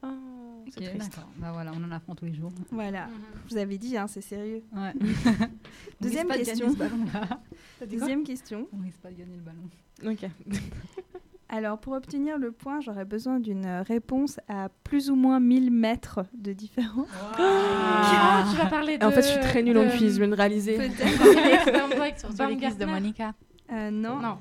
Ok, 0.03 0.83
d'accord. 0.99 1.29
Bah 1.39 1.51
voilà, 1.53 1.73
on 1.75 1.83
en 1.83 1.91
apprend 1.93 2.15
tous 2.15 2.27
les 2.27 2.35
jours. 2.35 2.53
Voilà. 2.71 3.07
Mhm. 3.07 3.13
Je 3.49 3.55
vous 3.55 3.61
avais 3.61 3.79
dit, 3.79 3.97
hein, 3.97 4.07
c'est 4.07 4.21
sérieux. 4.21 4.63
Ouais. 4.75 4.93
Deuxième 6.01 6.29
de 6.29 6.35
question. 6.35 6.75
Deuxième 7.91 8.23
question. 8.23 8.69
On 8.73 8.83
risque 8.83 9.01
pas 9.01 9.11
de 9.11 9.17
gagner 9.17 9.37
le 9.37 9.43
ballon. 9.43 10.13
Ok. 10.13 10.31
Alors, 11.51 11.79
pour 11.81 11.95
obtenir 11.95 12.37
le 12.37 12.53
point, 12.53 12.81
j'aurais 12.83 13.07
besoin 13.07 13.41
d'une 13.41 13.67
réponse 13.67 14.39
à 14.49 14.69
plus 14.85 15.09
ou 15.11 15.15
moins 15.17 15.41
1000 15.41 15.71
mètres 15.71 16.21
de 16.35 16.53
différence. 16.53 17.09
Ah, 17.39 18.45
tu 18.51 18.57
vas 18.59 18.67
parler 18.67 18.99
de. 18.99 19.07
En 19.07 19.11
fait, 19.11 19.23
je 19.23 19.29
suis 19.29 19.41
très 19.41 19.63
nulle 19.63 19.79
en 19.79 19.87
de- 19.87 19.97
quiz, 19.97 20.13
je 20.15 20.19
viens 20.19 20.29
de 20.29 20.35
réaliser. 20.35 20.77
Peut-être. 20.77 22.77
De 22.79 22.85
Monica. 22.85 23.33
Euh, 23.73 23.91
non. 23.91 24.21
Non. 24.21 24.37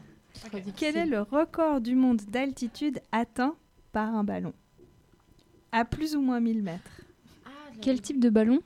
Quel 0.75 0.97
est 0.97 1.05
le 1.05 1.21
record 1.21 1.79
du 1.79 1.95
monde 1.95 2.21
d'altitude 2.29 2.99
atteint 3.13 3.55
par 3.93 4.13
un 4.13 4.25
ballon? 4.25 4.51
À 5.71 5.85
plus 5.85 6.15
ou 6.15 6.21
moins 6.21 6.39
1000 6.39 6.63
mètres. 6.63 7.01
Quel 7.81 8.01
type 8.01 8.19
de 8.19 8.29
ballon? 8.29 8.59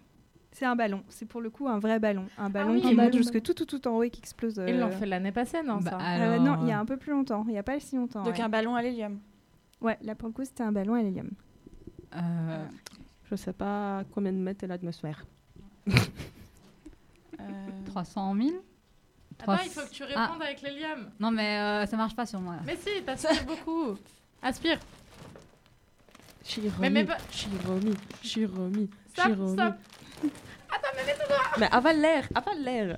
C'est 0.51 0.65
un 0.65 0.75
ballon. 0.75 1.03
C'est 1.09 1.25
pour 1.25 1.41
le 1.41 1.49
coup 1.49 1.67
un 1.67 1.79
vrai 1.79 1.99
ballon. 1.99 2.25
Un 2.37 2.49
ballon 2.49 2.73
oui, 2.73 2.81
qui 2.81 2.87
monte 2.87 2.95
ballon. 2.97 3.11
jusque 3.17 3.41
tout, 3.41 3.53
tout, 3.53 3.65
tout 3.65 3.87
en 3.87 3.97
haut 3.97 4.03
et 4.03 4.09
qui 4.09 4.19
explose. 4.19 4.55
Ils 4.67 4.75
euh, 4.75 4.79
l'ont 4.79 4.91
fait 4.91 5.05
l'année 5.05 5.31
passée, 5.31 5.63
non 5.63 5.77
Bah, 5.77 5.91
ça? 5.91 5.99
Euh, 5.99 6.39
non, 6.39 6.57
il 6.61 6.67
y 6.67 6.71
a 6.71 6.79
un 6.79 6.85
peu 6.85 6.97
plus 6.97 7.11
longtemps. 7.11 7.43
Il 7.47 7.51
n'y 7.53 7.57
a 7.57 7.63
pas 7.63 7.79
si 7.79 7.95
longtemps. 7.95 8.23
Donc 8.23 8.35
ouais. 8.35 8.41
un 8.41 8.49
ballon 8.49 8.75
à 8.75 8.81
l'hélium. 8.81 9.19
Ouais, 9.79 9.97
là 10.01 10.13
pour 10.15 10.27
le 10.27 10.33
coup, 10.33 10.43
c'était 10.45 10.63
un 10.63 10.71
ballon 10.71 10.93
à 10.93 11.01
l'hélium. 11.01 11.29
Euh, 12.15 12.65
Je 13.29 13.35
sais 13.35 13.53
pas 13.53 14.03
combien 14.13 14.31
de 14.33 14.37
mètres 14.37 14.63
est 14.63 14.67
l'atmosphère. 14.67 15.25
Euh, 17.39 17.43
300 17.85 18.35
000 18.35 18.49
Attends, 19.39 19.63
il 19.63 19.69
faut 19.71 19.81
que 19.81 19.89
tu 19.89 20.03
répondes 20.03 20.41
avec 20.41 20.61
l'hélium. 20.61 21.09
Non, 21.19 21.31
mais 21.31 21.57
euh, 21.57 21.85
ça 21.87 21.97
marche 21.97 22.15
pas 22.15 22.27
sur 22.27 22.39
moi. 22.39 22.55
là. 22.57 22.61
Mais 22.65 22.75
si, 22.75 23.01
t'aspires 23.03 23.45
beaucoup. 23.45 23.97
Aspire. 24.43 24.77
Chiromi, 26.51 26.73
Mais- 26.81 26.89
mais 26.89 27.05
pas- 27.05 27.17
Chiromi, 27.31 27.93
Chiromi, 28.21 28.89
Stop, 29.13 29.25
Chiromi. 29.25 29.53
stop. 29.53 29.75
Attends, 30.69 30.93
mais 30.95 31.05
mets 31.05 31.13
ton 31.17 31.27
doigt. 31.27 31.39
Mais 31.59 31.69
avale 31.71 32.01
l'air, 32.01 32.27
avale 32.35 32.61
l'air. 32.63 32.97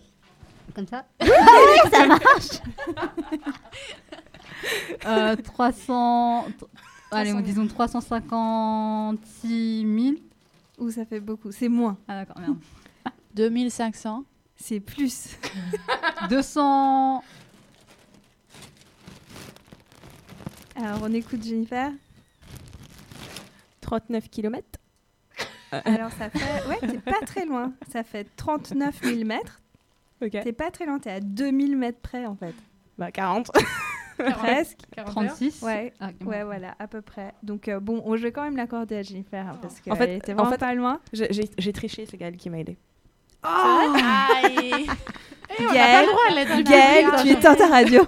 Comme 0.74 0.88
ça 0.88 1.06
ça 1.91 2.06
marche 2.08 2.62
euh, 5.06 5.36
300... 5.36 6.47
tr- 6.49 6.68
Allez, 7.12 7.32
300 7.32 7.32
000. 7.32 7.41
disons 7.41 7.68
356 7.68 9.86
000. 10.04 10.16
Ou 10.80 10.89
ça 10.89 11.06
fait 11.06 11.20
beaucoup. 11.20 11.51
C'est 11.51 11.70
moins. 11.70 11.97
Ah 12.08 12.16
d'accord, 12.26 12.39
merde. 12.39 12.58
2500. 13.36 14.24
C'est 14.56 14.80
plus. 14.80 15.38
200... 16.30 17.24
Alors 20.76 20.99
on 21.04 21.14
écoute 21.14 21.43
Jennifer. 21.43 21.91
39 24.00 24.30
km. 24.30 24.64
Alors 25.72 26.12
ça 26.12 26.30
fait. 26.30 26.68
Ouais, 26.68 26.78
t'es 26.80 26.98
pas 27.00 27.20
très 27.26 27.46
loin. 27.46 27.74
Ça 27.91 28.04
fait 28.04 28.28
39 28.36 29.02
000 29.04 29.24
mètres. 29.26 29.62
Ok. 30.22 30.32
T'es 30.32 30.52
pas 30.54 30.72
très 30.72 30.86
loin, 30.86 31.00
t'es 31.00 31.12
à 31.12 31.20
2000 31.20 31.78
mètres 31.78 32.00
près 32.02 32.26
en 32.26 32.36
fait. 32.36 32.54
Bah 32.98 33.12
40. 33.12 33.52
Presque. 34.18 34.80
36 35.06 35.62
Ouais, 35.64 35.91
Ah, 36.00 36.10
ouais, 36.26 36.44
voilà, 36.44 36.76
à 36.80 36.88
peu 36.88 37.02
près. 37.02 37.34
Donc 37.44 37.68
euh, 37.68 37.80
bon, 37.80 38.02
on- 38.06 38.16
je 38.16 38.24
vais 38.24 38.32
quand 38.32 38.44
même 38.44 38.56
l'accorder 38.56 38.98
à 38.98 39.02
Jennifer 39.02 39.46
hein, 39.48 39.58
parce 39.62 39.80
qu'elle 39.80 39.94
En 39.94 39.96
fait- 39.96 40.18
était 40.18 40.34
en 40.34 40.36
vraiment 40.36 40.52
fait- 40.52 40.58
pas 40.60 40.74
loin. 40.76 41.00
J'ai- 41.12 41.74
triché, 41.74 42.06
c'est 42.10 42.18
Gaël 42.18 42.38
qui 42.38 42.50
m'a 42.50 42.60
aidé. 42.60 42.78
Oh 43.44 43.48
Aïe. 43.48 44.88
Pas 45.58 45.74
Gaël, 46.64 47.10
tu 47.22 47.30
éteins 47.30 47.54
ta 47.56 47.68
radio. 47.68 48.02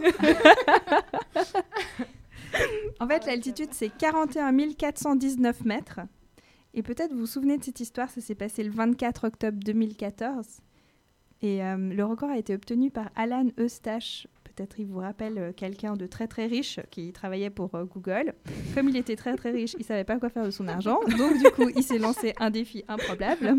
en 2.99 3.07
fait, 3.07 3.25
l'altitude, 3.25 3.69
c'est 3.71 3.89
41 3.89 4.73
419 4.73 5.65
mètres. 5.65 5.99
Et 6.73 6.83
peut-être 6.83 7.13
vous 7.13 7.19
vous 7.19 7.25
souvenez 7.25 7.57
de 7.57 7.63
cette 7.63 7.79
histoire, 7.79 8.09
ça 8.09 8.19
s'est 8.19 8.35
passé 8.35 8.63
le 8.63 8.71
24 8.71 9.27
octobre 9.27 9.57
2014. 9.63 10.45
Et 11.41 11.63
euh, 11.63 11.77
le 11.77 12.03
record 12.03 12.29
a 12.29 12.37
été 12.37 12.53
obtenu 12.53 12.91
par 12.91 13.09
Alan 13.15 13.47
Eustache. 13.59 14.27
Peut-être 14.43 14.79
il 14.79 14.87
vous 14.87 14.99
rappelle 14.99 15.37
euh, 15.37 15.51
quelqu'un 15.53 15.95
de 15.95 16.05
très 16.05 16.27
très 16.27 16.47
riche 16.47 16.79
qui 16.91 17.13
travaillait 17.13 17.49
pour 17.49 17.75
euh, 17.75 17.85
Google. 17.85 18.33
Comme 18.73 18.89
il 18.89 18.97
était 18.97 19.15
très 19.15 19.35
très 19.35 19.51
riche, 19.51 19.75
il 19.79 19.85
savait 19.85 20.03
pas 20.03 20.17
quoi 20.17 20.29
faire 20.29 20.45
de 20.45 20.51
son 20.51 20.67
argent. 20.67 20.99
Donc 21.17 21.37
du 21.37 21.49
coup, 21.51 21.69
il 21.75 21.83
s'est 21.83 21.97
lancé 21.97 22.33
un 22.39 22.49
défi 22.49 22.83
improbable. 22.87 23.57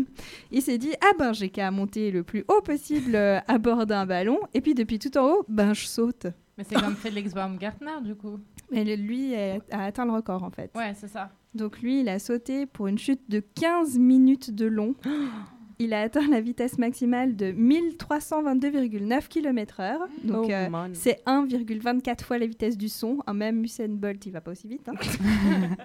Il 0.51 0.61
s'est 0.61 0.77
dit 0.77 0.93
ah 1.01 1.11
ben 1.17 1.33
j'ai 1.33 1.49
qu'à 1.49 1.71
monter 1.71 2.11
le 2.11 2.23
plus 2.23 2.45
haut 2.47 2.61
possible 2.61 3.15
à 3.15 3.57
bord 3.57 3.87
d'un 3.87 4.05
ballon 4.05 4.39
et 4.53 4.61
puis 4.61 4.75
depuis 4.75 4.99
tout 4.99 5.15
en 5.17 5.27
haut, 5.27 5.45
ben 5.47 5.73
je 5.73 5.85
saute. 5.85 6.27
Mais 6.57 6.63
c'est 6.63 6.75
comme 6.75 6.95
Félix 6.95 7.33
Baumgartner, 7.33 8.01
du 8.01 8.15
coup. 8.15 8.39
Mais 8.71 8.83
le- 8.83 8.95
lui 8.95 9.35
a, 9.35 9.59
a 9.71 9.83
atteint 9.85 10.05
le 10.05 10.11
record 10.11 10.43
en 10.43 10.51
fait. 10.51 10.71
Ouais, 10.75 10.93
c'est 10.93 11.07
ça. 11.07 11.31
Donc 11.55 11.79
lui, 11.81 12.01
il 12.01 12.09
a 12.09 12.19
sauté 12.19 12.65
pour 12.65 12.87
une 12.87 12.97
chute 12.97 13.29
de 13.29 13.39
15 13.39 13.97
minutes 13.97 14.51
de 14.51 14.65
long. 14.65 14.95
Il 15.79 15.93
a 15.93 16.01
atteint 16.01 16.27
la 16.27 16.41
vitesse 16.41 16.79
maximale 16.79 17.35
de 17.35 17.51
1322,9 17.51 19.27
km/h. 19.27 19.97
Donc 20.23 20.45
Oh, 20.47 20.51
euh, 20.51 20.87
c'est 20.93 21.23
1,24 21.27 22.23
fois 22.23 22.39
la 22.39 22.47
vitesse 22.47 22.75
du 22.79 22.89
son. 22.89 23.19
Un 23.27 23.35
même 23.35 23.63
Usain 23.63 23.87
Bolt, 23.89 24.25
il 24.25 24.31
va 24.31 24.41
pas 24.41 24.49
aussi 24.53 24.67
vite. 24.67 24.89
hein. 24.89 24.93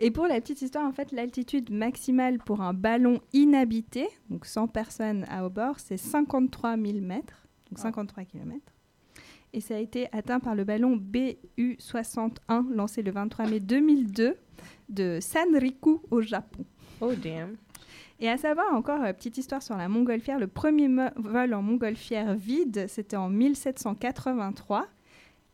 Et 0.00 0.10
pour 0.10 0.26
la 0.26 0.40
petite 0.40 0.60
histoire, 0.62 0.84
en 0.86 0.92
fait, 0.92 1.12
l'altitude 1.12 1.70
maximale 1.70 2.38
pour 2.38 2.60
un 2.62 2.74
ballon 2.74 3.20
inhabité, 3.32 4.08
donc 4.30 4.44
sans 4.46 4.66
personne 4.66 5.24
à 5.28 5.46
au 5.46 5.50
bord, 5.50 5.78
c'est 5.78 5.96
53 5.96 6.76
000 6.76 6.98
mètres, 7.00 7.46
donc 7.70 7.78
53 7.78 8.24
km. 8.24 8.58
Et 9.54 9.60
ça 9.60 9.74
a 9.74 9.78
été 9.78 10.08
atteint 10.12 10.40
par 10.40 10.54
le 10.54 10.64
ballon 10.64 10.96
BU-61, 10.96 12.72
lancé 12.72 13.02
le 13.02 13.10
23 13.10 13.46
mai 13.48 13.60
2002 13.60 14.36
de 14.88 15.18
Sanriku 15.20 16.00
au 16.10 16.22
Japon. 16.22 16.64
Oh 17.00 17.12
damn. 17.14 17.56
Et 18.20 18.28
à 18.28 18.36
savoir 18.38 18.72
encore, 18.74 19.02
euh, 19.02 19.12
petite 19.12 19.36
histoire 19.38 19.62
sur 19.62 19.76
la 19.76 19.88
montgolfière, 19.88 20.38
le 20.38 20.46
premier 20.46 20.88
vol 21.16 21.54
en 21.54 21.62
montgolfière 21.62 22.34
vide, 22.34 22.86
c'était 22.88 23.16
en 23.16 23.28
1783, 23.28 24.86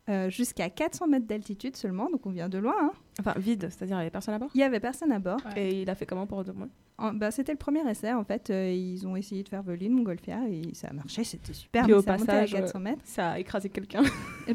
euh, 0.09 0.29
jusqu'à 0.29 0.69
400 0.69 1.07
mètres 1.07 1.27
d'altitude 1.27 1.75
seulement, 1.75 2.09
donc 2.09 2.25
on 2.25 2.29
vient 2.31 2.49
de 2.49 2.57
loin. 2.59 2.75
hein. 2.79 2.91
Enfin, 3.19 3.33
vide, 3.37 3.69
c'est-à-dire 3.71 3.97
il 3.97 3.99
y 3.99 4.01
avait 4.01 4.11
personne 4.11 4.35
à 4.35 4.39
bord? 4.39 4.49
Il 4.53 4.59
y 4.59 4.63
avait 4.63 4.79
personne 4.79 5.11
à 5.11 5.19
bord. 5.19 5.39
Et 5.55 5.81
il 5.81 5.89
a 5.89 5.95
fait 5.95 6.05
comment 6.05 6.27
pour 6.27 6.43
deux 6.43 6.53
mois 6.53 6.67
bah, 7.13 7.31
c'était 7.31 7.51
le 7.51 7.57
premier 7.57 7.87
essai, 7.89 8.13
en 8.13 8.23
fait. 8.23 8.49
euh, 8.49 8.71
ils 8.71 9.07
ont 9.07 9.15
essayé 9.15 9.43
de 9.43 9.49
faire 9.49 9.63
voler 9.63 9.85
une 9.87 9.93
montgolfière 9.93 10.41
et 10.49 10.61
ça 10.73 10.89
a 10.89 10.93
marché, 10.93 11.23
c'était 11.23 11.53
super. 11.53 11.87
Mais 11.87 11.93
au 11.93 12.01
ça 12.01 12.13
passage, 12.17 12.53
à 12.55 12.59
400 12.59 12.79
mètres. 12.79 13.01
ça 13.05 13.31
a 13.31 13.39
écrasé 13.39 13.69
quelqu'un. 13.69 14.03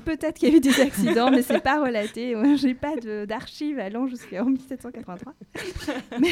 Peut-être 0.05 0.35
qu'il 0.39 0.49
y 0.51 0.53
a 0.53 0.57
eu 0.57 0.61
des 0.61 0.81
accidents, 0.81 1.31
mais 1.31 1.43
c'est 1.43 1.61
pas 1.63 1.81
relaté. 1.83 2.35
Ouais, 2.45 2.57
J'ai 2.57 2.75
pas 2.75 2.95
d'archives 3.27 3.79
allant 3.79 4.07
jusqu'en 4.07 4.47
1783. 4.47 5.33
mais 6.21 6.29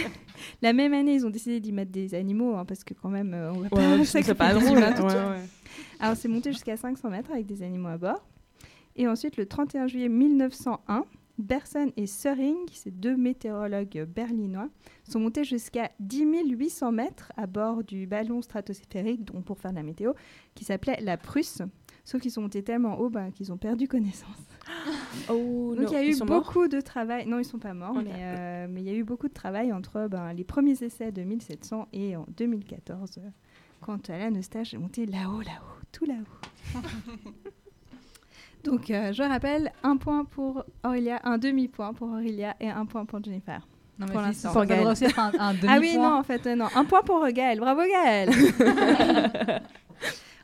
la 0.61 0.73
même 0.73 0.93
année, 0.95 1.15
ils 1.15 1.27
ont 1.27 1.31
décidé 1.31 1.61
d'y 1.61 1.73
mettre 1.73 1.91
des 1.93 2.15
animaux, 2.15 2.55
hein, 2.57 2.65
parce 2.65 2.85
que 2.85 2.95
quand 2.95 3.09
même, 3.09 3.33
euh, 3.35 3.53
on 3.53 3.61
va 3.61 3.69
Ouais, 3.73 3.99
pas 3.99 4.05
c'est 4.23 4.35
pas 4.35 4.53
drôle. 4.55 4.79
ouais. 4.79 5.41
Alors 6.01 6.17
c'est 6.17 6.29
monté 6.29 6.53
jusqu'à 6.53 6.77
500 6.77 7.09
mètres 7.11 7.31
avec 7.31 7.47
des 7.47 7.63
animaux 7.63 7.89
à 7.89 7.97
bord. 7.99 8.25
Et 8.97 9.09
ensuite, 9.09 9.37
le 9.37 9.47
31 9.47 9.87
juillet 9.87 10.09
1901, 10.09 11.05
Berson 11.39 11.93
et 11.97 12.07
Söring, 12.07 12.57
ces 12.73 12.91
deux 12.91 13.17
météorologues 13.17 14.07
berlinois, 14.07 14.69
sont 15.05 15.21
montés 15.21 15.45
jusqu'à 15.45 15.91
10 16.01 16.27
800 16.51 16.93
mètres 16.93 17.33
à 17.37 17.47
bord 17.47 17.83
du 17.85 18.07
ballon 18.07 18.43
stratosphérique, 18.43 19.25
donc 19.25 19.45
pour 19.45 19.59
faire 19.59 19.73
de 19.73 19.77
la 19.77 19.83
météo, 19.83 20.13
qui 20.55 20.65
s'appelait 20.65 21.01
la 21.01 21.17
Prusse. 21.17 21.63
Sauf 22.05 22.21
qu'ils 22.21 22.33
sont 22.33 22.43
montés 22.43 22.63
tellement 22.63 22.99
haut 22.99 23.11
ben, 23.11 23.31
qu'ils 23.31 23.53
ont 23.53 23.57
perdu 23.59 23.89
connaissance. 23.89 24.37
Oh, 25.29 25.75
Donc 25.77 25.91
il 25.91 25.95
y 25.95 25.97
a 25.97 26.05
eu 26.05 26.19
beaucoup 26.21 26.67
de 26.67 26.81
travail. 26.81 27.27
Non, 27.27 27.39
ils 27.39 27.45
sont 27.45 27.59
pas 27.59 27.75
morts, 27.75 27.95
mais, 27.95 28.11
euh, 28.15 28.67
mais 28.69 28.81
il 28.81 28.87
y 28.87 28.91
a 28.91 28.95
eu 28.95 29.05
beaucoup 29.05 29.29
de 29.29 29.33
travail 29.33 29.73
entre 29.73 30.09
ben, 30.09 30.33
les 30.33 30.45
premiers 30.45 30.83
essais 30.83 31.13
de 31.13 31.23
1700 31.23 31.89
et 31.93 32.17
en 32.17 32.27
2014, 32.37 33.19
euh, 33.19 33.21
quand 33.81 34.09
Alan 34.11 34.35
Eustache 34.37 34.75
est 34.75 34.79
monté 34.79 35.07
là-haut, 35.07 35.43
là-haut, 35.43 35.81
tout 35.93 36.07
là-haut. 36.07 36.81
Donc 38.65 38.91
euh, 38.91 39.13
je 39.13 39.23
rappelle, 39.23 39.73
un 39.83 39.97
point 39.97 40.25
pour 40.25 40.65
Aurélia, 40.85 41.21
un 41.25 41.39
demi-point 41.39 41.93
pour 41.95 42.09
Aurélia 42.09 42.55
et 42.61 42.69
un 42.69 42.87
point 42.87 43.05
pour 43.05 43.23
Jennifer. 43.23 43.67
Non, 43.99 44.07
mais 44.07 44.13
pour 44.13 44.23
l'instant. 44.23 44.53
aussi 44.91 45.05
être 45.05 45.19
un- 45.19 45.33
un 45.39 45.55
ah 45.69 45.79
oui, 45.79 45.97
non, 45.97 46.15
en 46.15 46.23
fait, 46.23 46.47
euh, 46.47 46.55
non. 46.55 46.67
Un 46.75 46.85
point 46.85 47.03
pour 47.03 47.27
Gaël. 47.29 47.59
Bravo 47.61 47.83
Gaël. 47.83 48.31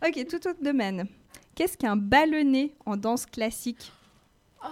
ok, 0.06 0.26
tout 0.28 0.48
autre 0.48 0.62
domaine. 0.62 1.06
Qu'est-ce 1.54 1.76
qu'un 1.76 1.96
ballonnet 1.96 2.74
en 2.86 2.96
danse 2.96 3.26
classique? 3.26 3.92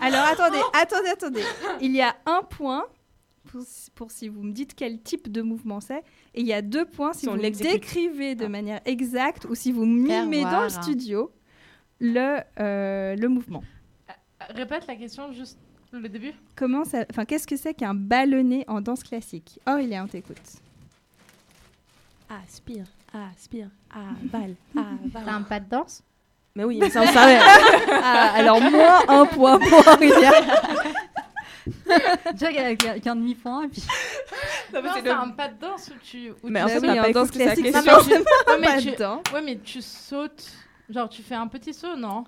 Alors 0.01 0.25
attendez, 0.25 0.61
attendez, 0.73 1.09
attendez. 1.09 1.43
Il 1.81 1.93
y 1.93 2.03
a 2.03 2.15
un 2.27 2.43
point 2.43 2.85
pour, 3.45 3.63
pour 3.95 4.11
si 4.11 4.29
vous 4.29 4.43
me 4.43 4.53
dites 4.53 4.75
quel 4.75 5.01
type 5.01 5.31
de 5.31 5.43
mouvement 5.43 5.81
c'est, 5.81 6.03
et 6.35 6.41
il 6.41 6.47
y 6.47 6.53
a 6.53 6.63
deux 6.63 6.85
points 6.85 7.13
si 7.13 7.27
vous 7.27 7.37
l'exécute. 7.37 7.73
décrivez 7.73 8.35
de 8.35 8.47
manière 8.47 8.81
exacte 8.85 9.47
ou 9.49 9.55
si 9.55 9.73
vous 9.73 9.87
mimez 9.87 10.43
dans 10.43 10.65
le 10.65 10.69
studio 10.69 11.31
le, 12.01 12.39
euh, 12.61 13.17
le 13.17 13.29
mouvement. 13.29 13.63
Répète 14.51 14.87
la 14.87 14.97
question, 14.97 15.33
juste 15.33 15.59
le 15.93 16.09
début. 16.09 16.33
Comment 16.57 16.85
ça, 16.85 17.05
enfin, 17.11 17.25
qu'est-ce 17.25 17.47
que 17.47 17.57
c'est 17.57 17.75
qu'un 17.75 17.95
ballonnet 17.95 18.65
en 18.69 18.81
danse 18.81 19.03
classique? 19.03 19.59
Aurélia, 19.67 20.03
on 20.05 20.07
t'écoute. 20.07 20.37
Aspire, 22.29 22.85
aspire, 23.15 23.69
avale, 23.91 24.55
avale. 24.77 25.25
T'as 25.25 25.33
un 25.33 25.43
pas 25.43 25.61
de 25.61 25.69
danse? 25.71 26.03
Mais 26.55 26.65
oui, 26.65 26.79
mais 26.81 26.91
ça 26.91 27.03
on 27.03 27.07
savait. 27.07 27.39
Ah, 27.93 28.33
alors 28.35 28.61
moins 28.61 29.01
un 29.09 29.27
point 29.27 29.59
pour 29.59 29.87
Aurélia. 29.87 30.33
Déjà 32.33 32.75
qu'un 33.01 33.17
demi-point 33.17 33.65
et 33.65 33.69
puis. 33.69 33.83
Non, 34.73 34.81
mais 34.83 34.89
c'est 34.95 35.03
le- 35.03 35.11
un 35.11 35.29
pas 35.31 35.49
de 35.49 35.59
danse 35.59 35.89
où 35.89 35.99
tu. 36.03 36.31
où 36.31 36.49
Mais 36.49 36.61
tu 36.61 36.65
en 36.65 36.69
fait, 36.69 36.79
oui, 36.81 36.99
en 36.99 37.03
pas 37.03 37.13
danse 37.13 37.31
classique, 37.31 37.65
question. 37.73 37.93
Non, 37.93 38.59
mais 38.61 38.79
tu- 38.81 38.87
mais 38.87 38.93
dedans. 38.93 39.23
ouais, 39.35 39.43
mais 39.43 39.59
tu 39.59 39.83
sautes. 39.83 40.47
Genre, 40.89 41.09
tu 41.09 41.23
fais 41.23 41.35
un 41.35 41.49
petit 41.49 41.75
saut, 41.75 41.97
non? 41.97 42.25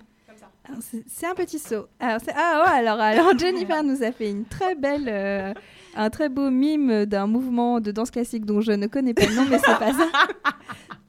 C'est- 1.06 1.26
un 1.26 1.34
petit 1.34 1.58
saut. 1.58 1.86
Alors, 1.98 2.20
ah 2.36 2.62
ouais, 2.64 2.78
alors, 2.78 3.00
alors 3.00 3.32
Jennifer 3.38 3.82
nous 3.82 4.02
a 4.02 4.12
fait 4.12 4.30
une 4.30 4.44
très 4.44 4.74
belle, 4.74 5.08
euh, 5.08 5.54
un 5.96 6.10
très 6.10 6.28
beau 6.28 6.50
mime 6.50 7.06
d'un 7.06 7.26
mouvement 7.26 7.80
de 7.80 7.90
danse 7.90 8.10
classique 8.10 8.44
dont 8.44 8.60
je 8.60 8.72
ne 8.72 8.86
connais 8.86 9.14
pas 9.14 9.24
le 9.26 9.34
nom, 9.34 9.46
mais 9.48 9.58
c'est 9.58 9.78
pas 9.78 9.92
ça. 9.92 10.06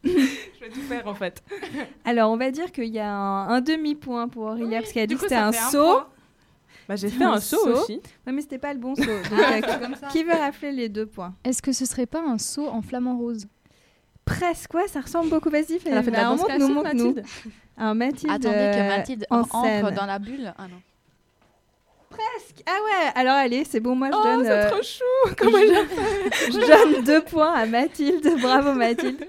Je 0.02 0.12
vais 0.62 0.70
tout 0.72 0.80
faire 0.82 1.06
en 1.08 1.14
fait. 1.14 1.44
Alors 2.06 2.32
on 2.32 2.38
va 2.38 2.52
dire 2.52 2.72
qu'il 2.72 2.86
y 2.86 3.00
a 3.00 3.12
un, 3.14 3.50
un 3.50 3.60
demi-point 3.60 4.30
pour 4.30 4.44
Aurélia 4.44 4.80
parce 4.80 4.94
qu'elle 4.94 5.04
a 5.04 5.08
dit 5.08 5.16
que 5.16 5.22
c'était 5.22 5.36
un 5.36 5.52
saut. 5.52 6.04
Bah, 6.88 6.96
j'ai 6.96 7.10
fait 7.10 7.24
un 7.24 7.40
saut 7.40 7.68
aussi. 7.68 8.02
Ouais, 8.26 8.32
mais 8.34 8.42
c'était 8.42 8.58
pas 8.58 8.74
le 8.74 8.80
bon 8.80 8.96
saut. 8.96 9.04
Donc, 9.04 9.10
euh, 9.34 9.62
c'est 9.62 9.80
comme 9.82 9.96
ça. 9.96 10.08
qui 10.08 10.24
veut 10.24 10.34
rappeler 10.34 10.72
les 10.72 10.90
deux 10.90 11.06
points? 11.06 11.36
Est-ce 11.44 11.62
que 11.62 11.72
ce 11.74 11.86
serait 11.86 12.06
pas 12.08 12.22
un 12.22 12.38
saut 12.38 12.68
en 12.68 12.82
flamant 12.82 13.18
rose? 13.18 13.46
Presque, 14.30 14.74
ouais, 14.74 14.88
ça 14.88 15.02
ressemble 15.02 15.30
beaucoup. 15.30 15.50
Vas-y, 15.50 15.80
fais 15.80 15.90
Elle 15.90 15.96
la 15.96 16.02
bah, 16.02 16.24
danse 16.24 16.40
montre-nous, 16.42 16.58
classique, 16.58 16.76
montre-nous. 16.76 17.14
Mathilde. 17.16 17.26
Alors 17.78 17.96
Mathilde, 17.96 18.32
Attendez 18.34 18.56
euh, 18.58 18.74
que 18.74 18.98
Mathilde 18.98 19.26
en 19.30 19.40
entre 19.40 19.62
scène. 19.64 19.90
dans 19.96 20.06
la 20.06 20.20
bulle. 20.20 20.54
Ah 20.58 20.68
non. 20.68 20.82
Presque. 22.10 22.64
Ah 22.66 22.72
ouais, 22.84 23.12
alors 23.16 23.36
allez, 23.36 23.64
c'est 23.64 23.80
bon, 23.80 23.96
moi 23.96 24.10
je 24.12 24.18
Oh, 24.18 24.24
donne. 24.24 24.44
c'est 24.44 24.52
euh, 24.52 24.70
trop 24.72 24.82
chou 24.82 25.34
Comment 25.38 25.58
je, 25.60 26.52
j'ai 26.52 26.52
je 26.62 26.94
donne 26.96 27.04
deux 27.04 27.22
points 27.22 27.54
à 27.54 27.66
Mathilde. 27.66 28.28
Bravo 28.42 28.74
Mathilde. 28.74 29.24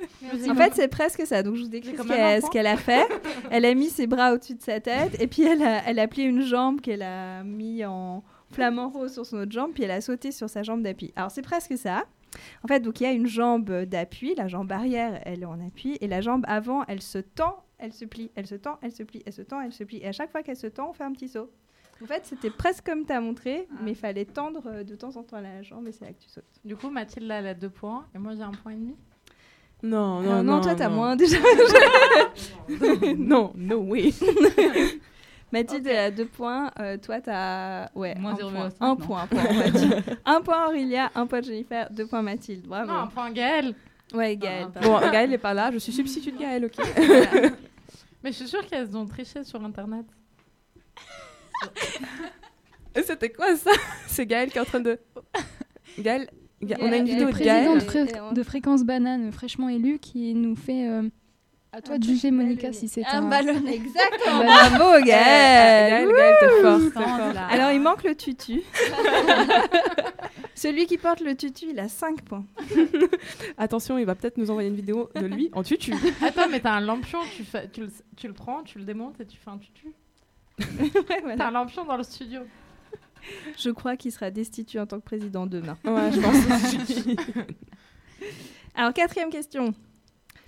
En 0.48 0.54
fait, 0.54 0.72
c'est 0.74 0.88
presque 0.88 1.26
ça. 1.26 1.42
Donc, 1.42 1.56
je 1.56 1.62
vous 1.62 1.68
décris 1.68 1.92
qu'elle 1.94 2.42
ce 2.42 2.50
qu'elle 2.50 2.66
a 2.66 2.76
fait. 2.76 3.06
Elle 3.50 3.64
a 3.66 3.74
mis 3.74 3.90
ses 3.90 4.06
bras 4.06 4.32
au-dessus 4.32 4.54
de 4.54 4.62
sa 4.62 4.80
tête 4.80 5.20
et 5.20 5.26
puis 5.26 5.42
elle 5.42 5.62
a, 5.62 5.82
elle 5.86 5.98
a 5.98 6.08
plié 6.08 6.26
une 6.26 6.42
jambe 6.42 6.80
qu'elle 6.80 7.02
a 7.02 7.42
mis 7.44 7.84
en 7.84 8.22
flamant 8.52 8.88
rose 8.88 9.12
sur 9.12 9.24
son 9.26 9.36
autre 9.38 9.52
jambe, 9.52 9.70
puis 9.72 9.84
elle 9.84 9.90
a 9.92 10.00
sauté 10.00 10.32
sur 10.32 10.48
sa 10.50 10.62
jambe 10.62 10.82
d'appui. 10.82 11.12
Alors, 11.16 11.30
c'est 11.30 11.42
presque 11.42 11.76
ça. 11.78 12.04
En 12.64 12.68
fait, 12.68 12.80
donc 12.80 13.00
il 13.00 13.04
y 13.04 13.06
a 13.06 13.12
une 13.12 13.26
jambe 13.26 13.70
d'appui, 13.84 14.34
la 14.36 14.48
jambe 14.48 14.70
arrière, 14.72 15.20
elle 15.24 15.42
est 15.42 15.46
en 15.46 15.60
appui, 15.66 15.98
et 16.00 16.06
la 16.06 16.20
jambe 16.20 16.44
avant, 16.48 16.84
elle 16.86 17.02
se 17.02 17.18
tend, 17.18 17.64
elle 17.78 17.92
se 17.92 18.04
plie, 18.04 18.30
elle 18.34 18.46
se 18.46 18.54
tend, 18.54 18.78
elle 18.82 18.92
se 18.92 19.02
plie, 19.02 19.22
elle 19.26 19.32
se 19.32 19.42
tend, 19.42 19.60
elle 19.60 19.72
se 19.72 19.84
plie. 19.84 19.98
Et 20.02 20.06
à 20.06 20.12
chaque 20.12 20.30
fois 20.30 20.42
qu'elle 20.42 20.56
se 20.56 20.66
tend, 20.66 20.90
on 20.90 20.92
fait 20.92 21.04
un 21.04 21.12
petit 21.12 21.28
saut. 21.28 21.50
En 22.02 22.06
fait, 22.06 22.24
c'était 22.24 22.50
presque 22.50 22.86
comme 22.86 23.04
tu 23.04 23.12
as 23.12 23.20
montré, 23.20 23.68
mais 23.82 23.90
il 23.92 23.96
fallait 23.96 24.24
tendre 24.24 24.62
euh, 24.66 24.84
de 24.84 24.94
temps 24.94 25.16
en 25.16 25.22
temps 25.22 25.38
la 25.40 25.62
jambe 25.62 25.86
et 25.86 25.92
c'est 25.92 26.04
là 26.06 26.12
que 26.12 26.22
tu 26.22 26.30
sautes. 26.30 26.44
Du 26.64 26.74
coup, 26.74 26.88
Mathilde, 26.88 27.26
là, 27.26 27.40
elle 27.40 27.46
a 27.48 27.54
deux 27.54 27.68
points 27.68 28.06
et 28.14 28.18
moi, 28.18 28.34
j'ai 28.34 28.42
un 28.42 28.52
point 28.52 28.72
et 28.72 28.76
demi? 28.76 28.96
Non, 29.82 30.20
Alors, 30.20 30.42
non, 30.42 30.56
non. 30.56 30.60
toi, 30.62 30.74
t'as 30.74 30.88
non. 30.88 30.94
moins 30.96 31.16
déjà. 31.16 31.36
non, 33.18 33.52
no 33.54 33.78
way. 33.80 34.12
Mathilde, 35.52 35.86
elle 35.86 35.96
a 35.96 36.10
deux 36.10 36.26
points. 36.26 36.70
euh, 36.78 36.96
toi, 36.98 37.20
t'as 37.20 37.88
ouais, 37.94 38.14
Moins 38.16 38.32
un, 38.32 38.36
0,5, 38.36 38.50
point. 38.52 38.68
non. 38.80 38.86
un 38.86 38.96
point. 38.96 39.28
Mathilde. 39.32 40.04
un 40.24 40.40
point 40.42 40.66
Aurélia, 40.68 41.10
un 41.14 41.26
point 41.26 41.42
Jennifer, 41.42 41.88
deux 41.90 42.06
points 42.06 42.22
Mathilde. 42.22 42.66
Bravo. 42.66 42.90
Non, 42.90 42.98
un 43.00 43.06
point 43.08 43.30
Gaël. 43.32 43.74
Ouais, 44.14 44.36
Gaël. 44.36 44.66
Ah, 44.68 44.80
pardon. 44.80 44.88
Bon, 45.06 45.10
Gaël 45.12 45.30
n'est 45.30 45.38
pas 45.38 45.54
là, 45.54 45.70
je 45.72 45.78
suis 45.78 45.92
substitut 45.92 46.32
de 46.32 46.38
Gaël, 46.38 46.64
ok. 46.64 46.74
Mais 48.22 48.32
je 48.32 48.36
suis 48.36 48.48
sûre 48.48 48.66
qu'elles 48.66 48.96
ont 48.96 49.06
triché 49.06 49.44
sur 49.44 49.64
Internet. 49.64 50.04
Et 52.94 53.02
C'était 53.02 53.30
quoi 53.30 53.56
ça? 53.56 53.70
C'est 54.06 54.26
Gaël 54.26 54.50
qui 54.50 54.58
est 54.58 54.60
en 54.60 54.64
train 54.64 54.80
de. 54.80 54.98
Gaël, 55.98 56.28
Ga- 56.62 56.76
on 56.80 56.90
a 56.92 56.96
une 56.96 57.04
Gaël, 57.04 57.04
vidéo 57.04 57.24
Le 57.24 57.26
de 57.26 57.30
président 57.32 57.54
Gaël. 57.54 57.74
de, 57.78 57.84
Fré- 57.84 58.34
de 58.34 58.42
Fréquence 58.42 58.84
Banane, 58.84 59.32
fraîchement 59.32 59.68
élu, 59.68 59.98
qui 59.98 60.34
nous 60.34 60.56
fait. 60.56 60.88
euh, 60.88 61.08
à 61.72 61.80
toi 61.80 61.98
de 61.98 62.04
juger, 62.04 62.30
Monica, 62.30 62.72
si 62.72 62.88
c'est 62.88 63.04
Un 63.06 63.24
un. 63.24 63.28
ballonnet. 63.28 63.74
Exactement. 63.76 64.40
Bah, 64.40 64.70
Bravo, 64.70 65.04
Gaël. 65.04 66.08
Gaël, 66.08 66.34
t'es 66.40 66.62
fort. 66.62 67.10
Alors, 67.50 67.70
il 67.72 67.80
manque 67.80 68.02
le 68.04 68.14
tutu. 68.14 68.62
Celui 70.54 70.86
qui 70.86 70.98
porte 70.98 71.20
le 71.20 71.34
tutu, 71.34 71.66
il 71.70 71.78
a 71.78 71.88
5 71.88 72.22
points. 72.22 72.44
Attention, 73.56 73.96
il 73.98 74.04
va 74.04 74.14
peut-être 74.14 74.36
nous 74.36 74.50
envoyer 74.50 74.68
une 74.68 74.74
vidéo 74.76 75.08
de 75.14 75.24
lui 75.26 75.48
en 75.54 75.62
tutu. 75.62 75.94
Attends, 76.22 76.48
mais 76.50 76.60
t'as 76.60 76.72
un 76.72 76.80
lampion, 76.80 77.20
tu, 77.34 77.44
fais, 77.44 77.68
tu, 77.68 77.80
le, 77.82 77.88
tu 78.16 78.26
le 78.26 78.34
prends, 78.34 78.62
tu 78.62 78.78
le 78.78 78.84
démontes 78.84 79.18
et 79.20 79.24
tu 79.26 79.38
fais 79.38 79.50
un 79.50 79.56
tutu. 79.58 79.86
Ouais, 80.58 81.20
voilà. 81.22 81.36
T'as 81.38 81.46
un 81.48 81.50
lampion 81.52 81.84
dans 81.86 81.96
le 81.96 82.02
studio. 82.02 82.40
Je 83.56 83.70
crois 83.70 83.96
qu'il 83.96 84.12
sera 84.12 84.30
destitué 84.30 84.80
en 84.80 84.86
tant 84.86 84.98
que 84.98 85.04
président 85.04 85.46
demain. 85.46 85.78
Ouais, 85.84 86.10
je 86.12 86.20
pense 86.20 86.82
aussi. 86.90 87.16
Alors, 88.74 88.92
quatrième 88.92 89.30
question. 89.30 89.72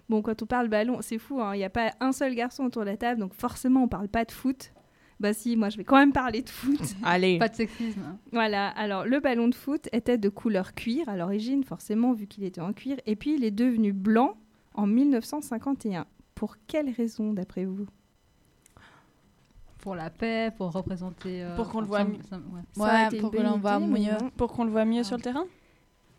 Bon, 0.09 0.21
quand 0.23 0.43
on 0.43 0.47
parle 0.47 0.69
ballon, 0.69 0.99
c'est 1.01 1.19
fou, 1.19 1.41
hein, 1.41 1.55
il 1.55 1.59
n'y 1.59 1.65
a 1.65 1.71
pas 1.71 1.93
un 2.01 2.13
seul 2.13 2.35
garçon 2.35 2.65
autour 2.65 2.83
de 2.83 2.91
la 2.91 2.97
table, 2.97 3.21
donc 3.21 3.35
forcément, 3.35 3.85
on 3.85 3.89
parle 3.89 4.09
pas 4.09 4.25
de 4.25 4.33
foot. 4.33 4.73
Bah 5.21 5.33
si, 5.33 5.57
moi, 5.57 5.69
je 5.69 5.77
vais 5.77 5.85
quand 5.85 5.97
même 5.97 6.13
parler 6.13 6.43
de 6.43 6.49
foot. 6.51 6.81
Allez. 7.05 7.39
Pas 7.39 7.49
de 7.49 7.55
sexisme. 7.55 8.01
hein. 8.07 8.19
Voilà, 8.33 8.69
alors 8.71 9.05
le 9.05 9.21
ballon 9.21 9.47
de 9.49 9.55
foot 9.55 9.89
était 9.93 10.19
de 10.19 10.29
couleur 10.29 10.75
cuir 10.75 11.09
à 11.09 11.17
l'origine, 11.17 11.63
forcément, 11.63 12.13
vu 12.13 12.27
qu'il 12.27 12.43
était 12.45 12.61
en 12.61 12.73
cuir, 12.73 12.97
et 13.07 13.15
puis 13.17 13.35
il 13.35 13.45
est 13.45 13.53
devenu 13.53 13.93
blanc 13.93 14.37
en 14.75 14.87
1951. 14.87 16.07
Pour 16.35 16.57
quelle 16.67 16.91
raison, 16.91 17.33
d'après 17.33 17.65
vous? 17.65 17.87
Pour 19.79 19.95
la 19.97 20.11
paix, 20.11 20.51
pour 20.57 20.71
représenter. 20.73 21.43
euh, 21.43 21.57
Pour 21.57 21.69
qu'on 21.69 21.81
le 21.81 21.87
voit 21.87 22.03
ouais. 22.05 22.19
Ouais, 22.77 23.07
été 23.07 23.19
pour 23.19 23.33
l'on 23.35 23.59
bonne 23.59 23.61
voit 23.61 23.79
mieux. 23.81 24.17
Pour 24.37 24.53
qu'on 24.53 24.65
le 24.65 24.71
voit 24.71 24.85
mieux 24.85 25.03
sur 25.05 25.17
le 25.17 25.23
terrain? 25.23 25.45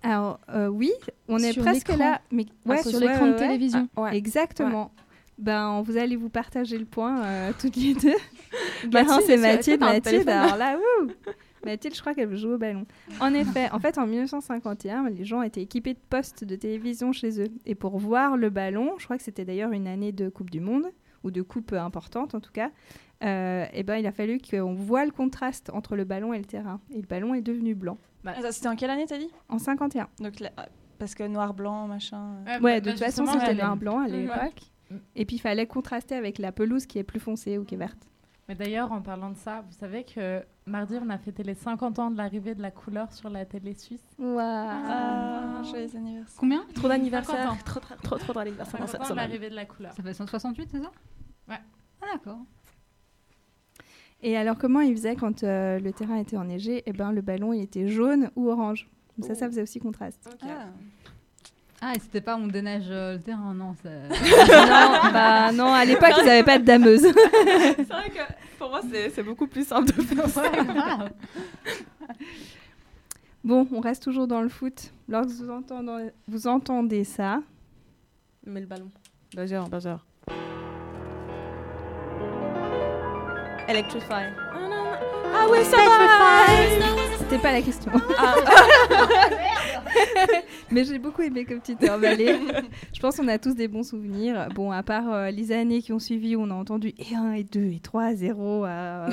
Alors, 0.04 0.40
euh, 0.50 0.68
oui, 0.68 0.92
on 1.28 1.38
est 1.40 1.54
Sur 1.54 1.64
presque 1.64 1.90
là. 1.90 2.22
Mais 2.32 2.46
Ah, 2.70 2.78
sur 2.84 3.00
l'écran 3.00 3.28
de 3.28 3.34
télévision. 3.38 3.88
Ah, 3.96 4.02
ouais. 4.02 4.18
Exactement. 4.18 4.92
Ben, 5.40 5.82
vous 5.82 5.98
allez 5.98 6.16
vous 6.16 6.30
partager 6.30 6.78
le 6.78 6.86
point 6.86 7.24
euh, 7.24 7.52
toutes 7.60 7.76
les 7.76 7.96
deux. 7.96 8.14
Ben, 8.88 9.06
Mathilde, 9.06 9.24
c'est 9.26 9.38
Mathilde, 9.38 9.80
Mathilde. 9.80 10.30
Alors 10.30 10.58
là, 10.58 10.78
wouh 10.78 11.08
Mathilde, 11.66 11.96
je 11.96 12.02
crois 12.02 12.14
qu'elle 12.14 12.28
veut 12.28 12.36
jouer 12.36 12.54
au 12.54 12.58
ballon. 12.58 12.86
En 13.20 13.34
effet, 13.34 13.70
en 13.72 13.80
fait, 13.80 13.98
en 13.98 14.06
1951, 14.06 15.10
les 15.10 15.24
gens 15.24 15.42
étaient 15.42 15.62
équipés 15.62 15.94
de 15.94 16.00
postes 16.10 16.44
de 16.44 16.56
télévision 16.56 17.14
chez 17.14 17.42
eux. 17.42 17.48
Et 17.66 17.74
pour 17.76 17.98
voir 17.98 18.36
le 18.38 18.50
ballon, 18.50 18.94
je 19.00 19.06
crois 19.06 19.18
que 19.18 19.24
c'était 19.24 19.46
d'ailleurs 19.46 19.72
une 19.72 19.88
année 19.88 20.12
de 20.12 20.30
Coupe 20.30 20.50
du 20.50 20.60
Monde, 20.60 20.86
ou 21.24 21.32
de 21.32 21.42
Coupe 21.42 21.74
importante 21.74 22.36
en 22.36 22.42
tout 22.42 22.52
cas, 22.52 22.70
euh, 23.24 23.66
et 23.74 23.84
ben, 23.84 23.96
il 23.98 24.06
a 24.08 24.12
fallu 24.12 24.40
qu'on 24.40 24.74
voit 24.74 25.06
le 25.06 25.12
contraste 25.12 25.70
entre 25.74 25.96
le 25.96 26.04
ballon 26.04 26.34
et 26.34 26.38
le 26.40 26.46
terrain. 26.46 26.80
Et 26.92 26.98
le 27.02 27.08
ballon 27.08 27.34
est 27.34 27.42
devenu 27.42 27.76
blanc. 27.76 27.98
Ah, 28.26 28.42
ça, 28.42 28.52
C'était 28.52 28.68
en 28.70 28.76
quelle 28.76 28.90
année, 28.90 29.06
t'as 29.08 29.18
dit? 29.18 29.30
En 29.50 29.60
51. 29.60 30.08
Donc, 30.20 30.34
Parce 31.00 31.16
que 31.16 31.24
noir, 31.28 31.54
blanc, 31.54 31.88
machin. 31.88 32.36
euh. 32.48 32.60
Ouais, 32.60 32.82
de 32.82 32.92
toute 32.92 33.00
façon, 33.00 33.26
c'était 33.26 33.54
noir-blanc 33.56 34.00
à 34.00 34.08
l'époque. 34.08 34.62
Et 35.16 35.26
puis, 35.26 35.38
il 35.38 35.40
fallait 35.40 35.66
contraster 35.68 36.16
avec 36.16 36.38
la 36.38 36.52
pelouse 36.52 36.86
qui 36.86 37.00
est 37.00 37.04
plus 37.04 37.20
foncée 37.20 37.58
ou 37.58 37.64
qui 37.66 37.76
est 37.76 37.78
verte. 37.78 38.10
Mais 38.50 38.56
d'ailleurs, 38.56 38.92
en 38.92 39.02
parlant 39.02 39.30
de 39.30 39.38
ça, 39.38 39.62
vous 39.62 39.72
savez 39.72 40.04
que 40.04 40.44
mardi, 40.66 40.96
on 41.02 41.10
a 41.10 41.18
fêté 41.18 41.44
les 41.44 41.54
50 41.54 41.98
ans 42.00 42.12
de 42.12 42.18
l'arrivée 42.18 42.54
de 42.56 42.62
la 42.62 42.72
couleur 42.72 43.12
sur 43.14 43.30
la 43.30 43.46
télé 43.46 43.74
suisse? 43.74 44.04
Ah, 44.20 45.62
joyeux 45.64 45.96
anniversaire. 45.96 46.38
Combien? 46.40 46.66
Trop 46.76 46.88
d'anniversaires. 46.90 47.36
50 47.38 47.54
ans. 47.54 47.58
Trop, 47.66 47.80
trop, 47.80 47.96
trop, 47.96 48.18
trop 48.18 48.34
d'anniversaires 48.34 48.80
dans 48.82 48.88
50 48.88 48.90
cette 48.92 49.00
ans 49.02 49.04
de 49.04 49.10
semaine. 49.10 49.26
l'arrivée 49.28 49.50
de 49.50 49.56
la 49.56 49.66
couleur. 49.66 49.94
Ça 49.94 50.04
fait 50.04 50.14
168, 50.14 50.70
c'est 50.72 50.80
ça? 50.82 50.92
Ouais. 51.48 51.56
Ah, 52.02 52.06
d'accord. 52.14 52.40
Et 54.24 54.38
alors, 54.38 54.58
comment 54.58 54.80
il 54.80 54.96
faisait 54.96 55.16
quand 55.16 55.44
euh, 55.44 55.80
le 55.80 55.92
terrain 55.92 56.16
était 56.16 56.38
enneigé? 56.38 56.82
Eh 56.86 56.94
ben, 56.94 57.12
le 57.12 57.22
ballon, 57.22 57.52
il 57.52 57.62
était 57.62 57.90
jaune 57.90 58.32
ou 58.38 58.50
orange. 58.50 58.88
Donc 59.18 59.28
ça, 59.28 59.36
ça 59.36 59.48
faisait 59.48 59.62
aussi 59.62 59.80
contraste. 59.80 60.30
Ah, 61.82 61.94
et 61.94 62.00
c'était 62.00 62.22
pas 62.22 62.38
on 62.38 62.48
déneige 62.48 62.86
euh, 62.90 63.16
le 63.16 63.22
terrain, 63.22 63.54
non. 63.54 63.76
bah 63.84 65.52
non, 65.52 65.74
à 65.74 65.84
l'époque, 65.84 66.14
ils 66.22 66.26
n'avaient 66.26 66.44
pas 66.44 66.58
de 66.58 66.64
dameuse. 66.64 67.02
c'est 67.02 67.90
vrai 67.90 68.10
que 68.10 68.58
pour 68.58 68.70
moi, 68.70 68.80
c'est 68.90 69.10
c'est 69.10 69.24
beaucoup 69.24 69.48
plus 69.48 69.68
simple 69.68 69.88
de 69.88 70.02
faire 70.02 70.30
ça. 70.30 70.44
Bon, 73.44 73.68
on 73.74 73.82
reste 73.82 74.04
toujours 74.04 74.28
dans 74.28 74.42
le 74.42 74.48
foot. 74.48 74.94
Lorsque 75.10 75.32
vous 75.32 75.50
entendez, 75.50 76.12
vous 76.30 76.48
entendez 76.48 77.04
ça, 77.04 77.42
Mais 78.46 78.62
le 78.62 78.68
ballon. 78.68 78.90
Buzzer, 79.36 79.68
buzzer. 79.70 79.98
Electrify. 83.68 84.26
Ah 85.36 85.48
ouais, 85.50 85.64
ça 85.64 85.78
va 85.78 87.18
C'était 87.18 87.38
pas 87.40 87.52
la 87.52 87.62
question. 87.62 87.92
Mais 90.72 90.84
j'ai 90.86 90.98
beaucoup 91.00 91.22
aimé 91.22 91.46
comme 91.46 91.62
tu 91.62 91.76
t'es 91.76 91.90
emballé. 91.90 92.40
Je 92.94 93.00
pense 93.00 93.18
qu'on 93.18 93.28
a 93.28 93.38
tous 93.38 93.54
des 93.54 93.68
bons 93.68 93.84
souvenirs. 93.84 94.48
Bon, 94.56 94.72
à 94.72 94.82
part 94.84 95.12
euh, 95.12 95.30
les 95.32 95.52
années 95.52 95.82
qui 95.82 95.94
ont 95.94 96.00
suivi 96.00 96.36
où 96.36 96.42
on 96.42 96.50
a 96.50 96.54
entendu 96.56 96.94
et 96.98 97.16
1, 97.16 97.34
et 97.34 97.44
2, 97.44 97.60
et 97.60 97.80
3, 97.80 98.14
0, 98.16 98.64
à 98.66 99.10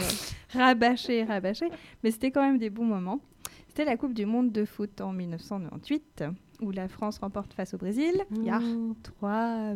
rabâcher, 0.55 1.25
rabâcher. 1.25 1.69
Mais 2.03 2.11
c'était 2.11 2.31
quand 2.31 2.43
même 2.43 2.59
des 2.59 2.71
bons 2.71 2.85
moments. 2.85 3.21
C'était 3.69 3.85
la 3.85 3.97
Coupe 3.97 4.15
du 4.15 4.27
Monde 4.27 4.51
de 4.53 4.65
foot 4.65 5.01
en 5.01 5.13
1998, 5.13 6.25
où 6.61 6.71
la 6.71 6.89
France 6.89 7.19
remporte 7.19 7.53
face 7.55 7.75
au 7.75 7.79
Brésil. 7.79 8.15
Il 8.33 8.45
y 8.45 8.51
a 8.51 8.61
3, 9.03 9.75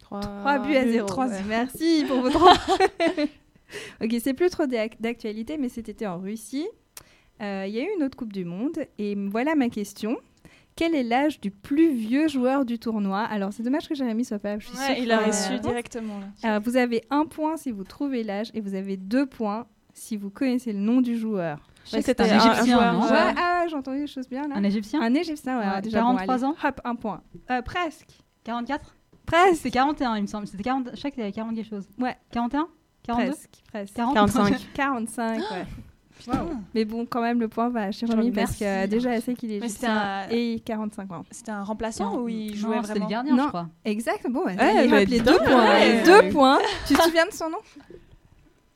3 0.00 0.58
buts 0.60 0.76
à 0.76 0.86
0. 0.86 1.06
trois- 1.06 1.28
merci 1.46 2.04
pour 2.08 2.20
vos 2.20 2.30
droits. 2.30 2.54
ok, 4.02 4.14
c'est 4.20 4.34
plus 4.34 4.50
trop 4.50 4.66
d'ac- 4.66 5.00
d'actualité, 5.00 5.58
mais 5.58 5.68
c'était 5.68 6.06
en 6.06 6.18
Russie. 6.18 6.66
Euh, 7.42 7.64
Il 7.68 7.74
y 7.74 7.80
a 7.80 7.82
eu 7.82 7.88
une 7.96 8.02
autre 8.04 8.16
Coupe 8.16 8.32
du 8.32 8.44
Monde, 8.44 8.78
et 8.98 9.14
voilà 9.14 9.54
ma 9.54 9.68
question. 9.68 10.16
Quel 10.74 10.94
est 10.94 11.02
l'âge 11.02 11.40
du 11.40 11.50
plus 11.50 11.90
vieux 11.90 12.28
joueur 12.28 12.64
du 12.66 12.78
tournoi? 12.78 13.20
Alors, 13.20 13.52
c'est 13.52 13.62
dommage 13.62 13.88
que 13.88 13.94
Jérémy 13.94 14.24
soit 14.26 14.38
pas 14.38 14.50
là. 14.54 14.58
Je 14.58 14.66
suis 14.68 14.76
Ouais, 14.76 15.00
il 15.00 15.10
aurait 15.10 15.22
la 15.22 15.26
reçu 15.28 15.48
réponse. 15.52 15.66
directement, 15.66 16.18
là. 16.20 16.26
Alors, 16.42 16.60
vous 16.62 16.76
avez 16.76 17.02
un 17.08 17.24
point 17.24 17.56
si 17.56 17.70
vous 17.72 17.84
trouvez 17.84 18.22
l'âge, 18.22 18.50
et 18.52 18.60
vous 18.60 18.74
avez 18.74 18.96
deux 18.98 19.24
points 19.26 19.66
si 19.94 20.16
vous 20.18 20.28
connaissez 20.28 20.72
le 20.74 20.78
nom 20.78 21.00
du 21.00 21.16
joueur. 21.16 21.66
C'était 21.84 22.20
un 22.20 22.24
Égyptien, 22.26 22.78
Ouais. 23.00 23.34
ah, 23.38 23.64
j'ai 23.70 23.76
entendu 23.76 24.00
des 24.00 24.06
choses 24.06 24.28
bien 24.28 24.42
là. 24.48 24.56
Un 24.56 24.64
Égyptien? 24.64 25.00
Un 25.00 25.14
Égyptien, 25.14 25.58
ouais. 25.58 25.80
Déjà, 25.82 26.00
43 26.00 26.36
bon, 26.38 26.44
ans? 26.48 26.56
Hop, 26.62 26.80
un 26.84 26.94
point. 26.96 27.22
Euh, 27.50 27.62
presque. 27.62 28.08
44 28.44 28.94
Presque. 29.24 29.56
C'était 29.56 29.70
41, 29.70 30.16
il 30.16 30.22
me 30.22 30.26
semble. 30.26 30.46
C'était 30.46 30.62
40... 30.62 30.90
Je 30.94 31.00
qu'il 31.08 31.18
y 31.18 31.22
avait 31.22 31.32
40 31.32 31.54
quelque 31.54 31.68
chose. 31.70 31.88
Ouais. 31.98 32.16
41 32.32 32.68
42 33.06 33.30
Presque, 33.32 33.50
presque. 33.72 33.94
40 33.96 34.14
45. 34.14 34.66
45, 34.74 35.38
ouais. 35.38 35.44
Putain. 36.18 36.46
Mais 36.74 36.86
bon, 36.86 37.04
quand 37.04 37.20
même, 37.20 37.40
le 37.40 37.46
point 37.48 37.68
va 37.68 37.82
à 37.82 37.90
Jérémy 37.90 38.16
Jérémy, 38.22 38.32
parce 38.32 38.56
que 38.56 38.64
euh, 38.64 38.86
déjà, 38.86 39.10
elle 39.14 39.20
sait 39.22 39.34
qu'il 39.34 39.52
est 39.52 39.58
égyptien 39.58 39.94
un- 39.96 40.28
et 40.30 40.60
45 40.64 41.12
ans. 41.12 41.24
C'était 41.30 41.50
un 41.50 41.62
remplaçant 41.62 42.10
Non. 42.14 42.22
ou 42.22 42.28
il 42.30 42.52
Non, 42.52 42.56
jouait 42.56 42.76
c'était 42.80 42.92
vraiment 43.00 43.04
le 43.06 43.10
gardien, 43.10 43.36
non, 43.36 43.42
je 43.44 43.48
crois. 43.48 43.68
exact. 43.84 44.26
Bon, 44.30 44.48
elle 44.48 44.56
Ouais, 44.58 44.78
a 44.78 44.86
bah, 44.88 45.04
deux 45.04 45.18
donc, 45.20 45.38
points. 45.44 45.68
ouais. 45.68 46.02
Deux 46.04 46.28
points. 46.30 46.58
Tu 46.88 46.94
te 46.94 47.02
souviens 47.02 47.26
de 47.26 47.32
son 47.32 47.50
nom? 47.50 47.58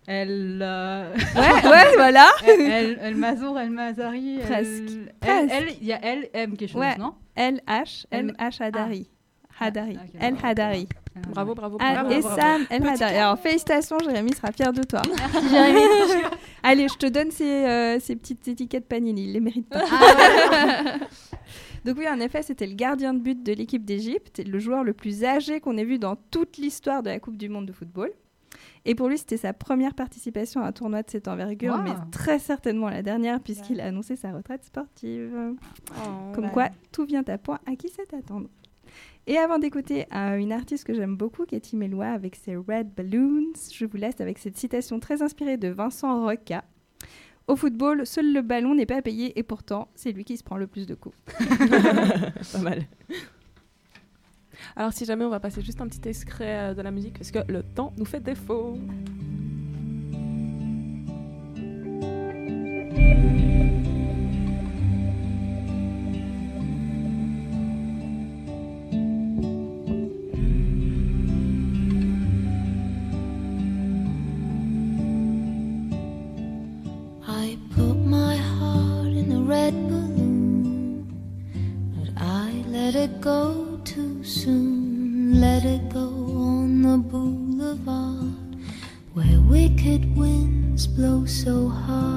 Elle. 0.07 0.59
euh, 0.63 1.15
Ouais, 1.35 1.69
ouais, 1.71 1.97
voilà. 1.97 2.27
Elle, 2.47 2.61
elle, 2.61 2.99
elle 3.01 3.15
Mazour, 3.17 3.59
elle 3.59 3.71
Mazari. 3.71 4.39
Presque. 4.43 4.93
Elle, 5.23 5.69
il 5.81 5.87
y 5.87 5.93
a 5.93 5.99
elle, 6.03 6.29
M 6.35 6.57
quelque 6.57 6.71
chose, 6.73 6.81
Ouais. 6.81 6.97
non? 6.99 7.15
L-H, 7.37 8.05
M- 8.11 8.33
M-H 8.39 8.63
Hadari. 8.63 9.09
Hadari. 9.59 9.97
Ah, 9.99 10.05
ok, 10.05 10.21
El. 10.21 10.37
Hadari. 10.43 10.89
Bravo, 11.29 11.55
bravo, 11.55 11.77
Ah, 11.81 11.93
bravo. 11.95 12.11
et 12.11 12.21
bravo. 12.21 12.37
Sam 12.41 12.67
El 12.71 12.87
Hadari. 12.87 13.17
Alors, 13.17 13.39
félicitations, 13.39 13.99
Jérémy 14.01 14.33
sera 14.35 14.53
fier 14.53 14.73
de 14.73 14.83
toi. 14.83 15.03
Jérémy. 15.51 15.81
Allez, 16.63 16.89
je 16.89 16.97
te 16.97 17.07
donne 17.07 17.31
ces, 17.31 17.67
euh, 17.67 18.01
ces 18.01 18.17
petites 18.17 18.47
étiquettes 18.49 18.87
Panini, 18.87 19.25
il 19.25 19.33
les 19.33 19.41
mérite 19.41 19.69
pas. 19.69 19.85
Donc 21.85 21.97
oui, 21.99 22.07
en 22.09 22.21
effet, 22.21 22.43
c'était 22.43 22.67
le 22.67 22.75
gardien 22.75 23.15
de 23.15 23.21
but 23.21 23.43
de 23.43 23.53
l'équipe 23.53 23.85
d'Égypte, 23.85 24.43
le 24.47 24.59
joueur 24.59 24.85
le 24.85 24.93
plus 24.93 25.25
âgé 25.25 25.61
qu'on 25.61 25.77
ait 25.79 25.85
vu 25.85 25.99
dans 25.99 26.17
toute 26.31 26.59
l'histoire 26.59 27.03
de 27.03 27.09
la 27.09 27.19
Coupe 27.21 27.37
du 27.39 27.49
Monde 27.49 27.67
de 27.67 27.73
football. 27.73 28.11
Et 28.85 28.95
pour 28.95 29.09
lui, 29.09 29.17
c'était 29.19 29.37
sa 29.39 29.53
première 29.53 29.95
participation 29.95 30.63
à 30.63 30.67
un 30.69 30.73
tournoi 30.73 31.03
de 31.03 31.11
cette 31.11 31.29
envergure, 31.29 31.75
Wow. 31.75 31.83
mais 31.83 31.93
très 32.13 32.39
certainement 32.39 32.89
la 32.91 33.03
dernière, 33.03 33.41
puisqu'il 33.41 33.81
a 33.81 33.87
annoncé 33.87 34.17
sa 34.17 34.33
retraite 34.33 34.65
sportive. 34.65 35.31
Oh, 35.91 36.33
Comme 36.35 36.45
ouais. 36.47 36.51
quoi, 36.51 36.69
tout 36.93 37.05
vient 37.05 37.25
à 37.29 37.39
point. 37.39 37.59
À 37.71 37.77
qui 37.77 37.89
c'est 37.95 38.13
attendre 38.15 38.49
Et 39.27 39.37
avant 39.37 39.59
d'écouter 39.59 40.07
euh, 40.15 40.37
une 40.37 40.53
artiste 40.53 40.85
que 40.85 40.95
j'aime 40.95 41.17
beaucoup, 41.17 41.45
Katie 41.45 41.77
Melua, 41.77 42.13
avec 42.13 42.37
ses 42.37 42.57
Red 42.57 42.95
Balloons, 42.97 43.53
je 43.73 43.85
vous 43.85 43.97
laisse 43.97 44.21
avec 44.21 44.39
cette 44.39 44.57
citation 44.57 44.99
très 44.99 45.23
inspirée 45.23 45.57
de 45.57 45.69
Vincent 45.69 46.25
Roca. 46.25 46.65
Au 47.47 47.57
football, 47.57 48.07
seul 48.07 48.33
le 48.33 48.43
ballon 48.43 48.75
n'est 48.75 48.87
pas 48.87 49.03
payé 49.03 49.39
et 49.39 49.43
pourtant, 49.43 49.89
c'est 49.95 50.13
lui 50.13 50.25
qui 50.25 50.37
se 50.37 50.45
prend 50.45 50.57
le 50.57 50.67
plus 50.67 50.87
de 50.87 50.95
coups. 50.95 51.17
Pas 52.53 52.59
mal. 52.61 52.85
Alors, 54.77 54.93
si 54.93 55.05
jamais 55.05 55.25
on 55.25 55.31
va 55.31 55.41
passer 55.41 55.61
juste 55.61 55.81
un 55.81 55.89
petit 55.89 56.09
extrait 56.09 56.71
euh, 56.71 56.75
de 56.75 56.83
la 56.83 56.91
musique, 56.91 57.19
parce 57.19 57.31
que 57.31 57.41
le 57.51 57.63
temps 57.63 57.93
nous 57.99 58.05
fait 58.05 58.21
défaut. 58.21 58.79
Go 83.21 83.79
too 83.85 84.25
soon. 84.25 85.41
Let 85.41 85.65
it 85.65 85.91
go 85.91 86.09
on 86.37 86.83
the 86.83 86.97
boulevard 86.97 88.57
where 89.13 89.41
wicked 89.41 90.17
winds 90.17 90.87
blow 90.87 91.27
so 91.27 91.69
hard. 91.69 92.10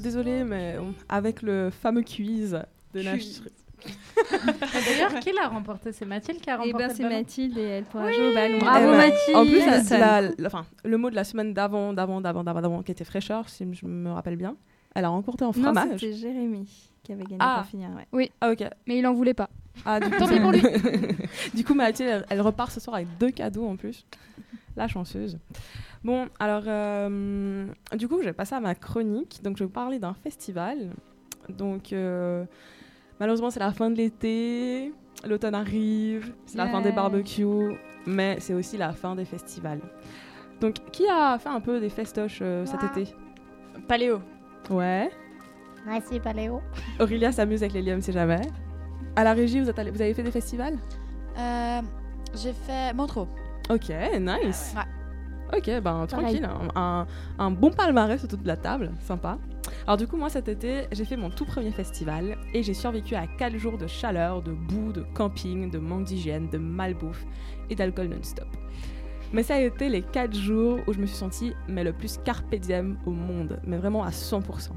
Peu 0.00 0.08
désolé, 0.08 0.44
mais 0.44 0.76
avec 1.08 1.42
le 1.42 1.70
fameux 1.70 2.02
quiz 2.02 2.60
de 2.94 3.02
Nash. 3.02 3.18
Quiz. 3.18 3.42
D'ailleurs, 4.30 5.20
qui 5.20 5.32
l'a 5.32 5.48
remporté? 5.48 5.92
C'est 5.92 6.04
Mathilde 6.04 6.40
qui 6.40 6.50
a 6.50 6.54
Eh 6.62 6.70
remporté 6.72 6.78
ben, 6.84 6.88
le 6.88 6.94
c'est 6.94 7.08
Mathilde 7.08 7.56
et 7.58 7.62
elle 7.62 7.84
pourra 7.84 8.06
Oui. 8.06 8.14
jouer 8.14 8.30
au 8.30 8.34
ballon. 8.34 8.58
Eh 8.60 8.64
Bravo 8.64 8.86
ben, 8.90 8.96
Mathilde 8.96 9.36
En 9.36 9.44
plus, 9.46 9.58
la- 9.98 10.20
la- 10.20 10.30
la- 10.36 10.64
le 10.84 10.96
mot 10.98 11.08
de 11.10 11.14
la 11.14 11.24
semaine 11.24 11.54
d'avant, 11.54 11.92
d'avant, 11.94 12.20
d'avant, 12.20 12.44
d'avant, 12.44 12.60
d'avant, 12.60 12.82
qui 12.82 12.92
était 12.92 13.04
fraîcheur, 13.04 13.48
si 13.48 13.66
je 13.72 13.86
me 13.86 14.10
rappelle 14.10 14.36
bien, 14.36 14.56
elle 14.94 15.04
a 15.06 15.08
remporté 15.08 15.44
en 15.44 15.48
Non, 15.48 15.52
fromage. 15.72 15.98
c'était 15.98 16.12
Jérémy 16.12 16.68
qui 17.02 17.12
avait 17.12 17.22
gagné 17.24 17.38
Ah. 17.40 17.60
pour 17.62 17.70
finir. 17.70 17.88
Ouais. 17.96 18.06
Oui. 18.12 18.30
Ah, 18.42 18.50
ok. 18.50 18.64
Mais 18.86 18.98
il 18.98 19.06
en 19.06 19.14
voulait 19.14 19.32
pas. 19.34 19.48
Ah, 19.86 19.98
du 19.98 20.10
Tant 20.18 20.28
pis 20.28 20.40
pour 20.40 20.52
lui. 20.52 20.60
du 21.54 21.64
coup, 21.64 21.74
Mathilde, 21.74 22.10
elle, 22.10 22.26
elle 22.28 22.40
repart 22.42 22.70
ce 22.70 22.80
soir 22.80 22.96
avec 22.96 23.08
deux 23.18 23.30
cadeaux 23.30 23.66
en 23.66 23.76
plus. 23.76 24.04
La 24.76 24.88
chanceuse. 24.88 25.38
Bon, 26.02 26.28
alors, 26.38 26.62
euh, 26.66 27.66
du 27.94 28.08
coup, 28.08 28.20
je 28.20 28.24
vais 28.26 28.32
passer 28.32 28.54
à 28.54 28.60
ma 28.60 28.74
chronique. 28.74 29.40
Donc, 29.42 29.56
je 29.56 29.64
vais 29.64 29.66
vous 29.66 29.72
parler 29.72 29.98
d'un 29.98 30.14
festival. 30.14 30.90
Donc, 31.50 31.92
euh, 31.92 32.44
malheureusement, 33.18 33.50
c'est 33.50 33.60
la 33.60 33.72
fin 33.72 33.90
de 33.90 33.96
l'été. 33.96 34.92
L'automne 35.26 35.54
arrive. 35.54 36.32
C'est 36.46 36.56
la 36.56 36.68
fin 36.68 36.80
des 36.80 36.92
barbecues. 36.92 37.76
Mais 38.06 38.38
c'est 38.40 38.54
aussi 38.54 38.78
la 38.78 38.92
fin 38.92 39.14
des 39.14 39.26
festivals. 39.26 39.80
Donc, 40.60 40.76
qui 40.92 41.06
a 41.08 41.38
fait 41.38 41.48
un 41.50 41.60
peu 41.60 41.80
des 41.80 41.90
festoches 41.90 42.38
euh, 42.42 42.64
cet 42.64 42.82
été? 42.84 43.14
Paléo. 43.86 44.20
Ouais. 44.70 45.10
Merci, 45.86 46.18
Paléo. 46.20 46.60
Aurélia 46.98 47.32
s'amuse 47.32 47.62
avec 47.62 47.72
les 47.74 47.82
liums, 47.82 48.00
c'est 48.00 48.12
jamais. 48.12 48.40
À 49.16 49.24
la 49.24 49.32
régie, 49.34 49.60
vous, 49.60 49.68
êtes 49.68 49.78
allé- 49.78 49.90
vous 49.90 50.00
avez 50.00 50.14
fait 50.14 50.22
des 50.22 50.30
festivals? 50.30 50.78
J'ai 52.34 52.52
fait 52.52 52.92
Montreux. 52.94 53.26
Ok, 53.70 53.88
nice. 54.20 54.74
Ouais. 54.76 54.82
Ok, 55.56 55.68
ben 55.82 56.06
tranquille, 56.06 56.48
un, 56.76 56.80
un- 56.80 57.06
un 57.38 57.50
bon 57.50 57.70
palmarès 57.70 58.22
autour 58.22 58.38
de 58.38 58.46
la 58.46 58.56
table, 58.56 58.92
sympa. 59.00 59.38
Alors 59.86 59.96
du 59.96 60.06
coup, 60.06 60.16
moi 60.16 60.28
cet 60.28 60.48
été, 60.48 60.84
j'ai 60.92 61.04
fait 61.04 61.16
mon 61.16 61.30
tout 61.30 61.44
premier 61.44 61.72
festival 61.72 62.36
et 62.54 62.62
j'ai 62.62 62.74
survécu 62.74 63.14
à 63.14 63.26
4 63.26 63.56
jours 63.56 63.76
de 63.76 63.86
chaleur, 63.86 64.42
de 64.42 64.52
boue, 64.52 64.92
de 64.92 65.04
camping, 65.14 65.70
de 65.70 65.78
manque 65.78 66.04
d'hygiène, 66.04 66.48
de 66.50 66.58
malbouffe 66.58 67.24
et 67.68 67.74
d'alcool 67.74 68.08
non-stop. 68.08 68.46
Mais 69.32 69.42
ça 69.42 69.56
a 69.56 69.60
été 69.60 69.88
les 69.88 70.02
4 70.02 70.34
jours 70.34 70.78
où 70.86 70.92
je 70.92 70.98
me 70.98 71.06
suis 71.06 71.16
sentie 71.16 71.52
mais 71.68 71.84
le 71.84 71.92
plus 71.92 72.18
carpe 72.18 72.54
diem 72.54 72.96
au 73.06 73.10
monde, 73.10 73.60
mais 73.66 73.76
vraiment 73.76 74.02
à 74.04 74.10
100%. 74.10 74.70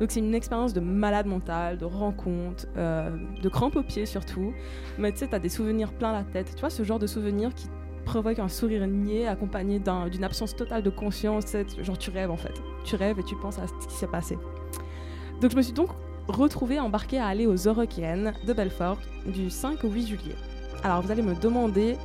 Donc 0.00 0.10
c'est 0.10 0.20
une 0.20 0.34
expérience 0.34 0.72
de 0.72 0.80
malade 0.80 1.26
mental, 1.26 1.78
de 1.78 1.84
rencontre, 1.84 2.66
euh, 2.76 3.16
de 3.42 3.48
crampes 3.48 3.76
aux 3.76 3.82
pieds 3.82 4.06
surtout. 4.06 4.52
Mais 4.98 5.12
tu 5.12 5.18
sais, 5.18 5.28
t'as 5.28 5.38
des 5.38 5.48
souvenirs 5.48 5.92
plein 5.92 6.12
la 6.12 6.24
tête. 6.24 6.52
Tu 6.54 6.60
vois, 6.60 6.70
ce 6.70 6.82
genre 6.82 6.98
de 6.98 7.06
souvenirs 7.06 7.54
qui 7.54 7.68
provoque 8.04 8.38
un 8.38 8.48
sourire 8.48 8.86
niais 8.86 9.26
accompagné 9.26 9.78
d'un- 9.78 10.08
d'une 10.08 10.24
absence 10.24 10.54
totale 10.54 10.82
de 10.82 10.90
conscience. 10.90 11.44
Genre 11.82 11.98
tu 11.98 12.10
rêves 12.10 12.30
en 12.30 12.36
fait. 12.36 12.54
Tu 12.84 12.96
rêves 12.96 13.18
et 13.18 13.24
tu 13.24 13.34
penses 13.36 13.58
à 13.58 13.66
ce 13.66 13.86
qui 13.88 13.94
s'est 13.94 14.06
passé. 14.06 14.38
Donc 15.40 15.50
je 15.50 15.56
me 15.56 15.62
suis 15.62 15.72
donc 15.72 15.88
retrouvée 16.28 16.78
embarquée 16.80 17.18
à 17.18 17.26
aller 17.26 17.46
aux 17.46 17.54
Eurokéennes 17.56 18.32
de 18.46 18.52
Belfort 18.52 18.98
du 19.26 19.50
5 19.50 19.84
au 19.84 19.88
8 19.90 20.06
juillet. 20.06 20.34
Alors 20.82 21.02
vous 21.02 21.10
allez 21.10 21.22
me 21.22 21.34
demander 21.34 21.96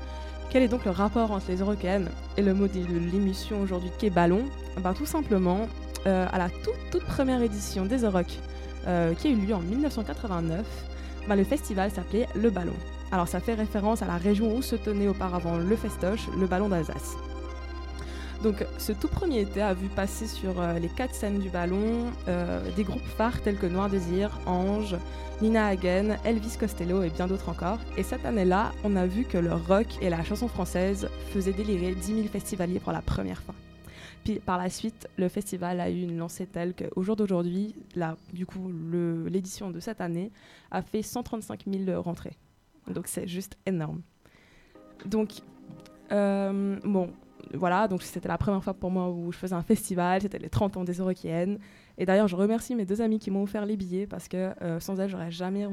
quel 0.50 0.64
est 0.64 0.68
donc 0.68 0.84
le 0.86 0.92
rapport 0.92 1.32
entre 1.32 1.46
les 1.50 1.58
Eurokéennes 1.58 2.10
et 2.38 2.42
le 2.42 2.54
mot 2.54 2.68
de 2.68 2.80
l'émission 3.12 3.62
aujourd'hui 3.62 3.92
qui 4.00 4.08
est 4.08 4.10
ballon? 4.10 4.46
Ben, 4.82 4.94
Tout 4.94 5.06
simplement, 5.06 5.68
euh, 6.08 6.26
à 6.32 6.38
la 6.38 6.50
toute, 6.50 6.74
toute 6.92 7.04
première 7.06 7.42
édition 7.42 7.86
des 7.86 8.00
Euroc 8.04 8.26
euh, 8.88 9.14
qui 9.14 9.28
a 9.28 9.32
eu 9.32 9.36
lieu 9.36 9.54
en 9.54 9.60
1989, 9.60 10.66
ben, 11.28 11.36
le 11.36 11.44
festival 11.44 11.92
s'appelait 11.92 12.28
Le 12.36 12.50
Ballon. 12.50 12.74
Alors 13.12 13.28
ça 13.28 13.40
fait 13.40 13.56
référence 13.56 14.02
à 14.02 14.06
la 14.06 14.18
région 14.18 14.56
où 14.56 14.62
se 14.62 14.76
tenait 14.76 15.08
auparavant 15.08 15.58
le 15.58 15.76
festoche, 15.76 16.28
le 16.38 16.46
Ballon 16.46 16.70
d'Alsace. 16.70 17.18
Donc 18.44 18.66
ce 18.78 18.94
tout 18.94 19.10
premier 19.10 19.42
été 19.42 19.62
a 19.62 19.74
vu 19.74 19.88
passer 19.88 20.26
sur 20.28 20.62
euh, 20.62 20.80
les 20.80 20.88
quatre 20.88 21.14
scènes 21.14 21.40
du 21.40 21.50
ballon 21.50 22.06
euh, 22.30 22.62
des 22.76 22.84
groupes 22.84 23.02
phares 23.02 23.42
tels 23.42 23.58
que 23.58 23.66
Noir 23.66 23.90
Désir, 23.90 24.40
Ange, 24.46 24.96
Nina 25.42 25.68
Hagen, 25.68 26.18
Elvis 26.24 26.56
Costello 26.58 27.04
et 27.04 27.10
bien 27.10 27.28
d'autres 27.28 27.50
encore. 27.50 27.80
Et 27.98 28.04
cette 28.04 28.26
année-là, 28.26 28.72
on 28.86 28.96
a 28.96 29.06
vu 29.08 29.26
que 29.26 29.38
le 29.38 29.54
rock 29.54 29.88
et 30.02 30.10
la 30.10 30.24
chanson 30.24 30.48
française 30.48 31.10
faisaient 31.34 31.52
délirer 31.52 31.96
10 31.96 32.16
000 32.16 32.28
festivaliers 32.28 32.80
pour 32.80 32.94
la 32.94 33.02
première 33.02 33.42
fois. 33.42 33.56
Puis 34.24 34.40
par 34.40 34.58
la 34.58 34.70
suite, 34.70 35.10
le 35.18 35.28
festival 35.28 35.82
a 35.82 35.90
eu 35.90 36.02
une 36.02 36.18
lancée 36.18 36.46
telle 36.46 36.74
qu'au 36.76 37.02
jour 37.02 37.18
d'aujourd'hui, 37.18 37.76
l'édition 37.94 39.72
de 39.72 39.80
cette 39.82 40.00
année 40.00 40.32
a 40.72 40.82
fait 40.82 41.02
135 41.02 41.64
000 41.68 42.02
rentrées. 42.02 42.38
Donc 42.90 43.08
c'est 43.08 43.28
juste 43.28 43.58
énorme. 43.66 44.02
Donc, 45.06 45.32
euh, 46.12 46.78
bon, 46.84 47.12
voilà, 47.54 47.88
donc 47.88 48.04
c'était 48.04 48.28
la 48.28 48.38
première 48.38 48.64
fois 48.64 48.74
pour 48.74 48.92
moi 48.92 49.10
où 49.10 49.32
je 49.32 49.38
faisais 49.38 49.56
un 49.56 49.62
festival, 49.62 50.22
c'était 50.22 50.40
les 50.40 50.50
30 50.50 50.78
ans 50.78 50.84
des 50.84 50.94
Eurokéennes. 50.94 51.60
Et 51.98 52.06
d'ailleurs, 52.06 52.28
je 52.28 52.36
remercie 52.36 52.76
mes 52.76 52.86
deux 52.86 53.02
amis 53.02 53.20
qui 53.20 53.32
m'ont 53.32 53.44
offert 53.44 53.66
les 53.66 53.78
billets 53.78 54.08
parce 54.08 54.28
que 54.28 54.54
euh, 54.62 54.80
sans 54.80 55.00
elles, 55.00 55.10
j'aurais 55.10 55.32
jamais 55.32 55.68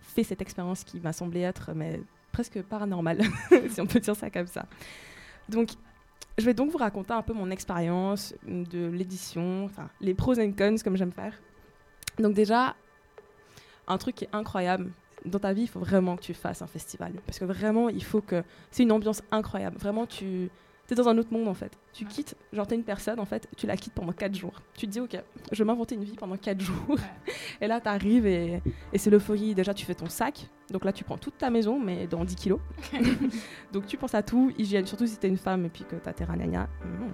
fait 0.00 0.24
cette 0.24 0.42
expérience 0.42 0.84
qui 0.84 1.00
m'a 1.00 1.12
semblé 1.12 1.40
être 1.40 1.72
mais, 1.74 2.00
presque 2.32 2.62
paranormale, 2.62 3.20
si 3.68 3.80
on 3.80 3.86
peut 3.86 4.00
dire 4.00 4.16
ça 4.16 4.30
comme 4.30 4.46
ça. 4.46 4.66
Donc, 5.48 5.70
je 6.38 6.44
vais 6.44 6.54
donc 6.54 6.70
vous 6.70 6.78
raconter 6.78 7.12
un 7.12 7.22
peu 7.22 7.34
mon 7.34 7.50
expérience 7.50 8.34
de 8.46 8.86
l'édition, 8.86 9.64
enfin, 9.64 9.90
les 10.00 10.14
pros 10.14 10.38
and 10.40 10.52
cons 10.56 10.76
comme 10.82 10.96
j'aime 10.96 11.12
faire. 11.12 11.38
Donc 12.18 12.34
déjà, 12.34 12.74
un 13.86 13.98
truc 13.98 14.16
qui 14.16 14.24
est 14.24 14.30
incroyable, 14.32 14.90
dans 15.24 15.38
ta 15.38 15.52
vie, 15.52 15.62
il 15.62 15.68
faut 15.68 15.80
vraiment 15.80 16.16
que 16.16 16.22
tu 16.22 16.34
fasses 16.34 16.62
un 16.62 16.66
festival. 16.66 17.12
Parce 17.26 17.38
que 17.38 17.44
vraiment, 17.44 17.88
il 17.88 18.04
faut 18.04 18.20
que... 18.20 18.42
C'est 18.70 18.82
une 18.82 18.92
ambiance 18.92 19.22
incroyable. 19.30 19.76
Vraiment, 19.78 20.06
tu... 20.06 20.50
es 20.90 20.94
dans 20.94 21.08
un 21.08 21.16
autre 21.18 21.32
monde, 21.32 21.48
en 21.48 21.54
fait. 21.54 21.72
Tu 21.92 22.04
quittes, 22.04 22.36
genre, 22.52 22.66
t'es 22.66 22.74
une 22.74 22.84
personne, 22.84 23.18
en 23.20 23.24
fait, 23.24 23.48
tu 23.56 23.66
la 23.66 23.76
quittes 23.76 23.94
pendant 23.94 24.12
4 24.12 24.34
jours. 24.34 24.54
Tu 24.74 24.86
te 24.86 24.92
dis, 24.92 25.00
OK, 25.00 25.16
je 25.50 25.58
vais 25.58 25.64
m'inventer 25.66 25.94
une 25.94 26.04
vie 26.04 26.16
pendant 26.16 26.36
4 26.36 26.60
jours. 26.60 26.96
et 27.60 27.66
là, 27.66 27.80
t'arrives 27.80 28.26
et, 28.26 28.62
et 28.92 28.98
c'est 28.98 29.10
l'euphorie. 29.10 29.54
Déjà, 29.54 29.74
tu 29.74 29.86
fais 29.86 29.94
ton 29.94 30.08
sac. 30.08 30.46
Donc 30.70 30.84
là, 30.84 30.92
tu 30.92 31.04
prends 31.04 31.18
toute 31.18 31.38
ta 31.38 31.50
maison, 31.50 31.78
mais 31.78 32.06
dans 32.06 32.24
10 32.24 32.34
kilos. 32.36 32.60
donc 33.72 33.86
tu 33.86 33.96
penses 33.96 34.14
à 34.14 34.22
tout. 34.22 34.52
Hygiène, 34.58 34.86
surtout 34.86 35.06
si 35.06 35.16
t'es 35.18 35.28
une 35.28 35.38
femme 35.38 35.66
et 35.66 35.68
puis 35.68 35.84
que 35.84 35.96
t'as 35.96 36.12
tes 36.12 36.24
ragnagnas. 36.24 36.68
Mm. 36.84 37.08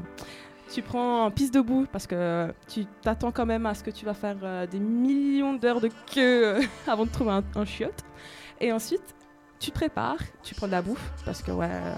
Tu 0.71 0.83
prends 0.83 1.25
un 1.25 1.31
piste 1.31 1.55
debout 1.55 1.87
parce 1.91 2.07
que 2.07 2.53
tu 2.66 2.85
t'attends 3.03 3.33
quand 3.33 3.47
même 3.47 3.64
à 3.64 3.75
ce 3.75 3.83
que 3.83 3.91
tu 3.91 4.05
vas 4.05 4.14
faire 4.14 4.37
euh, 4.43 4.66
des 4.66 4.79
millions 4.79 5.55
d'heures 5.55 5.81
de 5.81 5.89
queue 6.12 6.47
euh, 6.47 6.62
avant 6.87 7.07
de 7.07 7.11
trouver 7.11 7.31
un, 7.31 7.45
un 7.57 7.64
chiotte. 7.64 8.05
Et 8.61 8.71
ensuite, 8.73 9.14
tu 9.59 9.71
prépares, 9.71 10.19
tu 10.43 10.55
prends 10.55 10.66
de 10.66 10.73
la 10.73 10.83
bouffe 10.83 11.12
parce 11.25 11.43
que 11.43 11.51
ouais, 11.53 11.71
euh, 11.71 11.95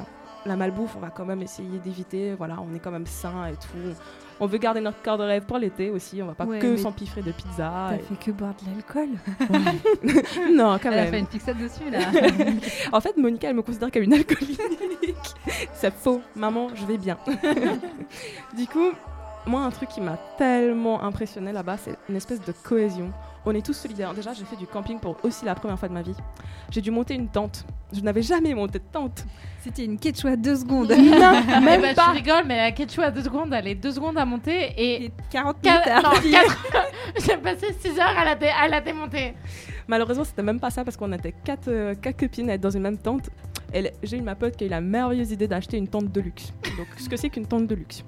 la 0.47 0.57
malbouffe, 0.57 0.95
on 0.97 1.01
va 1.01 1.11
quand 1.11 1.25
même 1.25 1.43
essayer 1.43 1.79
d'éviter. 1.81 2.35
Voilà, 2.35 2.59
on 2.61 2.73
est 2.75 2.79
quand 2.79 2.93
même 2.93 3.07
sain 3.07 3.47
et 3.47 3.55
tout. 3.55 3.95
On 4.41 4.47
veut 4.47 4.59
garder 4.59 4.81
notre 4.81 5.03
corps 5.03 5.19
de 5.19 5.23
rêve 5.25 5.45
pour 5.45 5.59
l'été 5.59 5.91
aussi. 5.91 6.23
On 6.23 6.27
va 6.27 6.35
pas 6.35 6.45
Ouais, 6.47 6.59
que 6.59 6.77
s'empiffrer 6.77 7.21
de 7.23 7.31
pizza. 7.33 7.71
T'as 7.91 7.97
et- 7.97 7.99
fait 7.99 8.15
que 8.19 8.31
boire 8.31 8.55
de 8.63 8.71
l'alcool. 8.71 9.11
non, 10.55 10.79
quand 10.83 10.91
Elle 10.91 10.99
a 10.99 11.03
même. 11.03 11.11
fait 11.11 11.19
une 11.21 11.27
fixette 11.27 11.59
dessus, 11.59 11.91
là. 11.91 11.99
en 12.93 13.01
fait, 13.01 13.17
Monica, 13.17 13.49
elle 13.51 13.57
me 13.57 13.63
considère 13.63 13.91
comme 13.91 14.03
une 14.03 14.15
alcoolique. 14.15 14.59
C'est 15.73 15.93
faux. 15.93 16.23
Maman, 16.35 16.69
je 16.75 16.85
vais 16.87 16.97
bien. 16.99 17.19
du 18.57 18.67
coup, 18.67 18.91
moi, 19.47 19.61
un 19.63 19.71
truc 19.71 19.89
qui 19.91 20.01
m'a 20.01 20.17
tellement 20.39 21.03
impressionné 21.03 21.53
là-bas, 21.53 21.77
c'est 21.79 21.97
une 22.09 22.17
espèce 22.17 22.41
de 22.41 22.53
cohésion. 22.53 23.11
On 23.47 23.55
est 23.55 23.65
tous 23.65 23.73
solidaires. 23.73 24.13
Déjà, 24.15 24.33
j'ai 24.35 24.45
fait 24.45 24.57
du 24.57 24.67
camping 24.67 24.99
pour 25.01 25.17
aussi 25.25 25.45
la 25.47 25.55
première 25.55 25.79
fois 25.79 25.89
de 25.89 25.95
ma 25.95 26.03
vie. 26.03 26.15
J'ai 26.71 26.81
dû 26.83 26.91
monter 26.91 27.15
une 27.15 27.29
tente. 27.29 27.65
Je 27.93 28.01
n'avais 28.01 28.23
jamais 28.23 28.55
monté 28.55 28.79
de 28.79 28.85
tente. 28.93 29.25
C'était 29.63 29.85
une 29.85 29.99
quechua 29.99 30.37
deux 30.37 30.57
secondes. 30.57 30.91
Non, 30.91 30.97
Eh 31.57 31.61
même 31.61 31.83
ben, 31.83 31.95
pas. 31.95 32.07
Tu 32.13 32.17
rigoles, 32.17 32.45
mais 32.47 32.57
la 32.57 32.73
quechua 32.73 33.05
à 33.07 33.11
2 33.11 33.23
secondes, 33.23 33.53
elle 33.53 33.69
est 33.69 33.75
2 33.75 33.93
secondes 33.93 34.17
à 34.17 34.25
monter 34.25 34.73
et. 34.77 35.11
40 35.31 35.57
Qua- 35.63 35.71
minutes 35.73 35.87
à 35.87 36.03
non, 36.03 36.11
J'ai 37.27 37.37
passé 37.37 37.67
6 37.79 37.99
heures 37.99 38.17
à 38.19 38.25
la, 38.25 38.35
dé- 38.35 38.49
à 38.49 38.69
la 38.69 38.81
démonter. 38.81 39.35
Malheureusement, 39.87 40.25
c'était 40.25 40.43
même 40.43 40.61
pas 40.61 40.71
ça 40.71 40.83
parce 40.85 40.97
qu'on 40.97 41.13
était 41.13 41.35
quatre, 41.45 41.69
euh, 41.69 41.95
quatre 41.95 42.19
copines 42.21 42.49
à 42.49 42.55
être 42.55 42.61
dans 42.61 42.71
une 42.71 42.83
même 42.83 42.97
tente. 42.99 43.29
Et 43.75 43.91
j'ai 44.03 44.17
eu 44.19 44.23
ma 44.23 44.35
pote 44.35 44.57
qui 44.57 44.65
a 44.65 44.67
eu 44.67 44.71
la 44.71 44.81
merveilleuse 44.81 45.31
idée 45.33 45.47
d'acheter 45.47 45.77
une 45.77 45.89
tente 45.89 46.11
de 46.11 46.21
luxe. 46.21 46.53
Donc, 46.79 46.87
ce 46.99 47.09
que 47.09 47.17
c'est 47.17 47.29
qu'une 47.29 47.47
tente 47.47 47.67
de 47.67 47.75
luxe 47.75 48.03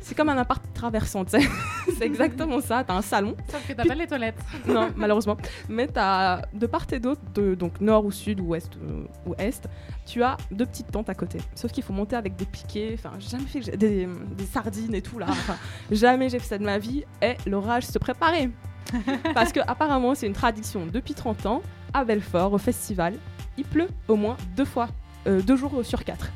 C'est 0.00 0.14
comme 0.14 0.28
un 0.30 0.38
appart 0.38 0.62
traversant, 0.74 1.24
tu 1.24 1.32
sais. 1.40 1.48
c'est 1.98 2.04
exactement 2.06 2.60
ça. 2.60 2.82
T'as 2.84 2.94
un 2.94 3.02
salon. 3.02 3.36
Sauf 3.50 3.66
que 3.66 3.72
t'as 3.74 3.84
pas 3.84 3.94
les 3.94 4.06
toilettes. 4.06 4.38
Non, 4.66 4.90
malheureusement. 4.96 5.36
Mais 5.68 5.86
t'as 5.86 6.42
de 6.52 6.66
part 6.66 6.86
et 6.92 6.98
d'autre, 7.00 7.20
donc 7.56 7.80
nord 7.80 8.04
ou 8.06 8.10
sud 8.10 8.40
ou 8.40 8.48
ouest 8.48 8.72
euh, 8.82 9.04
ou 9.26 9.34
est, 9.38 9.68
tu 10.06 10.22
as 10.22 10.36
deux 10.50 10.66
petites 10.66 10.90
tentes 10.90 11.08
à 11.10 11.14
côté. 11.14 11.38
Sauf 11.54 11.70
qu'il 11.72 11.82
faut 11.84 11.92
monter 11.92 12.16
avec 12.16 12.36
des 12.36 12.46
piquets. 12.46 12.92
Enfin, 12.94 13.10
j'ai 13.18 13.28
jamais 13.28 13.44
fait 13.44 13.60
que 13.60 13.66
j'ai- 13.66 13.76
des, 13.76 14.08
des 14.36 14.44
sardines 14.46 14.94
et 14.94 15.02
tout 15.02 15.18
là. 15.18 15.26
Enfin, 15.28 15.56
jamais 15.90 16.28
j'ai 16.28 16.38
fait 16.38 16.46
ça 16.48 16.58
de 16.58 16.64
ma 16.64 16.78
vie. 16.78 17.04
Et 17.22 17.36
l'orage 17.46 17.84
se 17.84 17.98
préparait. 17.98 18.50
Parce 19.34 19.52
que 19.52 19.60
apparemment, 19.66 20.14
c'est 20.14 20.26
une 20.26 20.32
tradition 20.32 20.86
depuis 20.86 21.14
30 21.14 21.46
ans 21.46 21.62
à 21.92 22.04
Belfort, 22.04 22.52
au 22.52 22.58
festival. 22.58 23.14
Il 23.58 23.64
pleut 23.64 23.88
au 24.08 24.16
moins 24.16 24.36
deux 24.56 24.64
fois, 24.64 24.88
euh, 25.26 25.42
deux 25.42 25.56
jours 25.56 25.84
sur 25.84 26.04
quatre. 26.04 26.30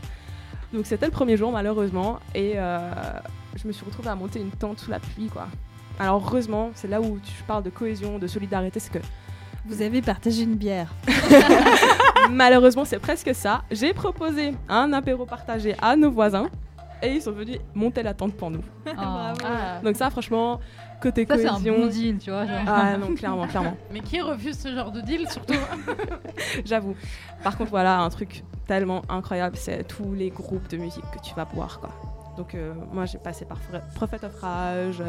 Donc 0.73 0.87
c'était 0.87 1.07
le 1.07 1.13
premier 1.13 1.37
jour 1.37 1.53
malheureusement 1.53 2.19
et 2.35 2.55
euh, 2.57 2.79
je 3.57 3.67
me 3.67 3.73
suis 3.73 3.85
retrouvée 3.85 4.09
à 4.11 4.15
monter 4.15 4.41
une 4.41 4.51
tente 4.51 4.81
sous 4.81 4.91
la 4.91 5.01
pluie 5.01 5.29
quoi. 5.29 5.47
Alors 5.99 6.23
heureusement, 6.27 6.71
c'est 6.75 6.89
là 6.89 7.01
où 7.01 7.19
tu 7.23 7.43
parles 7.45 7.63
de 7.63 7.71
cohésion, 7.71 8.19
de 8.19 8.27
solidarité, 8.27 8.81
c'est 8.81 8.93
que 8.93 8.99
Vous 9.67 9.81
avez 9.81 10.03
partagé 10.03 10.43
une 10.43 10.57
bière. 10.57 10.93
malheureusement 12.31 12.85
c'est 12.85 12.99
presque 12.99 13.35
ça. 13.35 13.63
J'ai 13.71 13.93
proposé 13.93 14.55
un 14.69 14.93
apéro 14.93 15.25
partagé 15.27 15.75
à 15.81 15.97
nos 15.97 16.11
voisins 16.11 16.49
et 17.03 17.15
ils 17.15 17.23
sont 17.23 17.33
venus 17.33 17.59
monter 17.75 18.03
la 18.03 18.15
tente 18.15 18.35
pour 18.35 18.51
nous. 18.51 18.63
Oh. 18.87 18.91
Ah. 18.97 19.81
Donc 19.83 19.97
ça 19.97 20.11
franchement, 20.11 20.59
côté 21.01 21.27
Ça, 21.27 21.37
c'est 21.37 21.47
un 21.47 21.53
cohésion. 21.55 21.79
bon 21.79 21.87
deal, 21.87 22.19
tu 22.19 22.31
vois, 22.31 22.47
genre. 22.47 22.57
Ah 22.67 22.97
non, 22.97 23.15
clairement, 23.15 23.47
clairement. 23.47 23.77
Mais 23.93 24.01
qui 24.01 24.21
refuse 24.21 24.59
ce 24.59 24.75
genre 24.75 24.91
de 24.91 25.01
deal, 25.03 25.29
surtout? 25.31 25.55
J'avoue. 26.65 26.95
Par 27.43 27.57
contre, 27.59 27.71
voilà, 27.71 28.01
un 28.01 28.09
truc 28.11 28.43
tellement 28.67 29.03
incroyable, 29.11 29.57
c'est 29.57 29.87
tous 29.87 30.15
les 30.15 30.31
groupes 30.31 30.69
de 30.69 30.79
musique 30.79 31.05
que 31.13 31.23
tu 31.23 31.35
vas 31.35 31.45
voir, 31.45 31.79
quoi. 31.81 31.91
Donc, 32.37 32.55
euh, 32.55 32.75
moi, 32.93 33.07
j'ai 33.07 33.19
passé 33.19 33.45
par 33.45 33.59
Prophet 33.95 34.25
of 34.25 34.41
Rage, 34.41 35.03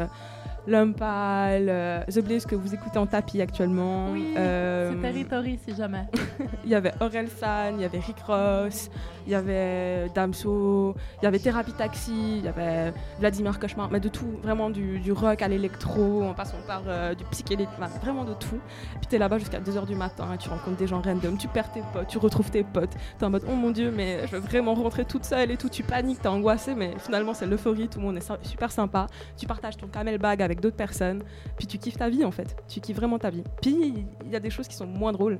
L'Homme 0.66 0.94
Pâle, 0.94 1.66
euh, 1.68 2.02
The 2.06 2.20
Blaze 2.20 2.44
que 2.44 2.56
vous 2.56 2.74
écoutez 2.74 2.98
en 2.98 3.06
tapis 3.06 3.40
actuellement. 3.40 4.10
Oui, 4.12 4.34
Euh, 4.36 4.92
c'est 4.92 5.00
Territory 5.00 5.58
si 5.64 5.74
jamais. 5.76 6.06
il 6.64 6.70
y 6.70 6.74
avait 6.74 6.92
Aurel 7.00 7.28
San, 7.28 7.76
il 7.76 7.82
y 7.82 7.84
avait 7.84 8.00
Rick 8.00 8.18
Ross, 8.26 8.90
il 9.26 9.32
y 9.32 9.34
avait 9.34 10.08
Damso, 10.14 10.94
il 11.22 11.24
y 11.24 11.28
avait 11.28 11.38
Thérapie 11.38 11.72
Taxi, 11.72 12.38
il 12.38 12.44
y 12.44 12.48
avait 12.48 12.92
Vladimir 13.20 13.58
Cauchemar, 13.60 13.90
mais 13.92 14.00
de 14.00 14.08
tout, 14.08 14.26
vraiment 14.42 14.68
du, 14.70 14.98
du 14.98 15.12
rock 15.12 15.40
à 15.42 15.48
l'électro, 15.48 16.24
en 16.24 16.34
passant 16.34 16.56
par 16.66 16.82
euh, 16.88 17.14
du 17.14 17.24
psychédélique, 17.26 17.70
enfin, 17.78 17.88
vraiment 18.00 18.24
de 18.24 18.34
tout. 18.34 18.58
Puis 18.96 19.06
t'es 19.08 19.18
là-bas 19.18 19.38
jusqu'à 19.38 19.60
2h 19.60 19.86
du 19.86 19.94
matin 19.94 20.26
et 20.34 20.38
tu 20.38 20.48
rencontres 20.48 20.76
des 20.78 20.86
gens 20.88 21.00
random, 21.00 21.36
tu 21.38 21.46
perds 21.48 21.70
tes 21.72 21.82
potes, 21.92 22.08
tu 22.08 22.18
retrouves 22.18 22.50
tes 22.50 22.64
potes, 22.64 22.94
t'es 23.18 23.24
en 23.24 23.30
mode 23.30 23.44
oh 23.48 23.54
mon 23.54 23.70
dieu, 23.70 23.92
mais 23.94 24.26
je 24.26 24.32
veux 24.32 24.40
vraiment 24.40 24.74
rentrer 24.74 25.04
toute 25.04 25.24
seule 25.24 25.50
et 25.52 25.56
tout, 25.56 25.68
tu 25.68 25.82
paniques, 25.84 26.20
t'es 26.22 26.28
angoissé, 26.28 26.74
mais 26.74 26.92
finalement 26.98 27.34
c'est 27.34 27.46
l'euphorie, 27.46 27.88
tout 27.88 28.00
le 28.00 28.06
monde 28.06 28.16
est 28.16 28.32
super 28.44 28.72
sympa. 28.72 29.06
Tu 29.36 29.46
partages 29.46 29.76
ton 29.76 29.86
camel 29.86 30.18
bag 30.18 30.42
avec 30.42 30.55
d'autres 30.56 30.76
personnes, 30.76 31.22
puis 31.56 31.66
tu 31.66 31.78
kiffes 31.78 31.96
ta 31.96 32.08
vie 32.08 32.24
en 32.24 32.30
fait, 32.30 32.56
tu 32.68 32.80
kiffes 32.80 32.96
vraiment 32.96 33.18
ta 33.18 33.30
vie. 33.30 33.44
Puis 33.60 34.06
il 34.24 34.30
y 34.30 34.36
a 34.36 34.40
des 34.40 34.50
choses 34.50 34.68
qui 34.68 34.74
sont 34.74 34.86
moins 34.86 35.12
drôles. 35.12 35.38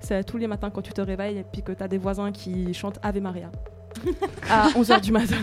C'est 0.00 0.24
tous 0.24 0.36
les 0.36 0.46
matins 0.46 0.70
quand 0.70 0.82
tu 0.82 0.92
te 0.92 1.00
réveilles 1.00 1.38
et 1.38 1.44
puis 1.44 1.62
que 1.62 1.72
tu 1.72 1.82
as 1.82 1.88
des 1.88 1.98
voisins 1.98 2.30
qui 2.30 2.74
chantent 2.74 2.98
Ave 3.02 3.20
Maria. 3.20 3.50
à 4.50 4.68
11h 4.70 5.00
du 5.00 5.12
matin. 5.12 5.36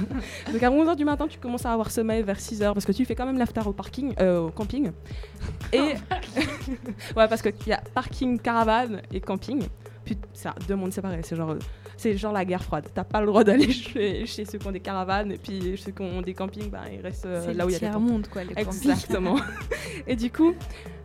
Donc 0.51 0.61
à 0.61 0.69
11h 0.69 0.95
du 0.95 1.05
matin, 1.05 1.27
tu 1.27 1.39
commences 1.39 1.65
à 1.65 1.71
avoir 1.71 1.89
sommeil 1.89 2.21
vers 2.23 2.37
6h 2.37 2.73
parce 2.73 2.85
que 2.85 2.91
tu 2.91 3.05
fais 3.05 3.15
quand 3.15 3.25
même 3.25 3.37
l'after 3.37 3.61
au 3.65 3.73
parking, 3.73 4.13
euh, 4.19 4.47
au 4.47 4.49
camping. 4.49 4.91
Et 5.73 5.79
ouais, 7.15 7.27
parce 7.27 7.41
qu'il 7.41 7.53
y 7.67 7.73
a 7.73 7.81
parking, 7.93 8.39
caravane 8.39 9.01
et 9.11 9.21
camping. 9.21 9.63
Puis 10.03 10.17
c'est 10.33 10.49
deux 10.67 10.75
mondes 10.75 10.91
séparés. 10.91 11.21
C'est 11.23 11.35
genre, 11.35 11.55
c'est 12.01 12.17
genre 12.17 12.33
la 12.33 12.45
guerre 12.45 12.63
froide. 12.63 12.87
T'as 12.93 13.03
pas 13.03 13.21
le 13.21 13.27
droit 13.27 13.43
d'aller 13.43 13.71
chez, 13.71 14.25
chez 14.25 14.45
ceux 14.45 14.57
qui 14.57 14.67
ont 14.67 14.71
des 14.71 14.79
caravanes 14.79 15.31
et 15.31 15.37
puis 15.37 15.75
ceux 15.77 15.91
qui 15.91 16.01
ont 16.01 16.21
des 16.21 16.33
campings, 16.33 16.69
ben, 16.69 16.81
ils 16.91 17.01
restent 17.01 17.25
euh, 17.25 17.43
C'est 17.45 17.53
là 17.53 17.65
où 17.65 17.69
il 17.69 17.73
y 17.73 17.75
a 17.75 17.79
des 17.79 17.87
tiers-monde, 17.87 18.27
quoi. 18.27 18.41
Exactement. 18.55 19.37
et 20.07 20.15
du 20.15 20.31
coup, 20.31 20.53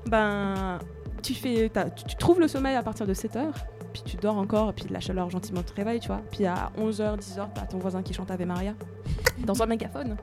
ben, 0.07 0.79
tu, 1.23 1.35
fais, 1.35 1.71
tu, 1.97 2.05
tu 2.05 2.17
trouves 2.17 2.41
le 2.41 2.49
sommeil 2.49 2.77
à 2.77 2.83
partir 2.83 3.07
de 3.07 3.13
7h, 3.13 3.53
puis 3.93 4.03
tu 4.05 4.17
dors 4.17 4.39
encore, 4.39 4.73
puis 4.73 4.87
la 4.91 5.01
chaleur 5.01 5.29
gentiment 5.29 5.63
te 5.63 5.75
réveille, 5.75 6.01
tu 6.01 6.09
vois. 6.09 6.23
Puis 6.31 6.47
à 6.47 6.73
11h, 6.79 7.19
10h, 7.19 7.49
t'as 7.55 7.67
ton 7.67 7.79
voisin 7.79 8.03
qui 8.03 8.15
chante 8.15 8.31
Ave 8.31 8.47
Maria 8.47 8.75
dans 9.45 9.63
un 9.63 9.67
mégaphone. 9.67 10.17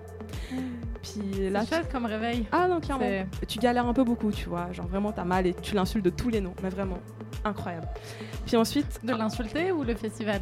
Puis 1.04 1.50
là, 1.50 1.62
C'est 1.66 1.76
chouette 1.76 1.92
comme 1.92 2.06
réveil. 2.06 2.48
Ah 2.52 2.68
non, 2.68 2.80
clairement. 2.80 3.26
Tu 3.48 3.60
galères 3.60 3.86
un 3.86 3.94
peu 3.94 4.04
beaucoup, 4.04 4.32
tu 4.32 4.48
vois. 4.48 4.72
Genre 4.72 4.88
vraiment, 4.88 5.12
t'as 5.12 5.26
mal 5.26 5.46
et 5.46 5.54
tu 5.54 5.76
l'insultes 5.76 6.06
de 6.06 6.10
tous 6.10 6.30
les 6.30 6.40
noms. 6.40 6.56
Mais 6.64 6.70
vraiment, 6.70 6.98
incroyable. 7.44 7.88
Puis 8.46 8.56
ensuite. 8.56 9.00
De 9.04 9.14
l'insulter 9.14 9.72
ou 9.72 9.84
le 9.84 9.96
festival? 9.96 10.42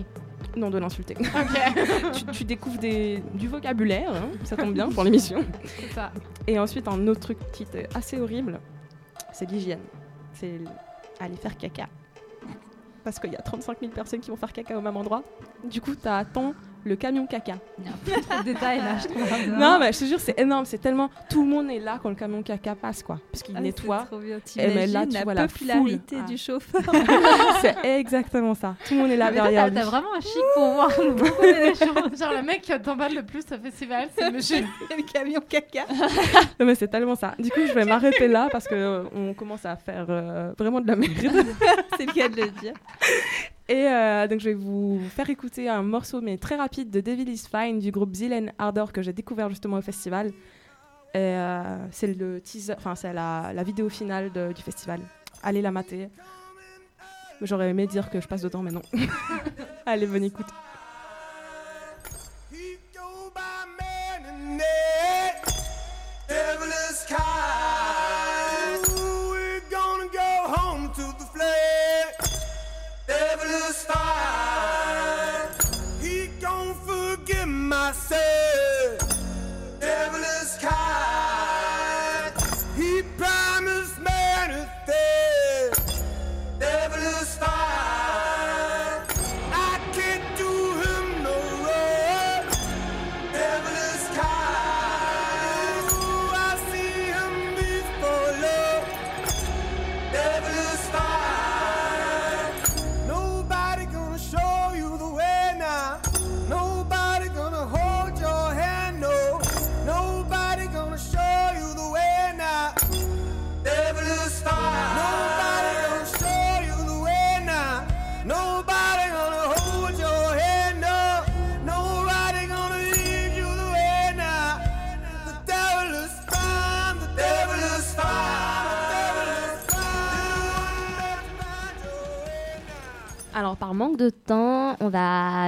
Non, 0.56 0.70
de 0.70 0.78
l'insulter. 0.78 1.16
Tu, 2.14 2.26
tu 2.26 2.43
découvres 2.43 2.80
des, 2.80 3.24
du 3.34 3.47
vocabulaire, 3.47 4.12
hein, 4.14 4.30
ça 4.43 4.58
tombe 4.58 4.74
bien 4.74 4.89
pour 4.89 5.04
l'émission. 5.04 5.43
Et 6.47 6.60
ensuite, 6.60 6.88
un 6.88 7.08
autre 7.08 7.22
truc 7.22 7.38
qui 7.54 7.64
était 7.64 7.88
assez 7.95 8.20
horrible, 8.20 8.60
c'est 9.32 9.49
l'hygiène. 9.49 9.80
C'est 10.34 10.60
aller 11.20 11.38
faire 11.38 11.56
caca. 11.58 11.88
Parce 13.04 13.20
qu'il 13.20 13.32
y 13.32 13.36
a 13.36 13.41
35 13.41 13.80
000 13.80 13.91
personnes 13.91 14.20
qui 14.20 14.30
vont 14.30 14.36
faire 14.36 14.52
caca 14.54 14.78
au 14.78 14.82
même 14.82 14.97
endroit. 14.97 15.24
Du 15.64 15.82
coup, 15.82 15.95
t'attends 15.95 16.54
le 16.84 16.96
camion 16.96 17.26
caca. 17.28 17.56
Trop 18.06 18.40
de 18.40 18.44
détails 18.44 18.80
là, 18.80 18.98
je 19.02 19.08
trouve. 19.08 19.22
Non, 19.58 19.78
mais 19.80 19.92
je 19.94 20.00
te 20.00 20.06
jure, 20.06 20.20
c'est 20.20 20.40
énorme. 20.40 20.66
C'est 20.66 20.78
tellement. 20.80 21.10
Tout 21.30 21.44
le 21.44 21.50
monde 21.50 21.70
est 21.70 21.80
là 21.80 22.00
quand 22.02 22.10
le 22.10 22.16
camion 22.16 22.42
caca 22.44 22.76
passe, 22.76 23.04
quoi. 23.04 23.20
Parce 23.32 23.44
qu'il 23.44 23.56
Ah, 23.58 23.62
nettoie. 23.62 24.06
trop 24.08 24.20
bien. 24.20 24.38
Et 24.58 24.68
mais 24.68 24.88
là, 24.88 25.06
T'imagines 25.06 25.10
tu 25.10 25.14
la 25.16 25.24
vois 25.24 25.34
la 25.34 25.48
popularité 25.48 26.16
du 26.28 26.34
Ah. 26.34 26.38
chauffeur. 26.38 26.82
c'est 27.62 27.76
exactement 28.00 28.54
ça. 28.56 28.76
Tout 28.88 28.94
le 28.96 29.02
monde 29.02 29.12
est 29.12 29.18
là 29.18 29.30
Mais 29.32 29.38
toi, 29.38 29.50
derrière 29.50 29.74
t'as- 29.74 29.86
vraiment 29.86 30.14
un 30.18 30.22
chic 30.22 30.42
pour 30.56 30.74
voir 30.74 30.90
beaucoup 31.16 31.44
choses. 31.44 32.20
Genre 32.20 32.34
le 32.34 32.42
mec 32.44 32.62
qui 32.62 32.72
t'emballe 32.82 33.14
le 33.16 33.24
plus 33.24 33.44
au 33.52 33.58
festival, 33.62 34.08
c'est 34.18 34.32
monsieur. 34.32 34.62
le 34.62 35.04
camion 35.12 35.42
caca. 35.48 35.86
Non, 36.60 36.66
mais 36.66 36.76
c'est 36.76 36.88
tellement 36.88 37.16
ça. 37.16 37.34
Du 37.38 37.50
coup, 37.50 37.60
je 37.68 37.74
vais 37.74 37.86
m'arrêter 37.86 38.28
là 38.28 38.48
parce 38.52 38.68
que 38.68 38.76
euh, 38.76 39.04
on 39.16 39.34
commence 39.34 39.66
à 39.66 39.76
faire 39.76 40.06
euh, 40.10 40.54
vraiment 40.58 40.80
de 40.82 40.88
la 40.88 40.96
merde. 40.96 41.12
c'est 41.98 42.06
le 42.06 42.12
cas 42.14 42.30
de 42.30 42.36
le 42.42 42.50
dire. 42.50 42.74
Et 43.72 43.88
euh, 43.88 44.28
donc, 44.28 44.42
je 44.42 44.50
vais 44.50 44.54
vous 44.54 45.00
faire 45.16 45.30
écouter 45.30 45.70
un 45.70 45.82
morceau, 45.82 46.20
mais 46.20 46.38
très 46.38 46.58
rapide, 46.58 46.90
de 46.90 47.00
Devil 47.00 47.30
is 47.30 47.46
Fine 47.50 47.80
du 47.80 47.90
groupe 47.90 48.14
Zilen 48.14 48.52
Ardor 48.58 48.92
que 48.92 49.02
j'ai 49.02 49.14
découvert 49.14 49.48
justement 49.48 49.78
au 49.78 49.82
festival. 49.82 50.34
Euh, 51.16 51.78
c'est 51.90 52.08
le 52.08 52.42
teaser, 52.42 52.74
enfin, 52.78 52.96
c'est 52.96 53.14
la, 53.14 53.64
vidéo 53.64 53.88
finale 53.88 54.30
de- 54.34 54.52
du 54.52 54.62
festival. 54.62 55.00
Allez 55.42 55.62
la 55.62 55.72
mater. 55.72 56.10
J'aurais 57.42 57.70
aimé 57.70 57.88
dire 57.88 58.10
que 58.10 58.20
je 58.20 58.28
passe 58.28 58.42
dedans, 58.42 58.62
mais 58.62 58.72
non. 58.72 58.82
Allez, 59.86 60.06
bonne 60.06 60.26
écoute. 60.26 60.48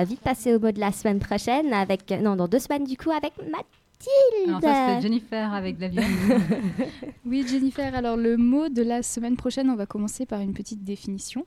Va 0.03 0.09
vite 0.09 0.19
passer 0.19 0.53
au 0.53 0.59
mot 0.59 0.71
de 0.71 0.79
la 0.79 0.91
semaine 0.91 1.19
prochaine 1.19 1.73
avec. 1.73 2.09
Non, 2.11 2.35
dans 2.35 2.47
deux 2.49 2.59
semaines, 2.59 2.83
du 2.83 2.97
coup, 2.97 3.11
avec 3.11 3.33
Mathilde. 3.37 4.49
Alors 4.49 4.61
ça, 4.61 4.87
c'était 4.89 5.01
Jennifer 5.01 5.53
avec 5.53 5.79
la 5.79 5.87
vie. 5.87 5.97
Oui, 7.25 7.45
Jennifer, 7.47 7.95
alors 7.95 8.17
le 8.17 8.35
mot 8.35 8.67
de 8.67 8.81
la 8.81 9.01
semaine 9.01 9.37
prochaine, 9.37 9.69
on 9.69 9.75
va 9.75 9.85
commencer 9.85 10.25
par 10.25 10.41
une 10.41 10.53
petite 10.53 10.83
définition. 10.83 11.45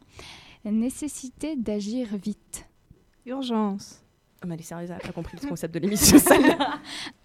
Nécessité 0.64 1.54
d'agir 1.54 2.08
vite. 2.16 2.66
Urgence. 3.26 4.02
Oh, 4.42 4.46
mais 4.46 4.54
elle 4.54 4.60
est 4.60 4.64
sérieuse, 4.64 4.90
elle 4.90 4.96
a 4.96 5.00
pas 5.00 5.12
compris 5.12 5.36
le 5.40 5.48
concept 5.48 5.74
de 5.74 5.80
l'émission, 5.80 6.18
celle-là. 6.18 6.78